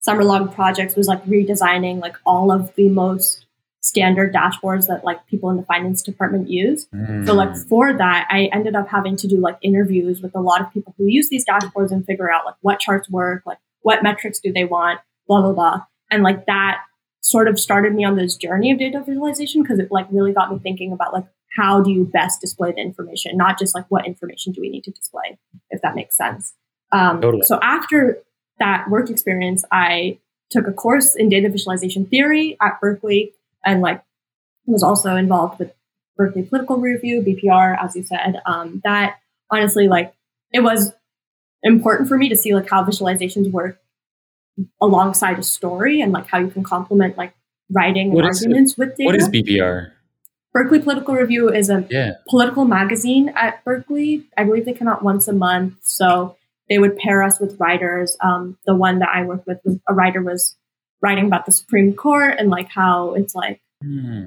summer 0.00 0.24
long 0.24 0.52
projects 0.52 0.96
was 0.96 1.06
like 1.08 1.24
redesigning 1.24 2.00
like 2.00 2.16
all 2.24 2.50
of 2.52 2.74
the 2.74 2.88
most 2.88 3.46
standard 3.80 4.34
dashboards 4.34 4.86
that 4.88 5.04
like 5.04 5.24
people 5.26 5.50
in 5.50 5.56
the 5.56 5.62
finance 5.62 6.02
department 6.02 6.50
use. 6.50 6.86
Mm. 6.94 7.26
So 7.26 7.34
like 7.34 7.56
for 7.56 7.96
that, 7.96 8.26
I 8.30 8.50
ended 8.52 8.74
up 8.74 8.88
having 8.88 9.16
to 9.16 9.28
do 9.28 9.38
like 9.38 9.56
interviews 9.62 10.20
with 10.20 10.34
a 10.34 10.40
lot 10.40 10.60
of 10.60 10.72
people 10.72 10.94
who 10.98 11.06
use 11.06 11.28
these 11.28 11.44
dashboards 11.44 11.90
and 11.90 12.04
figure 12.04 12.30
out 12.30 12.44
like 12.44 12.56
what 12.60 12.80
charts 12.80 13.08
work, 13.08 13.42
like 13.46 13.58
what 13.82 14.02
metrics 14.02 14.40
do 14.40 14.52
they 14.52 14.64
want, 14.64 15.00
blah 15.26 15.40
blah 15.40 15.52
blah. 15.52 15.82
And 16.10 16.22
like 16.22 16.46
that 16.46 16.80
sort 17.20 17.48
of 17.48 17.58
started 17.58 17.94
me 17.94 18.04
on 18.04 18.16
this 18.16 18.36
journey 18.36 18.72
of 18.72 18.78
data 18.78 19.02
visualization 19.04 19.62
because 19.62 19.78
it 19.78 19.90
like 19.90 20.06
really 20.10 20.32
got 20.32 20.52
me 20.52 20.58
thinking 20.58 20.92
about 20.92 21.12
like 21.12 21.24
how 21.56 21.80
do 21.80 21.90
you 21.90 22.04
best 22.04 22.40
display 22.40 22.72
the 22.72 22.80
information, 22.80 23.36
not 23.36 23.58
just 23.58 23.74
like 23.74 23.84
what 23.88 24.06
information 24.06 24.52
do 24.52 24.60
we 24.60 24.68
need 24.70 24.84
to 24.84 24.90
display, 24.90 25.38
if 25.70 25.80
that 25.82 25.94
makes 25.94 26.16
sense. 26.16 26.54
Um, 26.92 27.20
Totally. 27.20 27.42
So 27.44 27.58
after 27.62 28.22
that 28.58 28.88
work 28.88 29.10
experience, 29.10 29.64
I 29.70 30.18
took 30.50 30.66
a 30.66 30.72
course 30.72 31.14
in 31.14 31.28
data 31.28 31.48
visualization 31.48 32.06
theory 32.06 32.56
at 32.60 32.80
Berkeley 32.80 33.34
and 33.64 33.80
like 33.80 34.02
was 34.66 34.82
also 34.82 35.16
involved 35.16 35.58
with 35.58 35.72
Berkeley 36.16 36.42
Political 36.42 36.78
Review, 36.78 37.22
BPR, 37.22 37.76
as 37.82 37.96
you 37.96 38.02
said. 38.02 38.40
Um, 38.44 38.80
that 38.84 39.16
honestly, 39.50 39.88
like, 39.88 40.12
it 40.52 40.60
was 40.60 40.92
important 41.62 42.08
for 42.08 42.16
me 42.18 42.28
to 42.28 42.36
see 42.36 42.54
like 42.54 42.68
how 42.68 42.84
visualizations 42.84 43.50
work 43.50 43.78
alongside 44.82 45.38
a 45.38 45.42
story 45.42 46.00
and 46.00 46.12
like 46.12 46.26
how 46.26 46.38
you 46.38 46.48
can 46.48 46.62
complement 46.62 47.16
like 47.16 47.32
writing 47.70 48.12
What 48.12 48.24
and 48.24 48.34
it? 48.34 48.36
arguments 48.42 48.76
with 48.76 48.96
data. 48.96 49.06
What 49.06 49.14
is 49.16 49.28
BPR? 49.28 49.92
Berkeley 50.52 50.80
Political 50.80 51.14
Review 51.14 51.48
is 51.50 51.70
a 51.70 51.86
Yeah. 51.90 52.14
political 52.28 52.64
magazine 52.64 53.28
at 53.36 53.62
Berkeley. 53.64 54.26
I 54.36 54.44
believe 54.44 54.64
they 54.64 54.72
come 54.72 54.88
out 54.88 55.02
once 55.02 55.28
a 55.28 55.32
month. 55.32 55.74
So 55.82 56.36
they 56.68 56.78
would 56.78 56.96
pair 56.98 57.22
us 57.22 57.38
with 57.38 57.58
writers. 57.60 58.16
Um, 58.20 58.58
the 58.66 58.74
one 58.74 58.98
that 59.00 59.08
I 59.14 59.24
worked 59.24 59.46
with, 59.46 59.60
was, 59.64 59.78
a 59.88 59.94
writer 59.94 60.22
was 60.22 60.56
writing 61.00 61.26
about 61.26 61.46
the 61.46 61.52
Supreme 61.52 61.94
Court 61.94 62.34
and 62.38 62.50
like 62.50 62.68
how 62.68 63.14
it's 63.14 63.34
like 63.34 63.60
Hmm. 63.82 64.24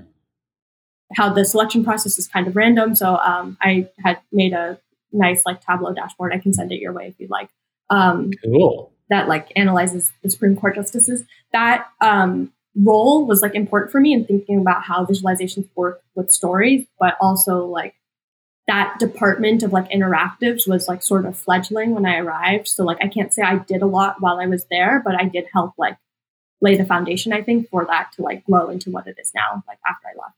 how 1.16 1.34
the 1.34 1.44
selection 1.44 1.84
process 1.84 2.18
is 2.18 2.28
kind 2.28 2.48
of 2.48 2.56
random. 2.56 2.96
So 2.96 3.18
um, 3.18 3.58
I 3.62 3.90
had 4.00 4.20
made 4.32 4.54
a 4.54 4.80
nice 5.12 5.46
like 5.46 5.60
Tableau 5.62 5.94
dashboard. 5.94 6.32
I 6.34 6.38
can 6.40 6.54
send 6.54 6.72
it 6.72 6.80
your 6.80 6.94
way 6.94 7.08
if 7.08 7.16
you'd 7.20 7.30
like. 7.30 7.50
Um, 7.90 8.32
Cool. 8.44 8.94
that 9.10 9.28
like 9.28 9.52
analyzes 9.58 10.14
the 10.24 10.30
Supreme 10.30 10.56
Court 10.56 10.76
justices. 10.76 11.26
That 11.52 11.88
um, 12.00 12.54
role 12.76 13.26
was 13.26 13.42
like 13.42 13.56
important 13.56 13.92
for 13.92 14.00
me 14.00 14.14
in 14.14 14.24
thinking 14.26 14.62
about 14.62 14.84
how 14.84 15.06
visualizations 15.06 15.68
work 15.76 16.02
with 16.16 16.32
stories, 16.32 16.88
but 16.98 17.18
also 17.20 17.66
like 17.66 17.96
that 18.68 18.98
department 19.00 19.64
of 19.64 19.74
like 19.74 19.90
interactives 19.90 20.66
was 20.66 20.88
like 20.88 21.04
sort 21.04 21.26
of 21.26 21.38
fledgling 21.38 21.94
when 21.94 22.06
I 22.06 22.20
arrived. 22.20 22.70
So 22.70 22.86
like 22.86 23.00
I 23.02 23.10
can't 23.10 23.34
say 23.34 23.42
I 23.42 23.58
did 23.58 23.82
a 23.82 23.86
lot 23.88 24.22
while 24.22 24.40
I 24.40 24.46
was 24.48 24.66
there, 24.72 25.02
but 25.04 25.20
I 25.20 25.26
did 25.26 25.48
help 25.52 25.74
like 25.78 25.98
lay 26.62 26.78
the 26.78 26.86
foundation, 26.86 27.34
I 27.34 27.42
think, 27.42 27.70
for 27.70 27.86
that 27.86 28.12
to 28.14 28.22
like 28.22 28.46
grow 28.46 28.70
into 28.70 28.92
what 28.92 29.08
it 29.08 29.18
is 29.20 29.32
now, 29.34 29.64
like 29.68 29.80
after 29.88 30.08
I 30.08 30.22
left. 30.22 30.38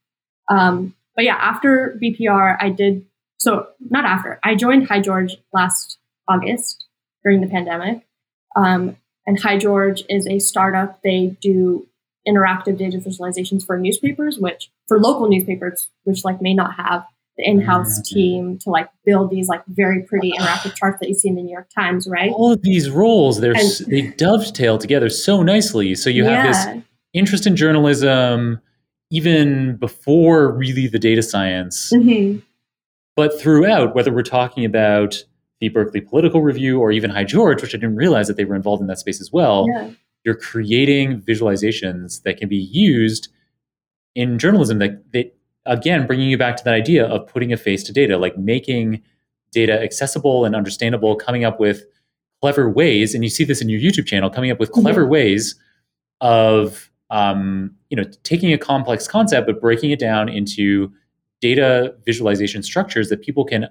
Um, 0.49 0.95
but 1.15 1.25
yeah, 1.25 1.35
after 1.35 1.97
BPR, 2.01 2.57
I 2.59 2.69
did 2.69 3.05
so 3.37 3.67
not 3.89 4.05
after. 4.05 4.39
I 4.43 4.55
joined 4.55 4.87
HiGeorge 4.87 5.33
last 5.51 5.97
August 6.27 6.85
during 7.23 7.41
the 7.41 7.47
pandemic. 7.47 8.05
Um, 8.55 8.97
and 9.25 9.39
HiGeorge 9.39 10.03
is 10.09 10.27
a 10.27 10.39
startup. 10.39 11.01
They 11.01 11.35
do 11.41 11.87
interactive 12.27 12.77
data 12.77 12.97
visualizations 12.97 13.65
for 13.65 13.77
newspapers, 13.77 14.39
which 14.39 14.69
for 14.87 14.99
local 14.99 15.27
newspapers, 15.27 15.89
which 16.03 16.23
like 16.23 16.41
may 16.41 16.53
not 16.53 16.75
have 16.75 17.05
the 17.37 17.43
in-house 17.45 18.01
team 18.01 18.57
to 18.59 18.69
like 18.69 18.89
build 19.05 19.31
these 19.31 19.47
like 19.47 19.63
very 19.67 20.03
pretty 20.03 20.31
interactive 20.31 20.75
charts 20.75 20.99
that 20.99 21.09
you 21.09 21.15
see 21.15 21.29
in 21.29 21.35
the 21.35 21.41
New 21.41 21.51
York 21.51 21.69
Times, 21.73 22.07
right? 22.07 22.31
All 22.31 22.51
of 22.51 22.61
these 22.61 22.89
roles, 22.89 23.41
they're, 23.41 23.55
And- 23.55 23.85
they 23.87 24.13
dovetail 24.17 24.77
together 24.77 25.09
so 25.09 25.41
nicely. 25.41 25.95
So 25.95 26.09
you 26.09 26.25
have 26.25 26.45
this 26.45 26.83
interest 27.13 27.47
in 27.47 27.55
journalism 27.55 28.59
even 29.11 29.77
before 29.77 30.51
really 30.51 30.87
the 30.87 30.97
data 30.99 31.21
science. 31.21 31.91
Mhm. 31.93 32.41
But 33.15 33.39
throughout, 33.39 33.93
whether 33.93 34.11
we're 34.11 34.23
talking 34.23 34.65
about 34.65 35.23
the 35.59 35.69
Berkeley 35.69 36.01
Political 36.01 36.41
Review 36.41 36.79
or 36.79 36.91
even 36.91 37.11
HiGeorge, 37.11 37.61
which 37.61 37.75
I 37.75 37.77
didn't 37.77 37.95
realize 37.95 38.27
that 38.27 38.37
they 38.37 38.45
were 38.45 38.55
involved 38.55 38.81
in 38.81 38.87
that 38.87 38.97
space 38.97 39.21
as 39.21 39.31
well, 39.31 39.67
yeah. 39.71 39.91
you're 40.25 40.35
creating 40.35 41.21
visualizations 41.21 42.23
that 42.23 42.37
can 42.37 42.49
be 42.49 42.57
used 42.57 43.29
in 44.15 44.39
journalism 44.39 44.79
that, 44.79 45.11
that 45.13 45.32
again 45.65 46.05
bringing 46.07 46.29
you 46.29 46.37
back 46.37 46.57
to 46.57 46.63
that 46.63 46.73
idea 46.73 47.05
of 47.05 47.25
putting 47.27 47.53
a 47.53 47.57
face 47.57 47.83
to 47.83 47.93
data 47.93 48.17
like 48.17 48.37
making 48.37 49.01
data 49.51 49.81
accessible 49.81 50.45
and 50.45 50.55
understandable 50.55 51.15
coming 51.15 51.43
up 51.45 51.59
with 51.59 51.83
clever 52.41 52.69
ways 52.69 53.13
and 53.15 53.23
you 53.23 53.29
see 53.29 53.43
this 53.43 53.61
in 53.61 53.69
your 53.69 53.79
youtube 53.79 54.05
channel 54.05 54.29
coming 54.29 54.51
up 54.51 54.59
with 54.59 54.71
clever 54.71 55.05
ways 55.07 55.55
of 56.21 56.89
um, 57.09 57.73
you 57.89 57.97
know 57.97 58.03
taking 58.23 58.51
a 58.53 58.57
complex 58.57 59.07
concept 59.07 59.45
but 59.47 59.61
breaking 59.61 59.91
it 59.91 59.99
down 59.99 60.27
into 60.29 60.91
data 61.41 61.93
visualization 62.05 62.63
structures 62.63 63.09
that 63.09 63.21
people 63.21 63.45
can 63.45 63.67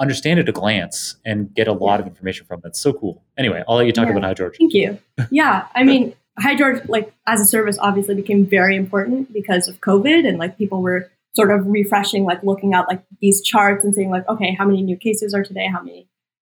understand 0.00 0.40
at 0.40 0.48
a 0.48 0.52
glance 0.52 1.16
and 1.24 1.54
get 1.54 1.68
a 1.68 1.72
lot 1.72 2.00
of 2.00 2.06
information 2.06 2.44
from 2.46 2.60
that's 2.62 2.80
so 2.80 2.92
cool 2.92 3.22
anyway 3.38 3.62
i'll 3.68 3.76
let 3.76 3.86
you 3.86 3.92
talk 3.92 4.06
Yeah. 4.06 4.12
about 4.12 4.24
high 4.24 4.34
george 4.34 4.56
Thank 4.58 4.74
you. 4.74 4.98
Yeah, 5.30 5.66
I 5.74 5.84
mean, 5.84 6.14
HiGeorge, 6.40 6.88
like 6.88 7.12
as 7.26 7.40
a 7.42 7.44
service, 7.44 7.76
obviously 7.78 8.14
became 8.14 8.46
very 8.46 8.74
important 8.74 9.32
because 9.34 9.68
of 9.68 9.80
COVID, 9.82 10.26
and 10.26 10.38
like 10.38 10.56
people 10.56 10.80
were 10.80 11.10
sort 11.34 11.50
of 11.50 11.66
refreshing, 11.66 12.24
like 12.24 12.42
looking 12.42 12.74
at 12.74 12.88
like 12.88 13.02
these 13.20 13.42
charts 13.42 13.84
and 13.84 13.94
saying 13.94 14.10
like, 14.10 14.28
okay, 14.28 14.54
how 14.58 14.66
many 14.66 14.82
new 14.82 14.96
cases 14.96 15.32
are 15.34 15.42
today? 15.42 15.66
How 15.66 15.82
many 15.82 16.08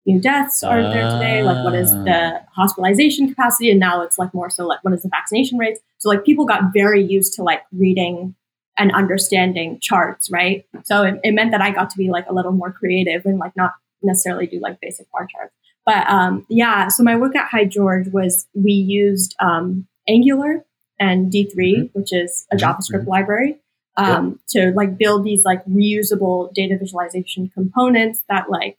new 0.07 0.20
deaths 0.20 0.62
are 0.62 0.89
there 0.89 1.07
today? 1.09 1.43
Like, 1.43 1.62
what 1.62 1.74
is 1.74 1.97
the 2.05 2.41
hospitalization 2.55 3.29
capacity? 3.29 3.70
And 3.70 3.81
now 3.81 4.03
it's 4.03 4.18
like 4.18 4.33
more 4.33 4.51
so 4.51 4.66
like, 4.66 4.83
what 4.83 4.95
is 4.95 5.03
the 5.03 5.09
vaccination 5.09 5.59
rates? 5.59 5.81
So 5.99 6.09
like 6.09 6.24
people 6.24 6.47
got 6.47 6.72
very 6.72 7.03
used 7.03 7.35
to 7.35 7.43
like 7.43 7.62
reading 7.72 8.35
and 8.79 8.93
understanding 8.95 9.79
charts, 9.81 10.31
right? 10.31 10.64
So 10.85 11.03
it, 11.03 11.20
it 11.24 11.33
meant 11.33 11.51
that 11.51 11.61
I 11.61 11.72
got 11.72 11.91
to 11.91 11.99
be 11.99 12.11
like 12.11 12.26
a 12.29 12.33
little 12.35 12.53
more 12.53 12.72
creative 12.72 13.26
and 13.26 13.39
like 13.39 13.57
not 13.57 13.72
necessarily 14.03 14.47
do 14.47 14.61
like 14.61 14.79
basic 14.81 15.11
bar 15.11 15.26
charts. 15.26 15.53
But 15.85 16.09
um, 16.09 16.47
yeah, 16.49 16.89
so 16.89 17.03
my 17.03 17.16
work 17.16 17.35
at 17.35 17.51
HiGeorge 17.51 18.12
was 18.12 18.47
we 18.55 18.72
used 18.72 19.35
um, 19.41 19.87
Angular 20.09 20.64
and 21.01 21.33
D3, 21.33 21.91
which 21.93 22.12
is 22.12 22.47
a 22.53 22.57
Mhm, 22.57 22.61
JavaScript 22.61 23.07
library, 23.07 23.59
um, 23.99 24.38
to 24.49 24.72
like 24.76 24.96
build 24.96 25.24
these 25.24 25.44
like 25.44 25.64
reusable 25.66 26.53
data 26.55 26.78
visualization 26.78 27.51
components 27.53 28.22
that 28.28 28.49
like 28.49 28.78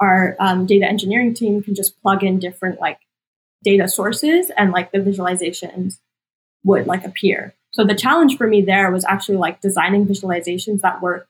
our 0.00 0.36
um, 0.38 0.64
data 0.64 0.86
engineering 0.86 1.34
team 1.34 1.62
can 1.62 1.74
just 1.74 2.00
plug 2.00 2.22
in 2.22 2.38
different 2.38 2.80
like 2.80 2.98
data 3.64 3.88
sources 3.88 4.50
and 4.56 4.70
like 4.70 4.92
the 4.92 4.98
visualizations 4.98 5.98
would 6.64 6.86
like 6.86 7.04
appear. 7.04 7.54
So 7.72 7.84
the 7.84 7.94
challenge 7.94 8.36
for 8.36 8.46
me 8.46 8.62
there 8.62 8.90
was 8.90 9.04
actually 9.04 9.38
like 9.38 9.60
designing 9.60 10.06
visualizations 10.06 10.80
that 10.80 11.02
work 11.02 11.28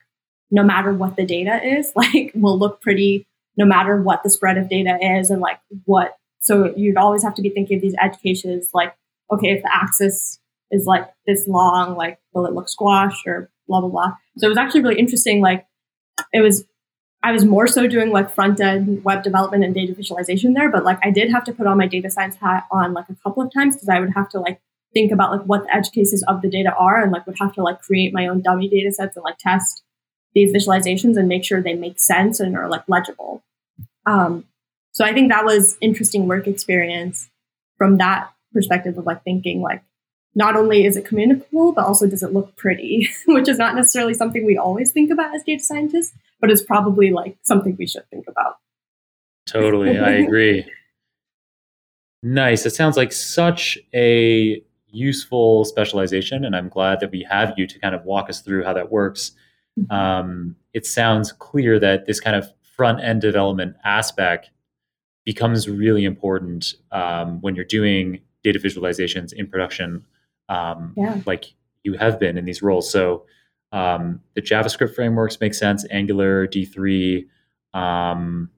no 0.51 0.63
matter 0.63 0.93
what 0.93 1.17
the 1.17 1.25
data 1.25 1.65
is, 1.65 1.93
like 1.97 2.33
will 2.35 2.59
look 2.59 2.83
pretty 2.83 3.27
no 3.57 3.65
matter 3.65 4.01
what 4.01 4.23
the 4.23 4.31
spread 4.31 4.59
of 4.59 4.69
data 4.69 4.99
is 5.19 5.31
and 5.31 5.41
like 5.41 5.61
what 5.85 6.17
so 6.41 6.75
you'd 6.77 6.97
always 6.97 7.23
have 7.23 7.35
to 7.35 7.43
be 7.43 7.51
thinking 7.51 7.77
of 7.77 7.83
these 7.83 7.95
edge 8.01 8.19
cases 8.23 8.71
like 8.73 8.95
okay 9.31 9.49
if 9.49 9.63
the 9.63 9.71
axis 9.75 10.40
is 10.71 10.87
like 10.87 11.09
this 11.27 11.47
long 11.49 11.97
like 11.97 12.19
will 12.33 12.47
it 12.47 12.53
look 12.53 12.69
squashed 12.69 13.27
or 13.27 13.51
blah 13.69 13.81
blah 13.81 13.89
blah 13.89 14.13
so 14.39 14.47
it 14.47 14.49
was 14.49 14.59
actually 14.59 14.83
really 14.83 14.99
interesting 14.99 15.41
like 15.41 15.67
it 16.33 16.41
was 16.41 16.65
i 17.23 17.33
was 17.33 17.45
more 17.45 17.67
so 17.67 17.87
doing 17.87 18.11
like 18.11 18.31
front 18.31 18.61
end 18.61 19.05
web 19.05 19.23
development 19.23 19.65
and 19.65 19.75
data 19.75 19.95
visualization 19.95 20.55
there 20.55 20.71
but 20.71 20.85
like 20.85 20.99
i 21.03 21.11
did 21.11 21.31
have 21.31 21.45
to 21.45 21.53
put 21.53 21.67
on 21.67 21.79
my 21.79 21.87
data 21.87 22.11
science 22.11 22.37
hat 22.37 22.65
on 22.71 22.93
like 22.93 23.09
a 23.09 23.17
couple 23.23 23.43
of 23.43 23.53
times 23.53 23.77
because 23.77 23.89
i 23.89 24.01
would 24.01 24.13
have 24.15 24.29
to 24.29 24.39
like 24.39 24.61
think 24.93 25.13
about 25.13 25.31
like 25.31 25.43
what 25.43 25.65
the 25.65 25.75
edge 25.75 25.91
cases 25.93 26.25
of 26.29 26.43
the 26.43 26.51
data 26.51 26.73
are 26.75 27.03
and 27.03 27.13
like 27.13 27.27
would 27.27 27.39
have 27.39 27.53
to 27.55 27.63
like 27.63 27.81
create 27.81 28.13
my 28.13 28.27
own 28.27 28.41
dummy 28.41 28.69
data 28.69 28.91
sets 28.91 29.17
and 29.17 29.25
like 29.25 29.39
test 29.39 29.83
these 30.35 30.53
visualizations 30.53 31.17
and 31.17 31.29
make 31.29 31.45
sure 31.45 31.63
they 31.63 31.75
make 31.75 31.99
sense 31.99 32.41
and 32.41 32.57
are 32.57 32.69
like 32.69 32.85
legible. 32.89 33.43
Um, 34.07 34.45
so 34.93 35.05
I 35.05 35.13
think 35.13 35.31
that 35.31 35.45
was 35.45 35.77
interesting 35.81 36.27
work 36.27 36.47
experience 36.47 37.29
from 37.79 37.99
that 37.99 38.33
perspective 38.53 38.99
of 38.99 39.07
like 39.07 39.23
thinking 39.23 39.61
like 39.61 39.83
not 40.35 40.57
only 40.57 40.85
is 40.85 40.97
it 40.97 41.05
communicable, 41.05 41.73
but 41.73 41.85
also 41.85 42.07
does 42.07 42.23
it 42.23 42.33
look 42.33 42.55
pretty, 42.57 43.09
which 43.27 43.49
is 43.49 43.59
not 43.59 43.75
necessarily 43.75 44.15
something 44.15 44.45
we 44.45 44.57
always 44.57 44.93
think 44.93 45.11
about 45.11 45.35
as 45.35 45.43
data 45.43 45.63
scientists, 45.63 46.13
but 46.41 46.51
it's 46.51 46.63
probably 46.63 47.11
like 47.11 47.37
something 47.43 47.77
we 47.79 47.87
should 47.87 48.09
think 48.11 48.27
about. 48.29 48.57
Totally, 49.47 49.99
I 49.99 50.11
agree. 50.25 50.65
Nice. 52.23 52.67
It 52.67 52.75
sounds 52.75 52.97
like 52.97 53.13
such 53.13 53.79
a 53.95 54.63
useful 54.89 55.65
specialization, 55.65 56.45
and 56.45 56.55
I'm 56.55 56.69
glad 56.69 57.01
that 57.01 57.11
we 57.11 57.23
have 57.29 57.55
you 57.57 57.67
to 57.67 57.79
kind 57.79 57.95
of 57.95 58.05
walk 58.05 58.29
us 58.29 58.41
through 58.41 58.65
how 58.65 58.75
that 58.75 58.91
works. 58.91 59.33
Um, 59.89 60.57
it 60.75 60.85
sounds 60.85 61.33
clear 61.33 61.79
that 61.79 62.07
this 62.07 62.21
kind 62.21 62.37
of 62.37 62.53
front 62.77 63.01
end 63.01 63.21
development 63.21 63.77
aspect 63.85 64.51
becomes 65.25 65.69
really 65.69 66.05
important 66.05 66.75
um, 66.93 67.41
when 67.41 67.55
you're 67.55 67.65
doing 67.65 68.21
data 68.43 68.59
visualizations 68.59 69.33
in 69.33 69.47
production, 69.47 70.05
um, 70.51 70.93
Yeah. 70.97 71.21
like 71.27 71.47
you 71.85 71.95
have 71.95 72.21
been 72.21 72.37
in 72.37 72.45
these 72.45 72.61
roles. 72.61 72.91
So 72.93 73.25
um, 73.73 74.21
the 74.35 74.43
JavaScript 74.43 74.95
frameworks 74.95 75.41
make 75.41 75.55
sense. 75.55 75.87
Angular, 75.91 76.47
D3. 76.47 77.25
Um, 77.73 78.51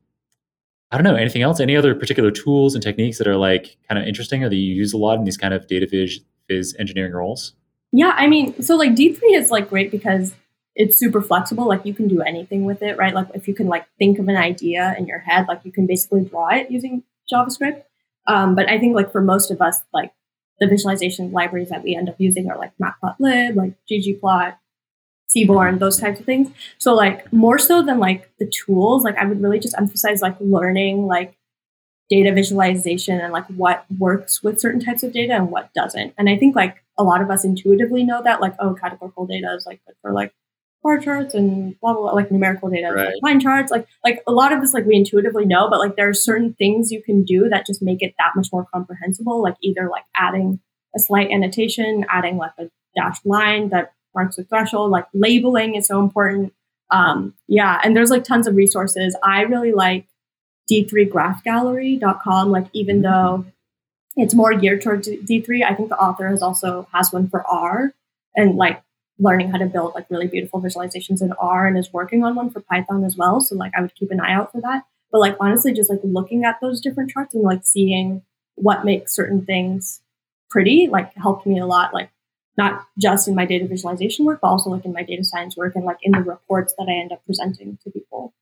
I 0.91 0.97
don't 0.97 1.05
know 1.05 1.15
anything 1.15 1.43
else. 1.43 1.61
Any 1.61 1.77
other 1.77 1.95
particular 1.95 2.31
tools 2.31 2.75
and 2.75 2.83
techniques 2.83 3.19
that 3.19 3.27
are 3.27 3.37
like 3.37 3.77
kind 3.89 4.01
of 4.01 4.07
interesting 4.07 4.43
or 4.45 4.49
that 4.49 4.57
you 4.57 4.75
use 4.75 4.93
a 4.93 4.97
lot 4.99 5.19
in 5.19 5.25
these 5.25 5.37
kind 5.37 5.55
of 5.55 5.67
data 5.67 5.87
viz, 5.91 6.21
viz 6.49 6.75
engineering 6.79 7.13
roles? 7.13 7.55
Yeah, 7.93 8.15
I 8.17 8.27
mean, 8.27 8.61
so 8.63 8.77
like 8.77 8.93
D3 8.93 9.21
is 9.35 9.51
like 9.51 9.69
great 9.69 9.91
because 9.91 10.35
it's 10.75 10.99
super 10.99 11.21
flexible. 11.21 11.67
Like 11.69 11.85
you 11.85 11.93
can 11.95 12.09
do 12.09 12.23
anything 12.23 12.65
with 12.65 12.83
it, 12.83 12.97
right? 12.97 13.15
Like 13.15 13.29
if 13.35 13.47
you 13.47 13.55
can 13.55 13.69
like 13.69 13.87
think 13.99 14.19
of 14.19 14.29
an 14.29 14.37
idea 14.37 14.95
in 14.99 15.07
your 15.07 15.19
head, 15.19 15.47
like 15.49 15.61
you 15.65 15.73
can 15.73 15.87
basically 15.87 16.25
draw 16.25 16.49
it 16.49 16.71
using 16.71 17.03
JavaScript. 17.33 17.83
Um, 18.27 18.55
but 18.55 18.69
I 18.71 18.79
think 18.79 18.95
like 18.95 19.13
for 19.13 19.21
most 19.21 19.51
of 19.51 19.61
us, 19.61 19.81
like 19.93 20.13
the 20.61 20.67
visualization 20.67 21.33
libraries 21.33 21.71
that 21.71 21.83
we 21.83 21.95
end 21.95 22.09
up 22.09 22.17
using 22.19 22.51
are 22.51 22.59
like 22.59 22.73
Matplotlib, 22.81 23.57
like 23.57 23.75
ggplot, 23.91 24.57
Seaborn, 25.29 25.79
those 25.79 25.99
types 25.99 26.21
of 26.21 26.27
things. 26.27 26.51
So 26.79 26.95
like 26.95 27.33
more 27.33 27.59
so 27.59 27.83
than 27.83 27.99
like 27.99 28.31
the 28.39 28.47
tools, 28.47 29.03
like 29.05 29.17
I 29.17 29.25
would 29.25 29.43
really 29.43 29.59
just 29.59 29.77
emphasize 29.79 30.21
like 30.21 30.37
learning 30.41 31.07
like 31.07 31.37
data 32.11 32.33
visualization 32.33 33.21
and 33.21 33.33
like 33.33 33.47
what 33.47 33.87
works 33.99 34.43
with 34.43 34.61
certain 34.61 34.81
types 34.81 35.03
of 35.03 35.13
data 35.13 35.33
and 35.33 35.51
what 35.51 35.73
doesn't. 35.73 36.13
And 36.19 36.29
I 36.29 36.37
think 36.37 36.55
like 36.55 36.83
a 36.99 37.03
lot 37.03 37.23
of 37.23 37.31
us 37.31 37.45
intuitively 37.45 38.05
know 38.05 38.23
that 38.23 38.41
like, 38.41 38.55
oh, 38.59 38.75
categorical 38.75 39.27
data 39.27 39.55
is 39.57 39.65
like 39.65 39.81
good 39.87 39.97
for 40.03 40.13
like 40.13 40.35
bar 40.83 40.99
charts 40.99 41.35
and 41.35 41.79
blah 41.81 41.93
blah, 41.93 42.03
blah 42.03 42.13
like 42.13 42.31
numerical 42.31 42.69
data, 42.69 42.93
right. 42.93 43.07
like 43.07 43.23
line 43.23 43.41
charts, 43.41 43.71
like 43.71 43.87
like 44.05 44.23
a 44.27 44.33
lot 44.33 44.53
of 44.53 44.61
this 44.61 44.75
like 44.75 44.87
we 44.87 44.97
intuitively 44.97 45.45
know, 45.45 45.69
but 45.71 45.79
like 45.79 45.97
there 45.97 46.09
are 46.09 46.15
certain 46.15 46.55
things 46.55 46.91
you 46.91 47.03
can 47.03 47.23
do 47.25 47.49
that 47.49 47.67
just 47.67 47.83
make 47.83 48.03
it 48.03 48.15
that 48.19 48.33
much 48.35 48.49
more 48.53 48.67
comprehensible. 48.73 49.43
Like 49.43 49.57
either 49.63 49.89
like 49.89 50.05
adding 50.17 50.61
a 50.95 50.99
slight 50.99 51.31
annotation, 51.31 52.05
adding 52.11 52.37
like 52.37 52.53
a 52.59 52.71
dashed 52.97 53.25
line 53.25 53.71
that 53.71 53.93
marks 54.15 54.39
a 54.39 54.45
threshold, 54.45 54.91
like 54.91 55.07
labeling 55.15 55.75
is 55.75 55.87
so 55.87 56.01
important. 56.01 56.53
Um, 56.91 57.35
yeah, 57.49 57.81
and 57.83 57.97
there's 57.97 58.11
like 58.11 58.25
tons 58.25 58.47
of 58.47 58.57
resources. 58.57 59.17
I 59.23 59.43
really 59.43 59.73
like 59.73 60.07
d3graphgallery.com. 60.71 62.51
Like 62.51 62.67
even 62.73 63.03
mm-hmm. 63.03 63.03
though 63.03 63.45
it's 64.17 64.35
more 64.35 64.55
geared 64.55 64.83
towards 64.83 65.09
D3, 65.09 65.65
I 65.65 65.75
think 65.75 65.89
the 65.89 65.99
author 65.99 66.29
has 66.29 66.43
also 66.43 66.87
has 66.93 67.13
one 67.13 67.29
for 67.29 67.47
R 67.47 67.95
and 68.35 68.57
like 68.57 68.83
learning 69.23 69.51
how 69.51 69.59
to 69.59 69.67
build 69.67 69.95
like 69.95 70.07
really 70.11 70.27
beautiful 70.27 70.61
visualizations 70.61 71.23
in 71.23 71.33
R 71.39 71.67
and 71.67 71.79
is 71.79 71.93
working 71.93 72.25
on 72.25 72.35
one 72.35 72.51
for 72.51 72.61
Python 72.61 73.05
as 73.05 73.17
well. 73.17 73.41
So 73.41 73.55
like 73.55 73.73
I 73.77 73.81
would 73.81 73.95
keep 73.95 74.11
an 74.11 74.21
eye 74.21 74.33
out 74.33 74.53
for 74.53 74.61
that. 74.61 74.83
But 75.11 75.21
like 75.21 75.37
honestly, 75.41 75.73
just 75.73 75.91
like 75.91 76.01
looking 76.03 76.45
at 76.45 76.59
those 76.61 76.81
different 76.81 77.11
charts 77.11 77.35
and 77.35 77.45
like 77.45 77.65
seeing 77.65 78.23
what 78.57 78.85
makes 78.85 79.15
certain 79.15 79.45
things 79.45 80.01
pretty 80.51 80.89
like 80.91 81.15
helped 81.15 81.47
me 81.47 81.59
a 81.59 81.67
lot. 81.67 81.95
Like 81.95 82.11
not 82.59 82.85
just 82.99 83.29
in 83.29 83.35
my 83.35 83.47
data 83.47 83.67
visualization 83.67 84.25
work, 84.25 84.41
but 84.43 84.49
also 84.49 84.71
like 84.71 84.85
in 84.85 84.93
my 84.93 85.03
data 85.03 85.25
science 85.25 85.57
work 85.57 85.75
and 85.77 85.85
like 85.85 85.99
in 86.03 86.13
the 86.13 86.21
reports 86.21 86.75
that 86.77 86.87
I 86.89 87.01
end 87.01 87.13
up 87.13 87.25
presenting 87.25 87.79
to 87.85 87.91
people. 87.91 88.35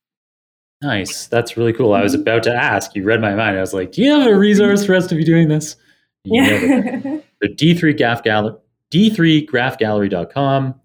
Nice. 0.83 1.27
That's 1.27 1.57
really 1.57 1.75
cool. 1.75 1.93
I 1.93 2.03
was 2.03 2.15
mm-hmm. 2.15 2.23
about 2.23 2.43
to 2.45 2.55
ask. 2.55 2.95
You 2.95 3.05
read 3.05 3.21
my 3.21 3.35
mind. 3.35 3.59
I 3.59 3.61
was 3.61 3.75
like, 3.75 3.93
"Do 3.93 4.03
you 4.03 4.19
have 4.19 4.27
a 4.27 4.35
resource 4.35 4.85
for 4.85 4.95
us 4.95 5.07
to 5.09 5.15
be 5.15 5.25
doing 5.25 5.49
this?" 5.49 5.77
You 6.25 6.43
yeah. 6.43 7.21
the 7.41 7.49
D3 7.49 7.97
Graph 7.97 8.23
Gallery, 8.23 8.57
d3graphgallery.com. 8.93 10.81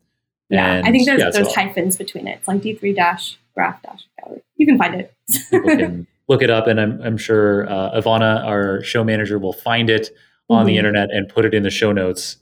Yeah, 0.50 0.74
and, 0.74 0.88
I 0.88 0.92
think 0.92 1.06
there's 1.06 1.22
yeah, 1.22 1.32
there's 1.32 1.48
so 1.48 1.54
hyphens 1.54 1.98
between 1.98 2.28
it. 2.28 2.38
It's 2.38 2.48
like 2.48 2.62
D3 2.62 2.96
dash 2.96 3.38
graph 3.56 3.82
dash 3.82 4.08
gallery. 4.20 4.44
You 4.58 4.68
can 4.68 4.78
find 4.78 4.96
it. 4.96 5.14
can 5.52 6.08
look 6.28 6.42
it 6.42 6.50
up, 6.50 6.68
and 6.68 6.80
I'm 6.80 7.02
I'm 7.02 7.18
sure 7.18 7.68
uh, 7.70 8.00
Ivana, 8.00 8.46
our 8.46 8.84
show 8.84 9.04
manager, 9.04 9.40
will 9.40 9.54
find 9.54 9.90
it 9.90 10.10
on 10.50 10.60
mm-hmm. 10.60 10.68
the 10.68 10.78
internet 10.78 11.10
and 11.12 11.28
put 11.28 11.46
it 11.46 11.54
in 11.54 11.64
the 11.64 11.72
show 11.72 11.92
notes. 11.92 12.38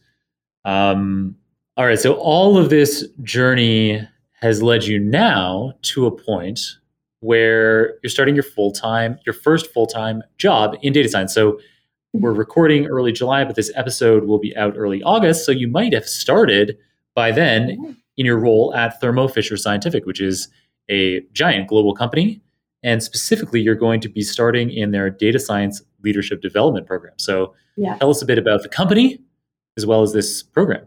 Um, 0.66 1.38
all 1.78 1.86
right. 1.86 2.00
So 2.00 2.14
all 2.16 2.58
of 2.58 2.70
this 2.70 3.08
journey 3.24 4.08
has 4.42 4.62
led 4.62 4.84
you 4.84 5.00
now 5.00 5.74
to 5.82 6.06
a 6.06 6.12
point 6.12 6.60
where 7.22 7.96
you're 8.04 8.10
starting 8.10 8.36
your 8.36 8.44
full 8.44 8.72
time, 8.72 9.18
your 9.26 9.34
first 9.34 9.72
full 9.74 9.88
time 9.88 10.22
job 10.38 10.76
in 10.82 10.92
data 10.92 11.08
science. 11.08 11.34
So 11.34 11.60
we're 12.14 12.32
recording 12.32 12.86
early 12.86 13.12
July, 13.12 13.44
but 13.44 13.56
this 13.56 13.72
episode 13.76 14.26
will 14.26 14.40
be 14.40 14.56
out 14.56 14.76
early 14.78 15.02
August. 15.04 15.46
So 15.46 15.52
you 15.52 15.68
might 15.68 15.94
have 15.94 16.08
started 16.08 16.78
by 17.16 17.32
then 17.32 17.98
in 18.18 18.26
your 18.26 18.38
role 18.38 18.74
at 18.76 19.02
Thermo 19.02 19.28
Fisher 19.28 19.58
Scientific, 19.58 20.06
which 20.06 20.22
is 20.22 20.48
a 20.90 21.22
giant 21.34 21.68
global 21.68 21.96
company. 21.96 22.42
And 22.84 23.02
specifically, 23.02 23.62
you're 23.62 23.76
going 23.76 24.00
to 24.02 24.10
be 24.10 24.22
starting 24.22 24.70
in 24.70 24.92
their 24.92 25.10
data 25.10 25.40
science 25.40 25.82
leadership 26.04 26.42
development 26.42 26.86
program. 26.86 27.14
So 27.18 27.56
yeah. 27.78 27.98
tell 27.98 28.10
us 28.10 28.22
a 28.22 28.26
bit 28.26 28.38
about 28.38 28.62
the 28.62 28.70
company 28.70 29.20
as 29.78 29.86
well 29.86 30.04
as 30.04 30.14
this 30.14 30.44
program. 30.44 30.86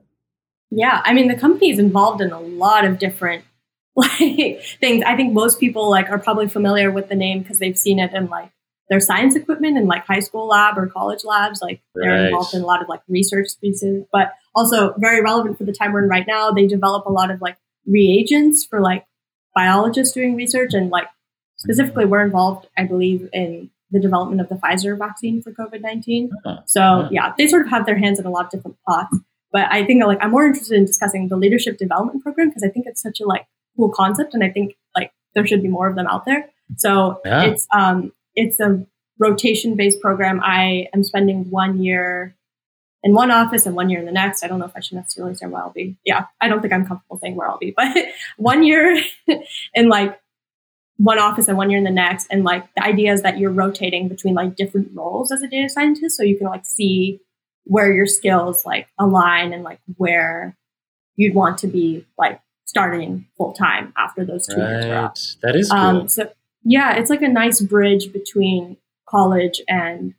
Yeah, 0.71 1.01
I 1.05 1.13
mean, 1.13 1.29
the 1.29 1.37
company 1.37 1.71
is 1.71 1.79
involved 1.79 2.21
in 2.21 2.33
a 2.33 2.41
lot 2.41 2.85
of 2.85 2.99
different 2.99 3.45
like 3.97 4.63
things. 4.81 5.03
I 5.07 5.17
think 5.17 5.33
most 5.33 5.59
people 5.59 5.91
like 5.91 6.11
are 6.11 6.19
probably 6.19 6.49
familiar 6.49 6.91
with 6.91 7.09
the 7.09 7.15
name 7.17 7.41
because 7.41 7.59
they've 7.59 7.79
seen 7.79 7.99
it 7.99 8.13
in 8.13 8.27
like 8.27 8.51
their 8.89 9.01
science 9.01 9.35
equipment 9.35 9.77
in 9.77 9.87
like 9.87 10.07
high 10.07 10.21
school 10.21 10.47
lab 10.47 10.79
or 10.79 10.87
college 10.87 11.25
labs. 11.25 11.61
Like 11.61 11.81
they're 11.95 12.13
right. 12.13 12.27
involved 12.27 12.55
in 12.55 12.63
a 12.63 12.67
lot 12.67 12.83
of 12.83 12.89
like 12.89 13.03
research 13.09 13.49
pieces, 13.61 14.05
but 14.13 14.33
also 14.55 14.95
very 14.99 15.21
relevant 15.21 15.59
for 15.59 15.65
the 15.65 15.73
time 15.73 15.93
we're 15.93 16.05
in 16.05 16.09
right 16.09 16.27
now. 16.27 16.51
They 16.51 16.67
develop 16.67 17.07
a 17.07 17.13
lot 17.13 17.31
of 17.31 17.41
like 17.41 17.57
reagents 17.87 18.65
for 18.65 18.81
like 18.81 19.05
biologists 19.55 20.15
doing 20.15 20.37
research 20.37 20.75
and 20.75 20.91
like 20.91 21.09
specifically 21.57 22.05
we're 22.05 22.25
involved, 22.25 22.69
I 22.77 22.85
believe, 22.85 23.29
in 23.33 23.71
the 23.91 24.01
development 24.01 24.41
of 24.41 24.49
the 24.49 24.57
Pfizer 24.57 24.99
vaccine 24.99 25.43
for 25.43 25.53
COVID 25.53 25.81
19. 25.81 26.31
Uh-huh. 26.45 26.61
So, 26.67 26.83
uh-huh. 26.83 27.09
yeah, 27.11 27.33
they 27.37 27.47
sort 27.47 27.63
of 27.63 27.71
have 27.71 27.87
their 27.87 27.99
hands 27.99 28.19
in 28.19 28.27
a 28.27 28.31
lot 28.31 28.47
of 28.47 28.51
different 28.51 28.77
pots. 28.89 29.17
But 29.53 29.73
I 29.73 29.85
think 29.85 30.05
like 30.05 30.19
I'm 30.21 30.31
more 30.31 30.45
interested 30.45 30.77
in 30.77 30.85
discussing 30.85 31.29
the 31.29 31.37
leadership 31.37 31.79
development 31.79 32.23
program 32.23 32.49
because 32.49 32.63
I 32.63 32.69
think 32.69 32.87
it's 32.87 33.01
such 33.01 33.21
a 33.21 33.27
like 33.27 33.47
cool 33.77 33.91
concept, 33.91 34.35
and 34.35 34.45
I 34.45 34.51
think 34.51 34.77
like 34.95 35.13
there 35.35 35.47
should 35.47 35.63
be 35.63 35.69
more 35.69 35.89
of 35.89 35.97
them 35.97 36.07
out 36.07 36.25
there. 36.25 36.51
So 36.77 37.21
yeah. 37.25 37.43
it's 37.45 37.67
um 37.75 38.13
it's 38.37 38.61
a 38.61 38.87
rotation 39.19 39.75
based 39.75 40.01
program. 40.01 40.41
I 40.43 40.89
am 40.95 41.03
spending 41.03 41.51
one 41.51 41.83
year 41.83 42.37
in 43.03 43.15
one 43.15 43.31
office 43.31 43.67
and 43.67 43.75
one 43.75 43.89
year 43.89 44.01
in 44.01 44.07
the 44.07 44.13
next. 44.13 44.45
I 44.45 44.49
don't 44.49 44.59
know 44.59 44.67
if 44.67 44.77
I 44.77 44.81
should 44.81 44.97
necessarily 44.97 45.35
say 45.35 45.47
where 45.47 45.63
I'll 45.63 45.71
be. 45.71 45.97
Yeah, 46.05 46.27
I 46.41 46.49
don't 46.49 46.61
think 46.61 46.73
I'm 46.73 46.87
comfortable 46.87 47.19
saying 47.19 47.35
where 47.35 47.49
I'll 47.49 47.59
be, 47.59 47.71
but 47.77 47.97
one 48.37 48.63
year 48.63 49.03
in 49.75 49.89
like 49.89 50.21
one 50.99 51.19
office 51.19 51.49
and 51.49 51.57
one 51.57 51.71
year 51.71 51.79
in 51.79 51.85
the 51.85 51.91
next. 51.91 52.27
And 52.31 52.45
like 52.45 52.67
the 52.75 52.85
idea 52.85 53.13
is 53.13 53.23
that 53.23 53.39
you're 53.39 53.51
rotating 53.51 54.09
between 54.09 54.35
like 54.35 54.57
different 54.57 54.91
roles 54.95 55.31
as 55.31 55.43
a 55.43 55.49
data 55.49 55.69
scientist. 55.69 56.17
So 56.17 56.23
you 56.23 56.39
can 56.39 56.47
like 56.47 56.65
see 56.65 57.21
where 57.65 57.93
your 57.93 58.07
skills 58.07 58.65
like 58.65 58.89
align 58.99 59.53
and 59.53 59.63
like 59.63 59.81
where 59.97 60.57
you'd 61.17 61.35
want 61.35 61.59
to 61.59 61.67
be 61.67 62.07
like 62.17 62.41
starting 62.65 63.27
full 63.37 63.53
time 63.53 63.93
after 63.97 64.25
those 64.25 64.47
two 64.47 64.61
right. 64.61 64.71
years 64.71 64.85
are 64.87 65.05
up. 65.05 65.17
That 65.43 65.57
is 65.57 65.71
um, 65.71 65.79
cool. 65.79 66.01
Um, 66.03 66.09
so 66.09 66.33
yeah, 66.69 66.97
it's 66.97 67.11
like 67.11 67.23
a 67.23 67.29
nice 67.29 67.61
bridge 67.61 68.13
between 68.13 68.77
college 69.09 69.63
and 69.69 70.15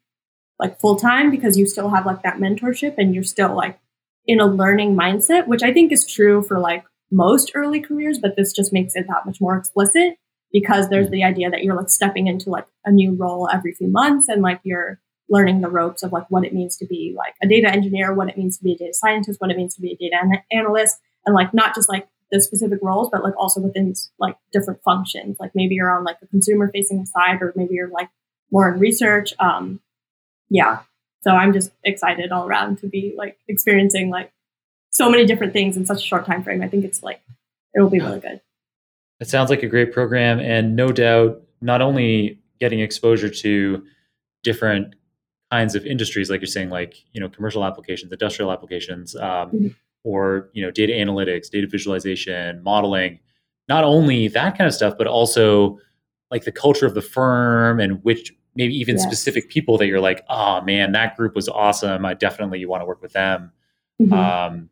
like 0.59 0.79
full 0.79 0.95
time 0.95 1.29
because 1.29 1.57
you 1.57 1.65
still 1.65 1.89
have 1.89 2.05
like 2.05 2.23
that 2.23 2.37
mentorship 2.37 2.95
and 2.97 3.13
you're 3.13 3.23
still 3.23 3.53
like 3.53 3.77
in 4.25 4.39
a 4.39 4.47
learning 4.47 4.95
mindset, 4.95 5.47
which 5.47 5.61
I 5.61 5.73
think 5.73 5.91
is 5.91 6.09
true 6.09 6.41
for 6.41 6.57
like 6.57 6.85
most 7.11 7.51
early 7.53 7.81
careers, 7.81 8.17
but 8.17 8.37
this 8.37 8.53
just 8.53 8.71
makes 8.71 8.95
it 8.95 9.07
that 9.09 9.25
much 9.25 9.41
more 9.41 9.57
explicit 9.57 10.15
because 10.53 10.87
there's 10.87 11.07
mm. 11.07 11.11
the 11.11 11.23
idea 11.25 11.49
that 11.49 11.63
you're 11.63 11.75
like 11.75 11.89
stepping 11.89 12.27
into 12.27 12.49
like 12.49 12.65
a 12.85 12.91
new 12.91 13.13
role 13.13 13.49
every 13.53 13.73
few 13.73 13.89
months 13.89 14.29
and 14.29 14.41
like 14.41 14.61
you're 14.63 15.01
learning 15.29 15.59
the 15.59 15.69
ropes 15.69 16.01
of 16.01 16.13
like 16.13 16.25
what 16.29 16.45
it 16.45 16.53
means 16.53 16.77
to 16.77 16.85
be 16.85 17.13
like 17.17 17.33
a 17.43 17.47
data 17.47 17.69
engineer, 17.69 18.13
what 18.13 18.29
it 18.29 18.37
means 18.37 18.57
to 18.57 18.63
be 18.63 18.71
a 18.71 18.77
data 18.77 18.93
scientist, 18.93 19.41
what 19.41 19.51
it 19.51 19.57
means 19.57 19.75
to 19.75 19.81
be 19.81 19.91
a 19.91 19.97
data 19.97 20.15
an- 20.21 20.43
analyst, 20.57 20.97
and 21.25 21.35
like 21.35 21.53
not 21.53 21.75
just 21.75 21.89
like 21.89 22.07
the 22.31 22.41
specific 22.41 22.79
roles, 22.81 23.09
but 23.11 23.23
like 23.23 23.37
also 23.37 23.61
within 23.61 23.93
like 24.19 24.35
different 24.51 24.81
functions. 24.83 25.37
Like 25.39 25.51
maybe 25.55 25.75
you're 25.75 25.91
on 25.91 26.03
like 26.03 26.19
the 26.19 26.27
consumer 26.27 26.69
facing 26.73 27.05
side, 27.05 27.41
or 27.41 27.53
maybe 27.55 27.75
you're 27.75 27.89
like 27.89 28.09
more 28.51 28.71
in 28.71 28.79
research. 28.79 29.33
Um, 29.39 29.79
yeah. 30.49 30.79
So 31.21 31.31
I'm 31.31 31.53
just 31.53 31.71
excited 31.83 32.31
all 32.31 32.47
around 32.47 32.79
to 32.79 32.87
be 32.87 33.13
like 33.17 33.37
experiencing 33.47 34.09
like 34.09 34.31
so 34.89 35.09
many 35.09 35.25
different 35.25 35.53
things 35.53 35.77
in 35.77 35.85
such 35.85 35.99
a 35.99 36.05
short 36.05 36.25
time 36.25 36.43
frame. 36.43 36.61
I 36.61 36.67
think 36.67 36.85
it's 36.85 37.03
like 37.03 37.21
it'll 37.75 37.89
be 37.89 37.99
really 37.99 38.19
good. 38.19 38.41
It 39.19 39.27
sounds 39.27 39.49
like 39.49 39.63
a 39.63 39.67
great 39.67 39.91
program, 39.93 40.39
and 40.39 40.75
no 40.75 40.91
doubt, 40.91 41.41
not 41.59 41.81
only 41.81 42.39
getting 42.59 42.79
exposure 42.79 43.29
to 43.29 43.83
different 44.43 44.95
kinds 45.51 45.75
of 45.75 45.85
industries, 45.85 46.29
like 46.29 46.41
you're 46.41 46.47
saying, 46.47 46.69
like 46.69 46.95
you 47.13 47.19
know, 47.19 47.29
commercial 47.29 47.63
applications, 47.63 48.11
industrial 48.11 48.51
applications, 48.51 49.15
um, 49.15 49.21
mm-hmm. 49.23 49.67
Or 50.07 50.49
you 50.53 50.63
know, 50.63 50.71
data 50.71 50.93
analytics, 50.93 51.49
data 51.49 51.67
visualization, 51.69 52.63
modeling. 52.63 53.19
Not 53.67 53.83
only 53.83 54.29
that 54.29 54.57
kind 54.57 54.65
of 54.65 54.73
stuff, 54.73 54.93
but 54.97 55.05
also 55.05 55.77
like 56.31 56.45
the 56.45 56.51
culture 56.51 56.85
of 56.85 56.93
the 56.93 57.01
firm 57.01 57.81
and 57.81 58.01
which 58.03 58.33
maybe 58.55 58.73
even 58.73 58.95
yes. 58.95 59.03
specific 59.03 59.49
people 59.49 59.77
that 59.77 59.87
you're 59.87 59.99
like, 59.99 60.23
oh 60.29 60.61
man, 60.61 60.93
that 60.93 61.17
group 61.17 61.35
was 61.35 61.49
awesome. 61.49 62.05
I 62.05 62.13
definitely 62.13 62.65
want 62.65 62.81
to 62.81 62.85
work 62.85 63.01
with 63.01 63.11
them. 63.11 63.51
Mm-hmm. 64.01 64.13
Um, 64.13 64.69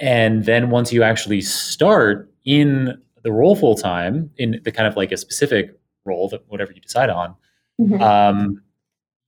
and 0.00 0.44
then 0.44 0.70
once 0.70 0.92
you 0.92 1.04
actually 1.04 1.40
start 1.40 2.28
in 2.44 3.00
the 3.22 3.30
role 3.30 3.54
full 3.54 3.76
time 3.76 4.30
in 4.36 4.60
the 4.64 4.72
kind 4.72 4.88
of 4.88 4.96
like 4.96 5.12
a 5.12 5.16
specific 5.16 5.78
role 6.04 6.28
that 6.30 6.42
whatever 6.48 6.72
you 6.72 6.80
decide 6.80 7.08
on, 7.08 7.36
mm-hmm. 7.80 8.02
um, 8.02 8.60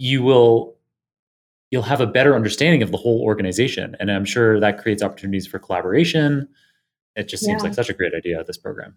you 0.01 0.25
will 0.25 0.76
you'll 1.71 1.83
have 1.83 2.01
a 2.01 2.07
better 2.07 2.35
understanding 2.35 2.83
of 2.83 2.91
the 2.91 2.97
whole 2.97 3.23
organization, 3.23 3.97
and 4.01 4.11
I'm 4.11 4.25
sure 4.25 4.61
that 4.61 4.79
creates 4.79 5.03
opportunities 5.03 5.47
for 5.47 5.59
collaboration. 5.59 6.49
It 7.15 7.29
just 7.29 7.45
seems 7.45 7.63
yeah. 7.63 7.69
like 7.69 7.75
such 7.75 7.89
a 7.89 7.95
great 7.95 8.13
idea. 8.15 8.43
This 8.45 8.59
program. 8.59 8.97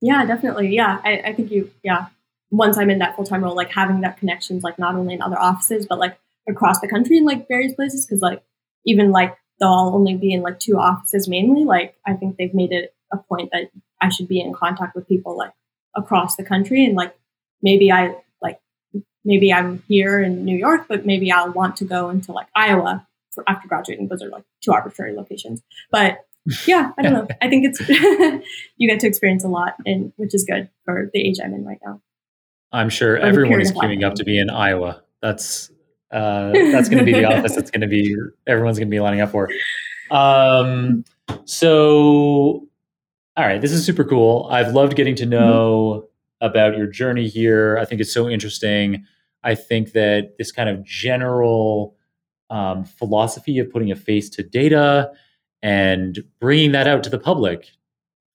Yeah, 0.00 0.24
definitely. 0.24 0.74
Yeah, 0.74 1.00
I, 1.04 1.18
I 1.26 1.32
think 1.34 1.50
you. 1.50 1.70
Yeah, 1.82 2.06
once 2.50 2.78
I'm 2.78 2.90
in 2.90 2.98
that 2.98 3.16
full 3.16 3.24
time 3.24 3.44
role, 3.44 3.54
like 3.54 3.70
having 3.70 4.00
that 4.02 4.18
connections, 4.18 4.62
like 4.62 4.78
not 4.78 4.94
only 4.94 5.14
in 5.14 5.22
other 5.22 5.38
offices, 5.38 5.86
but 5.86 5.98
like 5.98 6.18
across 6.48 6.80
the 6.80 6.88
country 6.88 7.18
in 7.18 7.24
like 7.24 7.48
various 7.48 7.74
places, 7.74 8.06
because 8.06 8.22
like 8.22 8.42
even 8.86 9.10
like 9.10 9.36
though 9.60 9.72
I'll 9.72 9.94
only 9.94 10.16
be 10.16 10.32
in 10.32 10.42
like 10.42 10.58
two 10.58 10.78
offices 10.78 11.28
mainly, 11.28 11.64
like 11.64 11.96
I 12.06 12.14
think 12.14 12.36
they've 12.36 12.54
made 12.54 12.72
it 12.72 12.94
a 13.12 13.16
point 13.16 13.50
that 13.52 13.70
I 14.00 14.08
should 14.08 14.28
be 14.28 14.40
in 14.40 14.52
contact 14.52 14.94
with 14.94 15.08
people 15.08 15.36
like 15.36 15.52
across 15.96 16.36
the 16.36 16.44
country 16.44 16.84
and 16.84 16.94
like 16.94 17.14
maybe 17.62 17.90
I 17.90 18.14
maybe 19.24 19.52
I'm 19.52 19.82
here 19.88 20.20
in 20.20 20.44
New 20.44 20.56
York, 20.56 20.86
but 20.88 21.06
maybe 21.06 21.30
I'll 21.30 21.52
want 21.52 21.76
to 21.76 21.84
go 21.84 22.10
into 22.10 22.32
like 22.32 22.48
Iowa 22.54 23.06
for 23.32 23.44
after 23.48 23.68
graduating. 23.68 24.08
Those 24.08 24.22
are 24.22 24.28
like 24.28 24.44
two 24.62 24.72
arbitrary 24.72 25.14
locations. 25.14 25.62
But 25.90 26.18
yeah, 26.66 26.92
I 26.98 27.02
don't 27.02 27.12
know. 27.12 27.28
I 27.42 27.48
think 27.48 27.66
it's 27.66 27.80
you 28.76 28.88
get 28.88 29.00
to 29.00 29.06
experience 29.06 29.44
a 29.44 29.48
lot 29.48 29.74
and 29.84 30.12
which 30.16 30.34
is 30.34 30.44
good 30.48 30.70
for 30.84 31.10
the 31.12 31.20
age 31.20 31.36
I'm 31.42 31.54
in 31.54 31.64
right 31.64 31.78
now. 31.84 32.00
I'm 32.72 32.90
sure 32.90 33.16
everyone 33.16 33.60
is 33.60 33.72
queuing 33.72 34.04
up 34.04 34.14
to 34.16 34.24
be 34.24 34.38
in 34.38 34.50
Iowa. 34.50 35.02
That's 35.22 35.70
uh, 36.10 36.50
that's 36.52 36.88
going 36.88 36.98
to 36.98 37.04
be 37.04 37.12
the 37.12 37.24
office 37.24 37.54
that's 37.54 37.70
going 37.70 37.82
to 37.82 37.86
be 37.86 38.14
everyone's 38.46 38.78
going 38.78 38.88
to 38.88 38.94
be 38.94 39.00
lining 39.00 39.20
up 39.20 39.30
for. 39.30 39.48
Um, 40.10 41.04
so, 41.44 42.66
all 43.36 43.46
right, 43.46 43.60
this 43.60 43.72
is 43.72 43.84
super 43.84 44.04
cool. 44.04 44.48
I've 44.50 44.72
loved 44.72 44.96
getting 44.96 45.16
to 45.16 45.26
know 45.26 45.92
mm-hmm. 45.94 46.06
About 46.40 46.76
your 46.76 46.86
journey 46.86 47.28
here. 47.28 47.78
I 47.78 47.84
think 47.84 48.00
it's 48.00 48.12
so 48.12 48.28
interesting. 48.28 49.04
I 49.44 49.54
think 49.54 49.92
that 49.92 50.36
this 50.38 50.52
kind 50.52 50.68
of 50.68 50.84
general 50.84 51.96
um, 52.50 52.84
philosophy 52.84 53.58
of 53.58 53.70
putting 53.70 53.90
a 53.90 53.96
face 53.96 54.28
to 54.30 54.42
data 54.42 55.12
and 55.62 56.22
bringing 56.40 56.72
that 56.72 56.86
out 56.86 57.02
to 57.04 57.10
the 57.10 57.18
public 57.18 57.68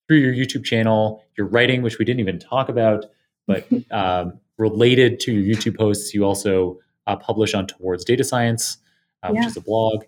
through 0.08 0.18
your 0.18 0.34
YouTube 0.34 0.64
channel, 0.64 1.24
your 1.38 1.48
writing, 1.48 1.82
which 1.82 1.98
we 1.98 2.06
didn't 2.06 2.20
even 2.20 2.40
talk 2.40 2.70
about, 2.70 3.06
but 3.48 3.66
um, 3.92 4.40
related 4.58 5.20
to 5.22 5.32
your 5.32 5.56
YouTube 5.56 5.78
posts, 5.78 6.14
you 6.14 6.26
also 6.26 6.80
uh, 7.08 7.16
publish 7.16 7.54
on 7.54 7.68
Towards 7.68 8.06
Data 8.06 8.24
Science, 8.24 8.78
uh, 9.24 9.32
yeah. 9.34 9.40
which 9.40 9.48
is 9.48 9.58
a 9.58 9.62
blog. 9.62 10.04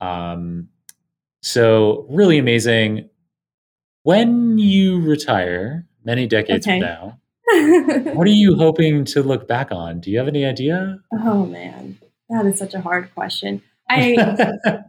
Um, 0.00 0.68
so 1.42 2.06
really 2.10 2.38
amazing. 2.38 3.08
When 4.02 4.58
you 4.58 5.00
retire, 5.00 5.86
many 6.04 6.26
decades 6.26 6.66
okay. 6.66 6.80
from 6.80 6.88
now, 6.88 7.20
what 8.14 8.26
are 8.26 8.30
you 8.30 8.56
hoping 8.56 9.04
to 9.06 9.22
look 9.22 9.48
back 9.48 9.72
on? 9.72 10.00
Do 10.00 10.10
you 10.10 10.18
have 10.18 10.28
any 10.28 10.44
idea? 10.44 10.98
Oh 11.12 11.46
man, 11.46 11.98
that 12.28 12.44
is 12.46 12.58
such 12.58 12.74
a 12.74 12.80
hard 12.80 13.12
question. 13.14 13.62
I, 13.88 14.82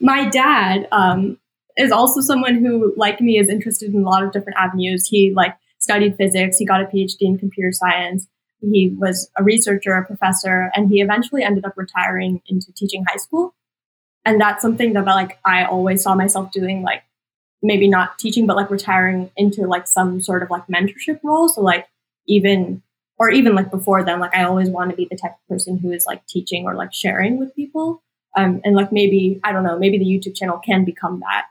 my 0.00 0.28
dad 0.28 0.88
um, 0.90 1.38
is 1.76 1.92
also 1.92 2.20
someone 2.20 2.56
who, 2.56 2.92
like 2.96 3.20
me, 3.20 3.38
is 3.38 3.48
interested 3.48 3.94
in 3.94 4.02
a 4.02 4.08
lot 4.08 4.24
of 4.24 4.32
different 4.32 4.58
avenues. 4.58 5.06
He 5.06 5.32
like 5.34 5.56
studied 5.78 6.16
physics. 6.16 6.58
He 6.58 6.66
got 6.66 6.82
a 6.82 6.86
PhD 6.86 7.16
in 7.20 7.38
computer 7.38 7.70
science. 7.72 8.26
He 8.60 8.94
was 8.98 9.30
a 9.36 9.44
researcher, 9.44 9.92
a 9.92 10.04
professor, 10.04 10.72
and 10.74 10.88
he 10.88 11.00
eventually 11.00 11.44
ended 11.44 11.64
up 11.64 11.74
retiring 11.76 12.42
into 12.48 12.72
teaching 12.72 13.04
high 13.06 13.18
school. 13.18 13.54
And 14.24 14.40
that's 14.40 14.62
something 14.62 14.94
that 14.94 15.04
like 15.04 15.38
I 15.44 15.64
always 15.64 16.02
saw 16.02 16.16
myself 16.16 16.50
doing, 16.50 16.82
like 16.82 17.04
maybe 17.62 17.88
not 17.88 18.18
teaching, 18.18 18.46
but 18.46 18.56
like 18.56 18.70
retiring 18.70 19.30
into 19.36 19.66
like 19.66 19.86
some 19.86 20.20
sort 20.20 20.42
of 20.42 20.50
like 20.50 20.66
mentorship 20.66 21.20
role. 21.22 21.48
So 21.48 21.60
like 21.60 21.86
even 22.26 22.82
or 23.18 23.30
even 23.30 23.54
like 23.54 23.70
before 23.70 24.04
then, 24.04 24.20
like 24.20 24.34
I 24.34 24.44
always 24.44 24.68
want 24.68 24.90
to 24.90 24.96
be 24.96 25.06
the 25.10 25.16
type 25.16 25.32
of 25.32 25.48
person 25.48 25.78
who 25.78 25.90
is 25.92 26.06
like 26.06 26.26
teaching 26.26 26.66
or 26.66 26.74
like 26.74 26.92
sharing 26.92 27.38
with 27.38 27.54
people. 27.54 28.02
Um, 28.36 28.60
and 28.64 28.74
like 28.74 28.92
maybe 28.92 29.40
I 29.42 29.52
don't 29.52 29.64
know, 29.64 29.78
maybe 29.78 29.98
the 29.98 30.04
YouTube 30.04 30.36
channel 30.36 30.58
can 30.58 30.84
become 30.84 31.20
that 31.20 31.46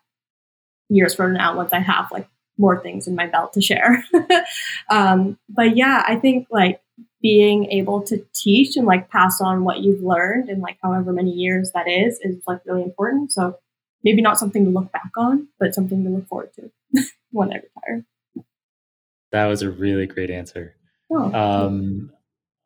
years 0.90 1.16
from 1.16 1.34
now 1.34 1.56
once 1.56 1.74
I 1.74 1.80
have 1.80 2.12
like 2.12 2.28
more 2.58 2.82
things 2.82 3.08
in 3.08 3.16
my 3.16 3.28
belt 3.28 3.54
to 3.54 3.62
share. 3.62 4.06
um, 4.90 5.38
but 5.50 5.76
yeah, 5.76 6.04
I 6.08 6.16
think 6.16 6.48
like 6.52 6.82
being 7.22 7.66
able 7.72 8.02
to 8.04 8.24
teach 8.34 8.78
and 8.78 8.86
like 8.86 9.10
pass 9.10 9.42
on 9.42 9.64
what 9.64 9.80
you've 9.80 10.04
learned 10.04 10.50
in 10.50 10.62
like 10.62 10.78
however 10.82 11.12
many 11.12 11.32
years 11.32 11.72
that 11.74 11.88
is 11.88 12.20
is 12.22 12.42
like 12.48 12.62
really 12.66 12.84
important. 12.84 13.32
So 13.32 13.58
maybe 14.06 14.22
not 14.22 14.40
something 14.40 14.64
to 14.64 14.72
look 14.72 14.92
back 14.92 15.12
on, 15.18 15.48
but 15.60 15.74
something 15.76 16.04
to 16.04 16.10
look 16.10 16.28
forward 16.28 16.52
to 16.54 16.72
when 17.32 17.52
I 17.52 17.56
retire. 17.56 18.06
That 19.32 19.48
was 19.48 19.64
a 19.64 19.70
really 19.70 20.06
great 20.06 20.30
answer. 20.30 20.76
Oh, 21.12 21.34
um, 21.34 22.12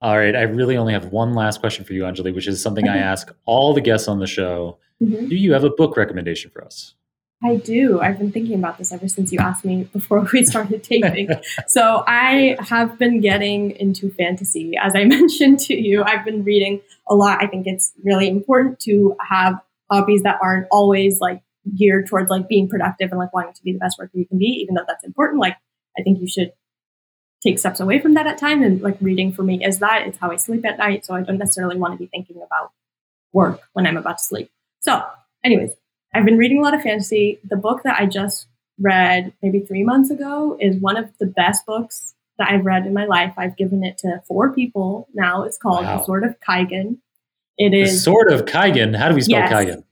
all 0.02 0.18
right, 0.18 0.36
I 0.36 0.44
really 0.44 0.78
only 0.78 0.94
have 0.94 1.06
one 1.06 1.34
last 1.34 1.60
question 1.60 1.84
for 1.84 1.94
you, 1.94 2.04
Anjali, 2.04 2.36
which 2.36 2.48
is 2.48 2.62
something 2.62 2.88
I 2.88 2.98
ask 2.98 3.34
all 3.46 3.74
the 3.74 3.82
guests 3.82 4.08
on 4.08 4.20
the 4.20 4.28
show. 4.28 4.78
Mm-hmm. 5.02 5.30
Do 5.30 5.36
you 5.36 5.54
have 5.54 5.64
a 5.64 5.70
book 5.70 5.98
recommendation 5.98 6.52
for 6.52 6.64
us? 6.64 6.94
I 7.44 7.56
do. 7.56 8.02
I've 8.02 8.18
been 8.18 8.34
thinking 8.34 8.56
about 8.56 8.78
this 8.78 8.92
ever 8.92 9.08
since 9.08 9.32
you 9.32 9.40
asked 9.40 9.64
me 9.64 9.86
before 9.94 10.28
we 10.34 10.46
started 10.46 10.84
taping. 10.84 11.30
so 11.68 12.04
I 12.06 12.58
have 12.60 13.00
been 13.00 13.22
getting 13.22 13.72
into 13.72 14.12
fantasy. 14.12 14.74
As 14.82 14.94
I 14.94 15.04
mentioned 15.06 15.60
to 15.62 15.74
you, 15.74 16.04
I've 16.04 16.26
been 16.26 16.44
reading 16.44 16.82
a 17.08 17.16
lot. 17.16 17.42
I 17.42 17.48
think 17.48 17.66
it's 17.66 17.94
really 18.04 18.28
important 18.28 18.80
to 18.82 19.16
have 19.30 19.60
hobbies 19.92 20.24
that 20.24 20.40
aren't 20.42 20.68
always 20.72 21.20
like 21.20 21.42
geared 21.78 22.08
towards 22.08 22.30
like 22.30 22.48
being 22.48 22.68
productive 22.68 23.12
and 23.12 23.20
like 23.20 23.34
wanting 23.34 23.54
to 23.54 23.64
be 23.64 23.74
the 23.74 23.80
best 23.80 23.98
worker 24.00 24.12
you 24.14 24.26
can 24.26 24.38
be, 24.38 24.46
even 24.46 24.76
though 24.76 24.86
that's 24.88 25.04
important. 25.04 25.42
Like 25.42 25.58
I 25.98 26.04
think 26.04 26.20
you 26.20 26.28
should 26.28 26.54
take 27.42 27.60
steps 27.60 27.80
away 27.80 28.00
from 28.00 28.14
that 28.16 28.28
at 28.28 28.38
time. 28.38 28.64
And 28.64 28.82
like 28.82 28.98
reading 29.02 29.32
for 29.32 29.44
me 29.44 29.64
is 29.64 29.80
that. 29.80 30.08
It's 30.08 30.18
how 30.18 30.32
I 30.32 30.36
sleep 30.36 30.66
at 30.66 30.78
night. 30.78 31.06
So 31.06 31.16
I 31.16 31.22
don't 31.22 31.38
necessarily 31.38 31.78
want 31.78 31.94
to 31.94 31.98
be 31.98 32.08
thinking 32.08 32.38
about 32.38 32.72
work 33.32 33.62
when 33.74 33.88
I'm 33.88 33.98
about 33.98 34.18
to 34.18 34.24
sleep. 34.24 34.52
So, 34.82 35.04
anyways, 35.44 35.72
I've 36.14 36.26
been 36.26 36.38
reading 36.38 36.60
a 36.60 36.62
lot 36.62 36.74
of 36.74 36.82
fantasy. 36.82 37.40
The 37.44 37.58
book 37.58 37.84
that 37.84 38.00
I 38.00 38.06
just 38.06 38.48
read 38.80 39.34
maybe 39.42 39.60
three 39.60 39.84
months 39.84 40.10
ago 40.10 40.58
is 40.60 40.78
one 40.78 40.98
of 40.98 41.10
the 41.20 41.26
best 41.26 41.66
books 41.66 42.16
that 42.38 42.50
I've 42.50 42.66
read 42.66 42.88
in 42.88 42.94
my 42.94 43.06
life. 43.06 43.34
I've 43.38 43.58
given 43.58 43.84
it 43.84 43.98
to 44.00 44.22
four 44.28 44.54
people 44.54 45.08
now. 45.14 45.44
It's 45.44 45.58
called 45.58 45.86
wow. 45.86 45.98
The 45.98 46.06
Sword 46.06 46.24
of 46.24 46.36
Kaigen. 46.40 46.98
It 47.60 47.74
is 47.74 47.92
the 47.92 48.00
Sword 48.00 48.32
of 48.32 48.46
Kaigen. 48.46 48.96
How 48.96 49.10
do 49.10 49.16
we 49.16 49.22
spell 49.22 49.42
yes, 49.42 49.52
Kaigen? 49.52 49.84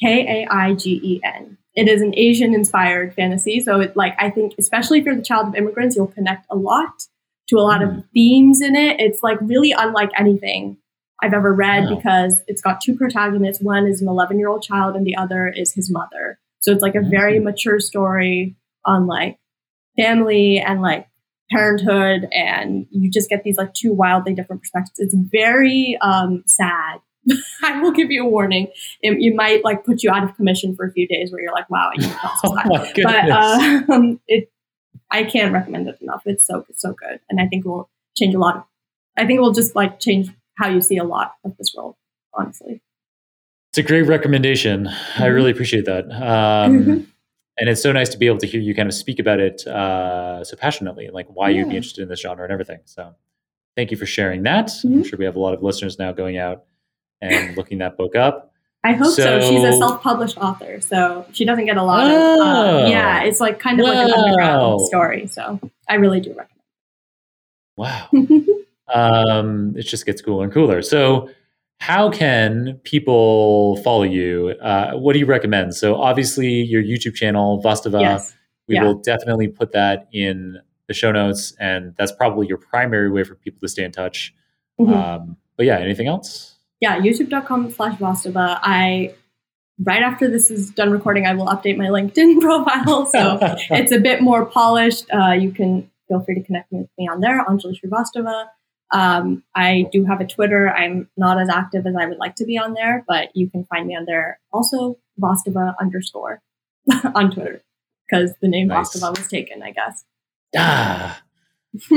K 0.00 0.44
A 0.44 0.52
I 0.52 0.74
G 0.74 1.00
E 1.02 1.20
N. 1.24 1.58
It 1.74 1.88
is 1.88 2.00
an 2.02 2.14
Asian 2.16 2.54
inspired 2.54 3.14
fantasy. 3.14 3.60
So 3.60 3.80
it 3.80 3.96
like 3.96 4.14
I 4.18 4.30
think 4.30 4.54
especially 4.58 5.00
if 5.00 5.04
you're 5.04 5.16
the 5.16 5.22
child 5.22 5.48
of 5.48 5.54
immigrants, 5.56 5.96
you'll 5.96 6.06
connect 6.06 6.46
a 6.50 6.56
lot 6.56 7.02
to 7.48 7.56
a 7.56 7.60
lot 7.62 7.80
mm. 7.80 7.98
of 7.98 8.04
themes 8.14 8.62
in 8.62 8.76
it. 8.76 9.00
It's 9.00 9.22
like 9.24 9.38
really 9.42 9.72
unlike 9.76 10.10
anything 10.16 10.78
I've 11.20 11.34
ever 11.34 11.52
read 11.52 11.84
wow. 11.84 11.96
because 11.96 12.38
it's 12.46 12.62
got 12.62 12.80
two 12.80 12.94
protagonists. 12.94 13.62
One 13.62 13.86
is 13.86 14.00
an 14.00 14.08
11 14.08 14.38
year 14.38 14.48
old 14.48 14.62
child 14.62 14.94
and 14.94 15.04
the 15.04 15.16
other 15.16 15.48
is 15.48 15.74
his 15.74 15.90
mother. 15.90 16.38
So 16.60 16.70
it's 16.72 16.82
like 16.82 16.94
a 16.94 17.02
very 17.02 17.40
mature 17.40 17.80
story 17.80 18.56
on 18.84 19.06
like 19.06 19.38
family 19.96 20.60
and 20.60 20.80
like 20.80 21.08
parenthood. 21.50 22.28
And 22.32 22.86
you 22.90 23.10
just 23.10 23.28
get 23.28 23.44
these 23.44 23.56
like 23.56 23.74
two 23.74 23.92
wildly 23.92 24.34
different 24.34 24.62
perspectives. 24.62 24.98
It's 24.98 25.14
very 25.14 25.98
um, 26.00 26.42
sad. 26.46 27.00
I 27.62 27.80
will 27.80 27.92
give 27.92 28.10
you 28.10 28.24
a 28.24 28.28
warning. 28.28 28.68
It, 29.02 29.12
it, 29.20 29.34
might 29.34 29.64
like 29.64 29.84
put 29.84 30.02
you 30.02 30.10
out 30.10 30.24
of 30.24 30.34
commission 30.36 30.74
for 30.74 30.86
a 30.86 30.92
few 30.92 31.06
days 31.06 31.30
where 31.30 31.42
you're 31.42 31.52
like, 31.52 31.68
wow, 31.68 31.90
oh 32.44 32.54
my 32.54 32.92
But 33.02 33.30
uh, 33.30 33.82
um, 33.92 34.20
it, 34.28 34.50
I 35.10 35.24
can't 35.24 35.52
recommend 35.52 35.88
it 35.88 35.98
enough. 36.00 36.22
It's 36.24 36.46
so, 36.46 36.64
so 36.74 36.92
good. 36.94 37.20
And 37.28 37.40
I 37.40 37.46
think 37.46 37.66
it 37.66 37.68
will 37.68 37.90
change 38.16 38.34
a 38.34 38.38
lot 38.38 38.56
of, 38.56 38.62
I 39.16 39.26
think 39.26 39.38
it 39.38 39.40
will 39.40 39.52
just 39.52 39.74
like 39.74 40.00
change 40.00 40.30
how 40.56 40.68
you 40.68 40.80
see 40.80 40.96
a 40.96 41.04
lot 41.04 41.34
of 41.44 41.56
this 41.56 41.74
world, 41.76 41.96
honestly. 42.32 42.82
It's 43.70 43.78
a 43.78 43.82
great 43.82 44.02
recommendation. 44.02 44.84
Mm-hmm. 44.84 45.22
I 45.22 45.26
really 45.26 45.50
appreciate 45.50 45.84
that. 45.84 46.06
Um, 46.06 46.78
mm-hmm. 46.78 47.00
And 47.60 47.68
it's 47.68 47.82
so 47.82 47.92
nice 47.92 48.08
to 48.08 48.18
be 48.18 48.26
able 48.26 48.38
to 48.38 48.46
hear 48.46 48.60
you 48.60 48.74
kind 48.74 48.88
of 48.88 48.94
speak 48.94 49.18
about 49.18 49.38
it 49.38 49.66
uh, 49.66 50.42
so 50.42 50.56
passionately, 50.56 51.10
like 51.12 51.26
why 51.28 51.50
yeah. 51.50 51.58
you'd 51.58 51.68
be 51.68 51.76
interested 51.76 52.02
in 52.02 52.08
this 52.08 52.20
genre 52.20 52.42
and 52.42 52.52
everything. 52.52 52.80
So 52.86 53.14
thank 53.76 53.90
you 53.90 53.98
for 53.98 54.06
sharing 54.06 54.44
that. 54.44 54.68
Mm-hmm. 54.68 54.94
I'm 54.94 55.04
sure 55.04 55.18
we 55.18 55.26
have 55.26 55.36
a 55.36 55.40
lot 55.40 55.52
of 55.52 55.62
listeners 55.62 55.98
now 55.98 56.10
going 56.12 56.38
out 56.38 56.64
and 57.20 57.54
looking 57.58 57.78
that 57.78 57.98
book 57.98 58.16
up. 58.16 58.50
I 58.82 58.92
hope 58.92 59.08
so. 59.08 59.40
so. 59.40 59.40
She's 59.46 59.62
a 59.62 59.74
self-published 59.74 60.38
author, 60.38 60.80
so 60.80 61.26
she 61.32 61.44
doesn't 61.44 61.66
get 61.66 61.76
a 61.76 61.82
lot 61.82 62.10
oh, 62.10 62.78
of. 62.78 62.84
Uh, 62.84 62.88
yeah, 62.88 63.24
it's 63.24 63.40
like 63.40 63.58
kind 63.58 63.78
of 63.78 63.84
wow. 63.84 63.92
like 63.92 64.08
an 64.08 64.14
underground 64.14 64.80
story. 64.86 65.26
So 65.26 65.60
I 65.86 65.96
really 65.96 66.20
do 66.20 66.30
recommend. 66.30 66.48
Wow. 67.76 68.08
um, 68.94 69.74
it 69.76 69.82
just 69.82 70.06
gets 70.06 70.22
cooler 70.22 70.44
and 70.44 70.52
cooler. 70.52 70.80
So, 70.80 71.28
how 71.80 72.10
can 72.10 72.78
people 72.84 73.76
follow 73.82 74.02
you? 74.02 74.50
Uh, 74.62 74.92
what 74.92 75.14
do 75.14 75.18
you 75.18 75.26
recommend? 75.26 75.74
So, 75.74 75.96
obviously, 75.96 76.62
your 76.62 76.82
YouTube 76.82 77.14
channel, 77.14 77.60
Vastava, 77.62 78.00
yes. 78.00 78.34
we 78.68 78.74
yeah. 78.74 78.84
will 78.84 78.94
definitely 78.94 79.48
put 79.48 79.72
that 79.72 80.08
in 80.12 80.58
the 80.88 80.94
show 80.94 81.10
notes, 81.10 81.54
and 81.58 81.94
that's 81.96 82.12
probably 82.12 82.46
your 82.46 82.58
primary 82.58 83.10
way 83.10 83.24
for 83.24 83.34
people 83.34 83.60
to 83.60 83.68
stay 83.68 83.84
in 83.84 83.92
touch. 83.92 84.34
Mm-hmm. 84.78 84.92
Um, 84.92 85.36
but 85.56 85.66
yeah, 85.66 85.78
anything 85.78 86.06
else? 86.06 86.56
Yeah, 86.80 86.98
youtube.com 86.98 87.70
slash 87.70 87.98
Vastava. 87.98 88.58
I 88.62 89.14
right 89.82 90.02
after 90.02 90.28
this 90.28 90.50
is 90.50 90.70
done 90.70 90.90
recording, 90.90 91.26
I 91.26 91.34
will 91.34 91.46
update 91.46 91.76
my 91.76 91.86
LinkedIn 91.86 92.40
profile. 92.40 93.06
So 93.06 93.38
it's 93.70 93.92
a 93.92 93.98
bit 93.98 94.22
more 94.22 94.44
polished. 94.44 95.06
Uh, 95.12 95.32
you 95.32 95.52
can 95.52 95.90
feel 96.08 96.22
free 96.22 96.34
to 96.34 96.42
connect 96.42 96.70
with 96.72 96.88
me 96.98 97.08
on 97.08 97.20
there, 97.20 97.44
Anjali 97.44 97.74
Srivastava. 97.80 98.48
Um, 98.92 99.42
I 99.54 99.88
do 99.92 100.04
have 100.04 100.20
a 100.20 100.26
Twitter. 100.26 100.70
I'm 100.70 101.08
not 101.16 101.40
as 101.40 101.48
active 101.48 101.86
as 101.86 101.94
I 101.96 102.06
would 102.06 102.18
like 102.18 102.34
to 102.36 102.44
be 102.44 102.58
on 102.58 102.74
there, 102.74 103.04
but 103.06 103.34
you 103.34 103.48
can 103.48 103.64
find 103.64 103.86
me 103.86 103.96
on 103.96 104.04
there. 104.04 104.40
Also, 104.52 104.98
Vastava 105.20 105.74
underscore 105.80 106.40
on 107.14 107.30
Twitter 107.30 107.62
because 108.08 108.32
the 108.40 108.48
name 108.48 108.68
nice. 108.68 108.94
Was 108.94 109.28
taken, 109.28 109.62
I 109.62 109.70
guess. 109.70 110.04
Ah. 110.56 111.22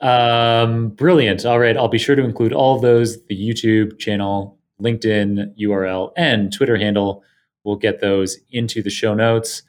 um, 0.00 0.88
brilliant. 0.90 1.44
All 1.44 1.58
right. 1.58 1.76
I'll 1.76 1.88
be 1.88 1.98
sure 1.98 2.16
to 2.16 2.24
include 2.24 2.52
all 2.52 2.76
of 2.76 2.82
those 2.82 3.22
the 3.26 3.36
YouTube 3.36 3.98
channel, 3.98 4.58
LinkedIn 4.80 5.58
URL, 5.58 6.12
and 6.16 6.52
Twitter 6.52 6.76
handle 6.78 7.22
We'll 7.68 7.76
get 7.76 8.00
those 8.00 8.38
into 8.50 8.82
the 8.82 8.88
show 8.88 9.12
notes. 9.12 9.62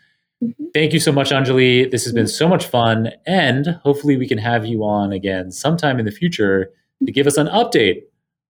Mm-hmm. 0.43 0.65
Thank 0.73 0.93
you 0.93 0.99
so 0.99 1.11
much, 1.11 1.31
Anjali. 1.31 1.89
This 1.89 2.03
has 2.05 2.13
been 2.13 2.27
so 2.27 2.47
much 2.47 2.65
fun. 2.65 3.11
And 3.25 3.79
hopefully, 3.83 4.17
we 4.17 4.27
can 4.27 4.37
have 4.37 4.65
you 4.65 4.83
on 4.83 5.11
again 5.11 5.51
sometime 5.51 5.99
in 5.99 6.05
the 6.05 6.11
future 6.11 6.71
to 7.05 7.11
give 7.11 7.27
us 7.27 7.37
an 7.37 7.47
update 7.47 8.03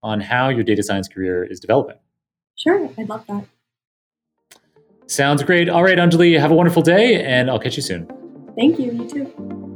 on 0.04 0.22
how 0.22 0.50
your 0.50 0.64
data 0.64 0.84
science 0.84 1.08
career 1.08 1.44
is 1.44 1.60
developing. 1.60 1.98
Sure, 2.56 2.90
I'd 2.98 3.10
love 3.10 3.26
that. 3.28 3.46
Sounds 5.08 5.42
great. 5.44 5.70
All 5.70 5.84
right, 5.84 5.98
Anjali, 5.98 6.40
have 6.40 6.52
a 6.52 6.56
wonderful 6.56 6.84
day, 6.84 7.24
and 7.24 7.50
I'll 7.50 7.60
catch 7.60 7.76
you 7.76 7.82
soon. 7.82 8.08
Thank 8.56 8.80
you. 8.80 8.92
You 8.92 9.10
too. 9.10 9.68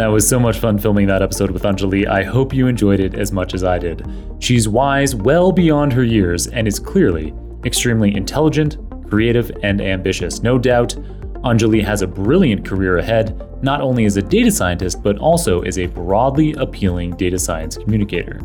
That 0.00 0.06
was 0.06 0.26
so 0.26 0.40
much 0.40 0.60
fun 0.60 0.78
filming 0.78 1.06
that 1.08 1.20
episode 1.20 1.50
with 1.50 1.64
Anjali. 1.64 2.06
I 2.06 2.22
hope 2.22 2.54
you 2.54 2.68
enjoyed 2.68 3.00
it 3.00 3.14
as 3.14 3.32
much 3.32 3.52
as 3.52 3.62
I 3.62 3.78
did. 3.78 4.02
She's 4.38 4.66
wise 4.66 5.14
well 5.14 5.52
beyond 5.52 5.92
her 5.92 6.02
years 6.02 6.46
and 6.46 6.66
is 6.66 6.78
clearly 6.78 7.34
extremely 7.66 8.16
intelligent, 8.16 8.78
creative, 9.10 9.52
and 9.62 9.82
ambitious. 9.82 10.42
No 10.42 10.56
doubt, 10.56 10.94
Anjali 11.44 11.84
has 11.84 12.00
a 12.00 12.06
brilliant 12.06 12.66
career 12.66 12.96
ahead, 12.96 13.62
not 13.62 13.82
only 13.82 14.06
as 14.06 14.16
a 14.16 14.22
data 14.22 14.50
scientist, 14.50 15.02
but 15.02 15.18
also 15.18 15.60
as 15.64 15.78
a 15.78 15.84
broadly 15.84 16.54
appealing 16.54 17.14
data 17.16 17.38
science 17.38 17.76
communicator. 17.76 18.40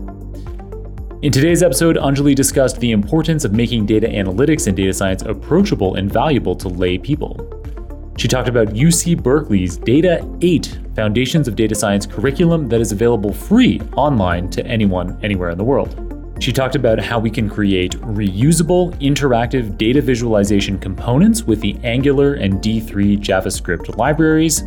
In 1.21 1.31
today's 1.31 1.63
episode, 1.63 1.95
Anjali 1.95 2.35
discussed 2.35 2.81
the 2.81 2.91
importance 2.91 3.45
of 3.45 3.53
making 3.53 3.85
data 3.85 4.07
analytics 4.07 4.67
and 4.67 4.75
data 4.75 4.91
science 4.91 5.21
approachable 5.21 5.95
and 5.95 6.11
valuable 6.11 6.57
to 6.57 6.67
lay 6.67 6.97
people. 6.97 7.64
She 8.17 8.29
talked 8.29 8.47
about 8.47 8.69
UC 8.69 9.21
Berkeley's 9.21 9.75
Data 9.75 10.25
8 10.41 10.79
Foundations 10.95 11.49
of 11.49 11.55
Data 11.57 11.75
Science 11.75 12.05
curriculum 12.05 12.69
that 12.69 12.79
is 12.79 12.93
available 12.93 13.33
free 13.33 13.81
online 13.97 14.49
to 14.51 14.65
anyone 14.65 15.19
anywhere 15.21 15.49
in 15.49 15.57
the 15.57 15.65
world. 15.65 16.01
She 16.39 16.53
talked 16.53 16.75
about 16.75 16.97
how 16.99 17.19
we 17.19 17.29
can 17.29 17.49
create 17.49 17.91
reusable, 18.01 18.93
interactive 19.01 19.77
data 19.77 20.01
visualization 20.01 20.77
components 20.77 21.43
with 21.43 21.59
the 21.59 21.75
Angular 21.83 22.35
and 22.35 22.55
D3 22.55 23.17
JavaScript 23.19 23.97
libraries. 23.97 24.61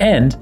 And 0.00 0.36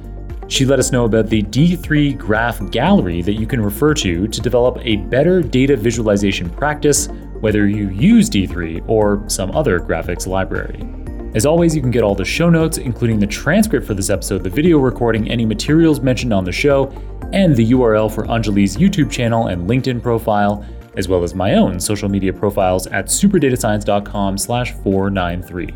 she 0.49 0.65
let 0.65 0.81
us 0.81 0.91
know 0.91 1.05
about 1.05 1.29
the 1.29 1.43
D3 1.43 2.19
Graph 2.19 2.69
Gallery 2.73 3.23
that 3.23 3.35
you 3.35 3.47
can 3.47 3.61
refer 3.61 3.95
to 3.95 4.27
to 4.27 4.41
develop 4.41 4.79
a 4.83 4.97
better 4.97 5.41
data 5.41 5.77
visualization 5.77 6.51
practice, 6.51 7.09
whether 7.41 7.69
you 7.69 7.91
use 7.91 8.29
D3 8.29 8.85
or 8.89 9.23
some 9.29 9.53
other 9.53 9.79
graphics 9.79 10.27
library. 10.27 11.04
As 11.35 11.47
always, 11.47 11.75
you 11.75 11.83
can 11.83 11.91
get 11.91 12.05
all 12.05 12.15
the 12.15 12.25
show 12.25 12.49
notes, 12.49 12.79
including 12.79 13.19
the 13.19 13.27
transcript 13.27 13.85
for 13.85 13.95
this 13.95 14.09
episode, 14.09 14.45
the 14.45 14.51
video 14.51 14.79
recording, 14.79 15.29
any 15.29 15.45
materials 15.45 16.01
mentioned 16.01 16.33
on 16.33 16.45
the 16.45 16.53
show, 16.53 16.93
and 17.33 17.57
the 17.57 17.73
URL 17.73 18.13
for 18.13 18.25
Anjali's 18.27 18.77
YouTube 18.77 19.11
channel 19.11 19.49
and 19.49 19.69
LinkedIn 19.69 20.01
profile, 20.01 20.65
as 20.97 21.09
well 21.09 21.25
as 21.25 21.35
my 21.35 21.55
own 21.55 21.81
social 21.81 22.09
media 22.09 22.33
profiles 22.33 22.87
at 22.87 23.07
superdatascience.com 23.07 24.39
slash 24.39 24.73
493. 24.85 25.75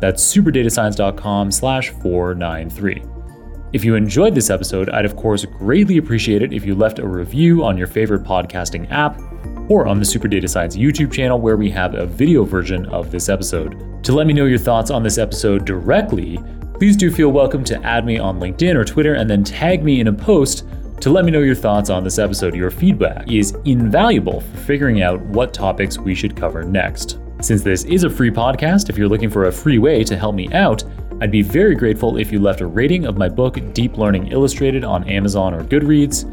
That's 0.00 0.22
superdatascience.com 0.22 1.50
slash 1.50 1.90
493. 1.90 3.02
If 3.72 3.84
you 3.84 3.96
enjoyed 3.96 4.34
this 4.34 4.48
episode, 4.48 4.90
I'd 4.90 5.04
of 5.04 5.16
course 5.16 5.44
greatly 5.44 5.96
appreciate 5.96 6.42
it 6.42 6.52
if 6.52 6.64
you 6.64 6.76
left 6.76 7.00
a 7.00 7.06
review 7.06 7.64
on 7.64 7.76
your 7.76 7.88
favorite 7.88 8.22
podcasting 8.22 8.90
app 8.92 9.20
or 9.70 9.86
on 9.86 10.00
the 10.00 10.04
Super 10.04 10.26
Data 10.26 10.48
Science 10.48 10.76
YouTube 10.76 11.12
channel 11.12 11.40
where 11.40 11.56
we 11.56 11.70
have 11.70 11.94
a 11.94 12.04
video 12.04 12.42
version 12.44 12.86
of 12.86 13.12
this 13.12 13.28
episode. 13.28 14.02
To 14.04 14.12
let 14.12 14.26
me 14.26 14.32
know 14.32 14.46
your 14.46 14.58
thoughts 14.58 14.90
on 14.90 15.04
this 15.04 15.16
episode 15.16 15.64
directly, 15.64 16.40
please 16.74 16.96
do 16.96 17.08
feel 17.08 17.30
welcome 17.30 17.62
to 17.64 17.80
add 17.84 18.04
me 18.04 18.18
on 18.18 18.40
LinkedIn 18.40 18.74
or 18.74 18.84
Twitter 18.84 19.14
and 19.14 19.30
then 19.30 19.44
tag 19.44 19.84
me 19.84 20.00
in 20.00 20.08
a 20.08 20.12
post 20.12 20.66
to 21.00 21.08
let 21.08 21.24
me 21.24 21.30
know 21.30 21.40
your 21.40 21.54
thoughts 21.54 21.88
on 21.88 22.02
this 22.02 22.18
episode. 22.18 22.56
Your 22.56 22.72
feedback 22.72 23.30
is 23.30 23.56
invaluable 23.64 24.40
for 24.40 24.56
figuring 24.58 25.02
out 25.02 25.20
what 25.26 25.54
topics 25.54 25.98
we 25.98 26.16
should 26.16 26.36
cover 26.36 26.64
next. 26.64 27.20
Since 27.40 27.62
this 27.62 27.84
is 27.84 28.02
a 28.02 28.10
free 28.10 28.30
podcast, 28.32 28.90
if 28.90 28.98
you're 28.98 29.08
looking 29.08 29.30
for 29.30 29.46
a 29.46 29.52
free 29.52 29.78
way 29.78 30.02
to 30.02 30.16
help 30.16 30.34
me 30.34 30.52
out, 30.52 30.82
I'd 31.20 31.30
be 31.30 31.42
very 31.42 31.76
grateful 31.76 32.16
if 32.16 32.32
you 32.32 32.40
left 32.40 32.60
a 32.60 32.66
rating 32.66 33.06
of 33.06 33.16
my 33.16 33.28
book, 33.28 33.56
Deep 33.72 33.98
Learning 33.98 34.32
Illustrated, 34.32 34.82
on 34.82 35.08
Amazon 35.08 35.54
or 35.54 35.62
Goodreads, 35.62 36.24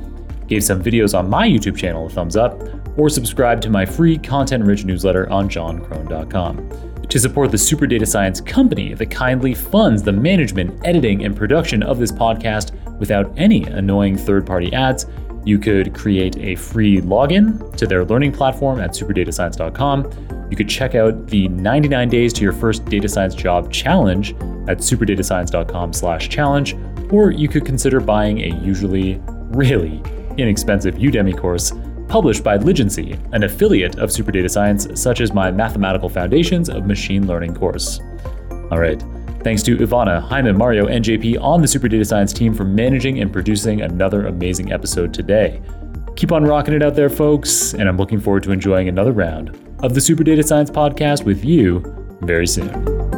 gave 0.47 0.63
some 0.63 0.81
videos 0.81 1.17
on 1.17 1.29
my 1.29 1.47
YouTube 1.47 1.77
channel 1.77 2.07
a 2.07 2.09
thumbs 2.09 2.35
up, 2.35 2.61
or 2.97 3.09
subscribe 3.09 3.61
to 3.61 3.69
my 3.69 3.85
free 3.85 4.17
content 4.17 4.63
rich 4.63 4.85
newsletter 4.85 5.29
on 5.29 5.49
jonkrohn.com 5.49 6.87
to 7.09 7.19
support 7.19 7.51
the 7.51 7.57
Super 7.57 7.87
Data 7.87 8.05
Science 8.05 8.41
company 8.41 8.93
that 8.93 9.09
kindly 9.09 9.53
funds 9.53 10.03
the 10.03 10.11
management, 10.11 10.85
editing, 10.85 11.23
and 11.23 11.35
production 11.35 11.81
of 11.83 11.99
this 11.99 12.11
podcast 12.11 12.73
without 12.99 13.31
any 13.37 13.63
annoying 13.63 14.17
third 14.17 14.45
party 14.45 14.73
ads. 14.73 15.05
You 15.45 15.57
could 15.57 15.93
create 15.93 16.35
a 16.37 16.55
free 16.55 16.99
login 16.99 17.73
to 17.77 17.87
their 17.87 18.03
learning 18.03 18.33
platform 18.33 18.81
at 18.81 18.91
superdatascience.com. 18.91 20.47
You 20.49 20.57
could 20.57 20.67
check 20.67 20.95
out 20.95 21.27
the 21.27 21.47
99 21.47 22.09
days 22.09 22.33
to 22.33 22.41
your 22.43 22.51
first 22.51 22.83
data 22.85 23.07
science 23.07 23.35
job 23.35 23.71
challenge 23.71 24.31
at 24.67 24.79
superdatascience.com/challenge, 24.79 26.75
or 27.11 27.31
you 27.31 27.47
could 27.47 27.65
consider 27.65 28.01
buying 28.01 28.39
a 28.41 28.49
usually 28.61 29.21
really 29.51 30.03
inexpensive 30.37 30.95
Udemy 30.95 31.37
course 31.37 31.73
published 32.07 32.43
by 32.43 32.57
Ligency, 32.57 33.19
an 33.33 33.43
affiliate 33.43 33.99
of 33.99 34.11
Super 34.11 34.31
Data 34.31 34.49
Science, 34.49 34.87
such 34.99 35.21
as 35.21 35.33
my 35.33 35.51
Mathematical 35.51 36.09
Foundations 36.09 36.69
of 36.69 36.85
Machine 36.85 37.27
Learning 37.27 37.53
course. 37.53 37.99
All 38.71 38.79
right. 38.79 39.03
Thanks 39.43 39.63
to 39.63 39.77
Ivana, 39.77 40.21
Jaime, 40.21 40.51
Mario, 40.51 40.87
and 40.87 41.03
JP 41.03 41.41
on 41.41 41.61
the 41.61 41.67
Super 41.67 41.87
Data 41.87 42.03
Science 42.03 42.33
team 42.33 42.53
for 42.53 42.63
managing 42.63 43.21
and 43.21 43.31
producing 43.31 43.81
another 43.81 44.27
amazing 44.27 44.71
episode 44.71 45.13
today. 45.13 45.61
Keep 46.15 46.31
on 46.31 46.43
rocking 46.43 46.73
it 46.73 46.81
out 46.81 46.95
there, 46.95 47.09
folks, 47.09 47.73
and 47.73 47.87
I'm 47.87 47.97
looking 47.97 48.19
forward 48.19 48.43
to 48.43 48.51
enjoying 48.51 48.89
another 48.89 49.11
round 49.11 49.55
of 49.83 49.93
the 49.93 50.01
Super 50.01 50.23
Data 50.23 50.43
Science 50.43 50.71
podcast 50.71 51.23
with 51.23 51.45
you 51.45 51.83
very 52.21 52.47
soon. 52.47 53.16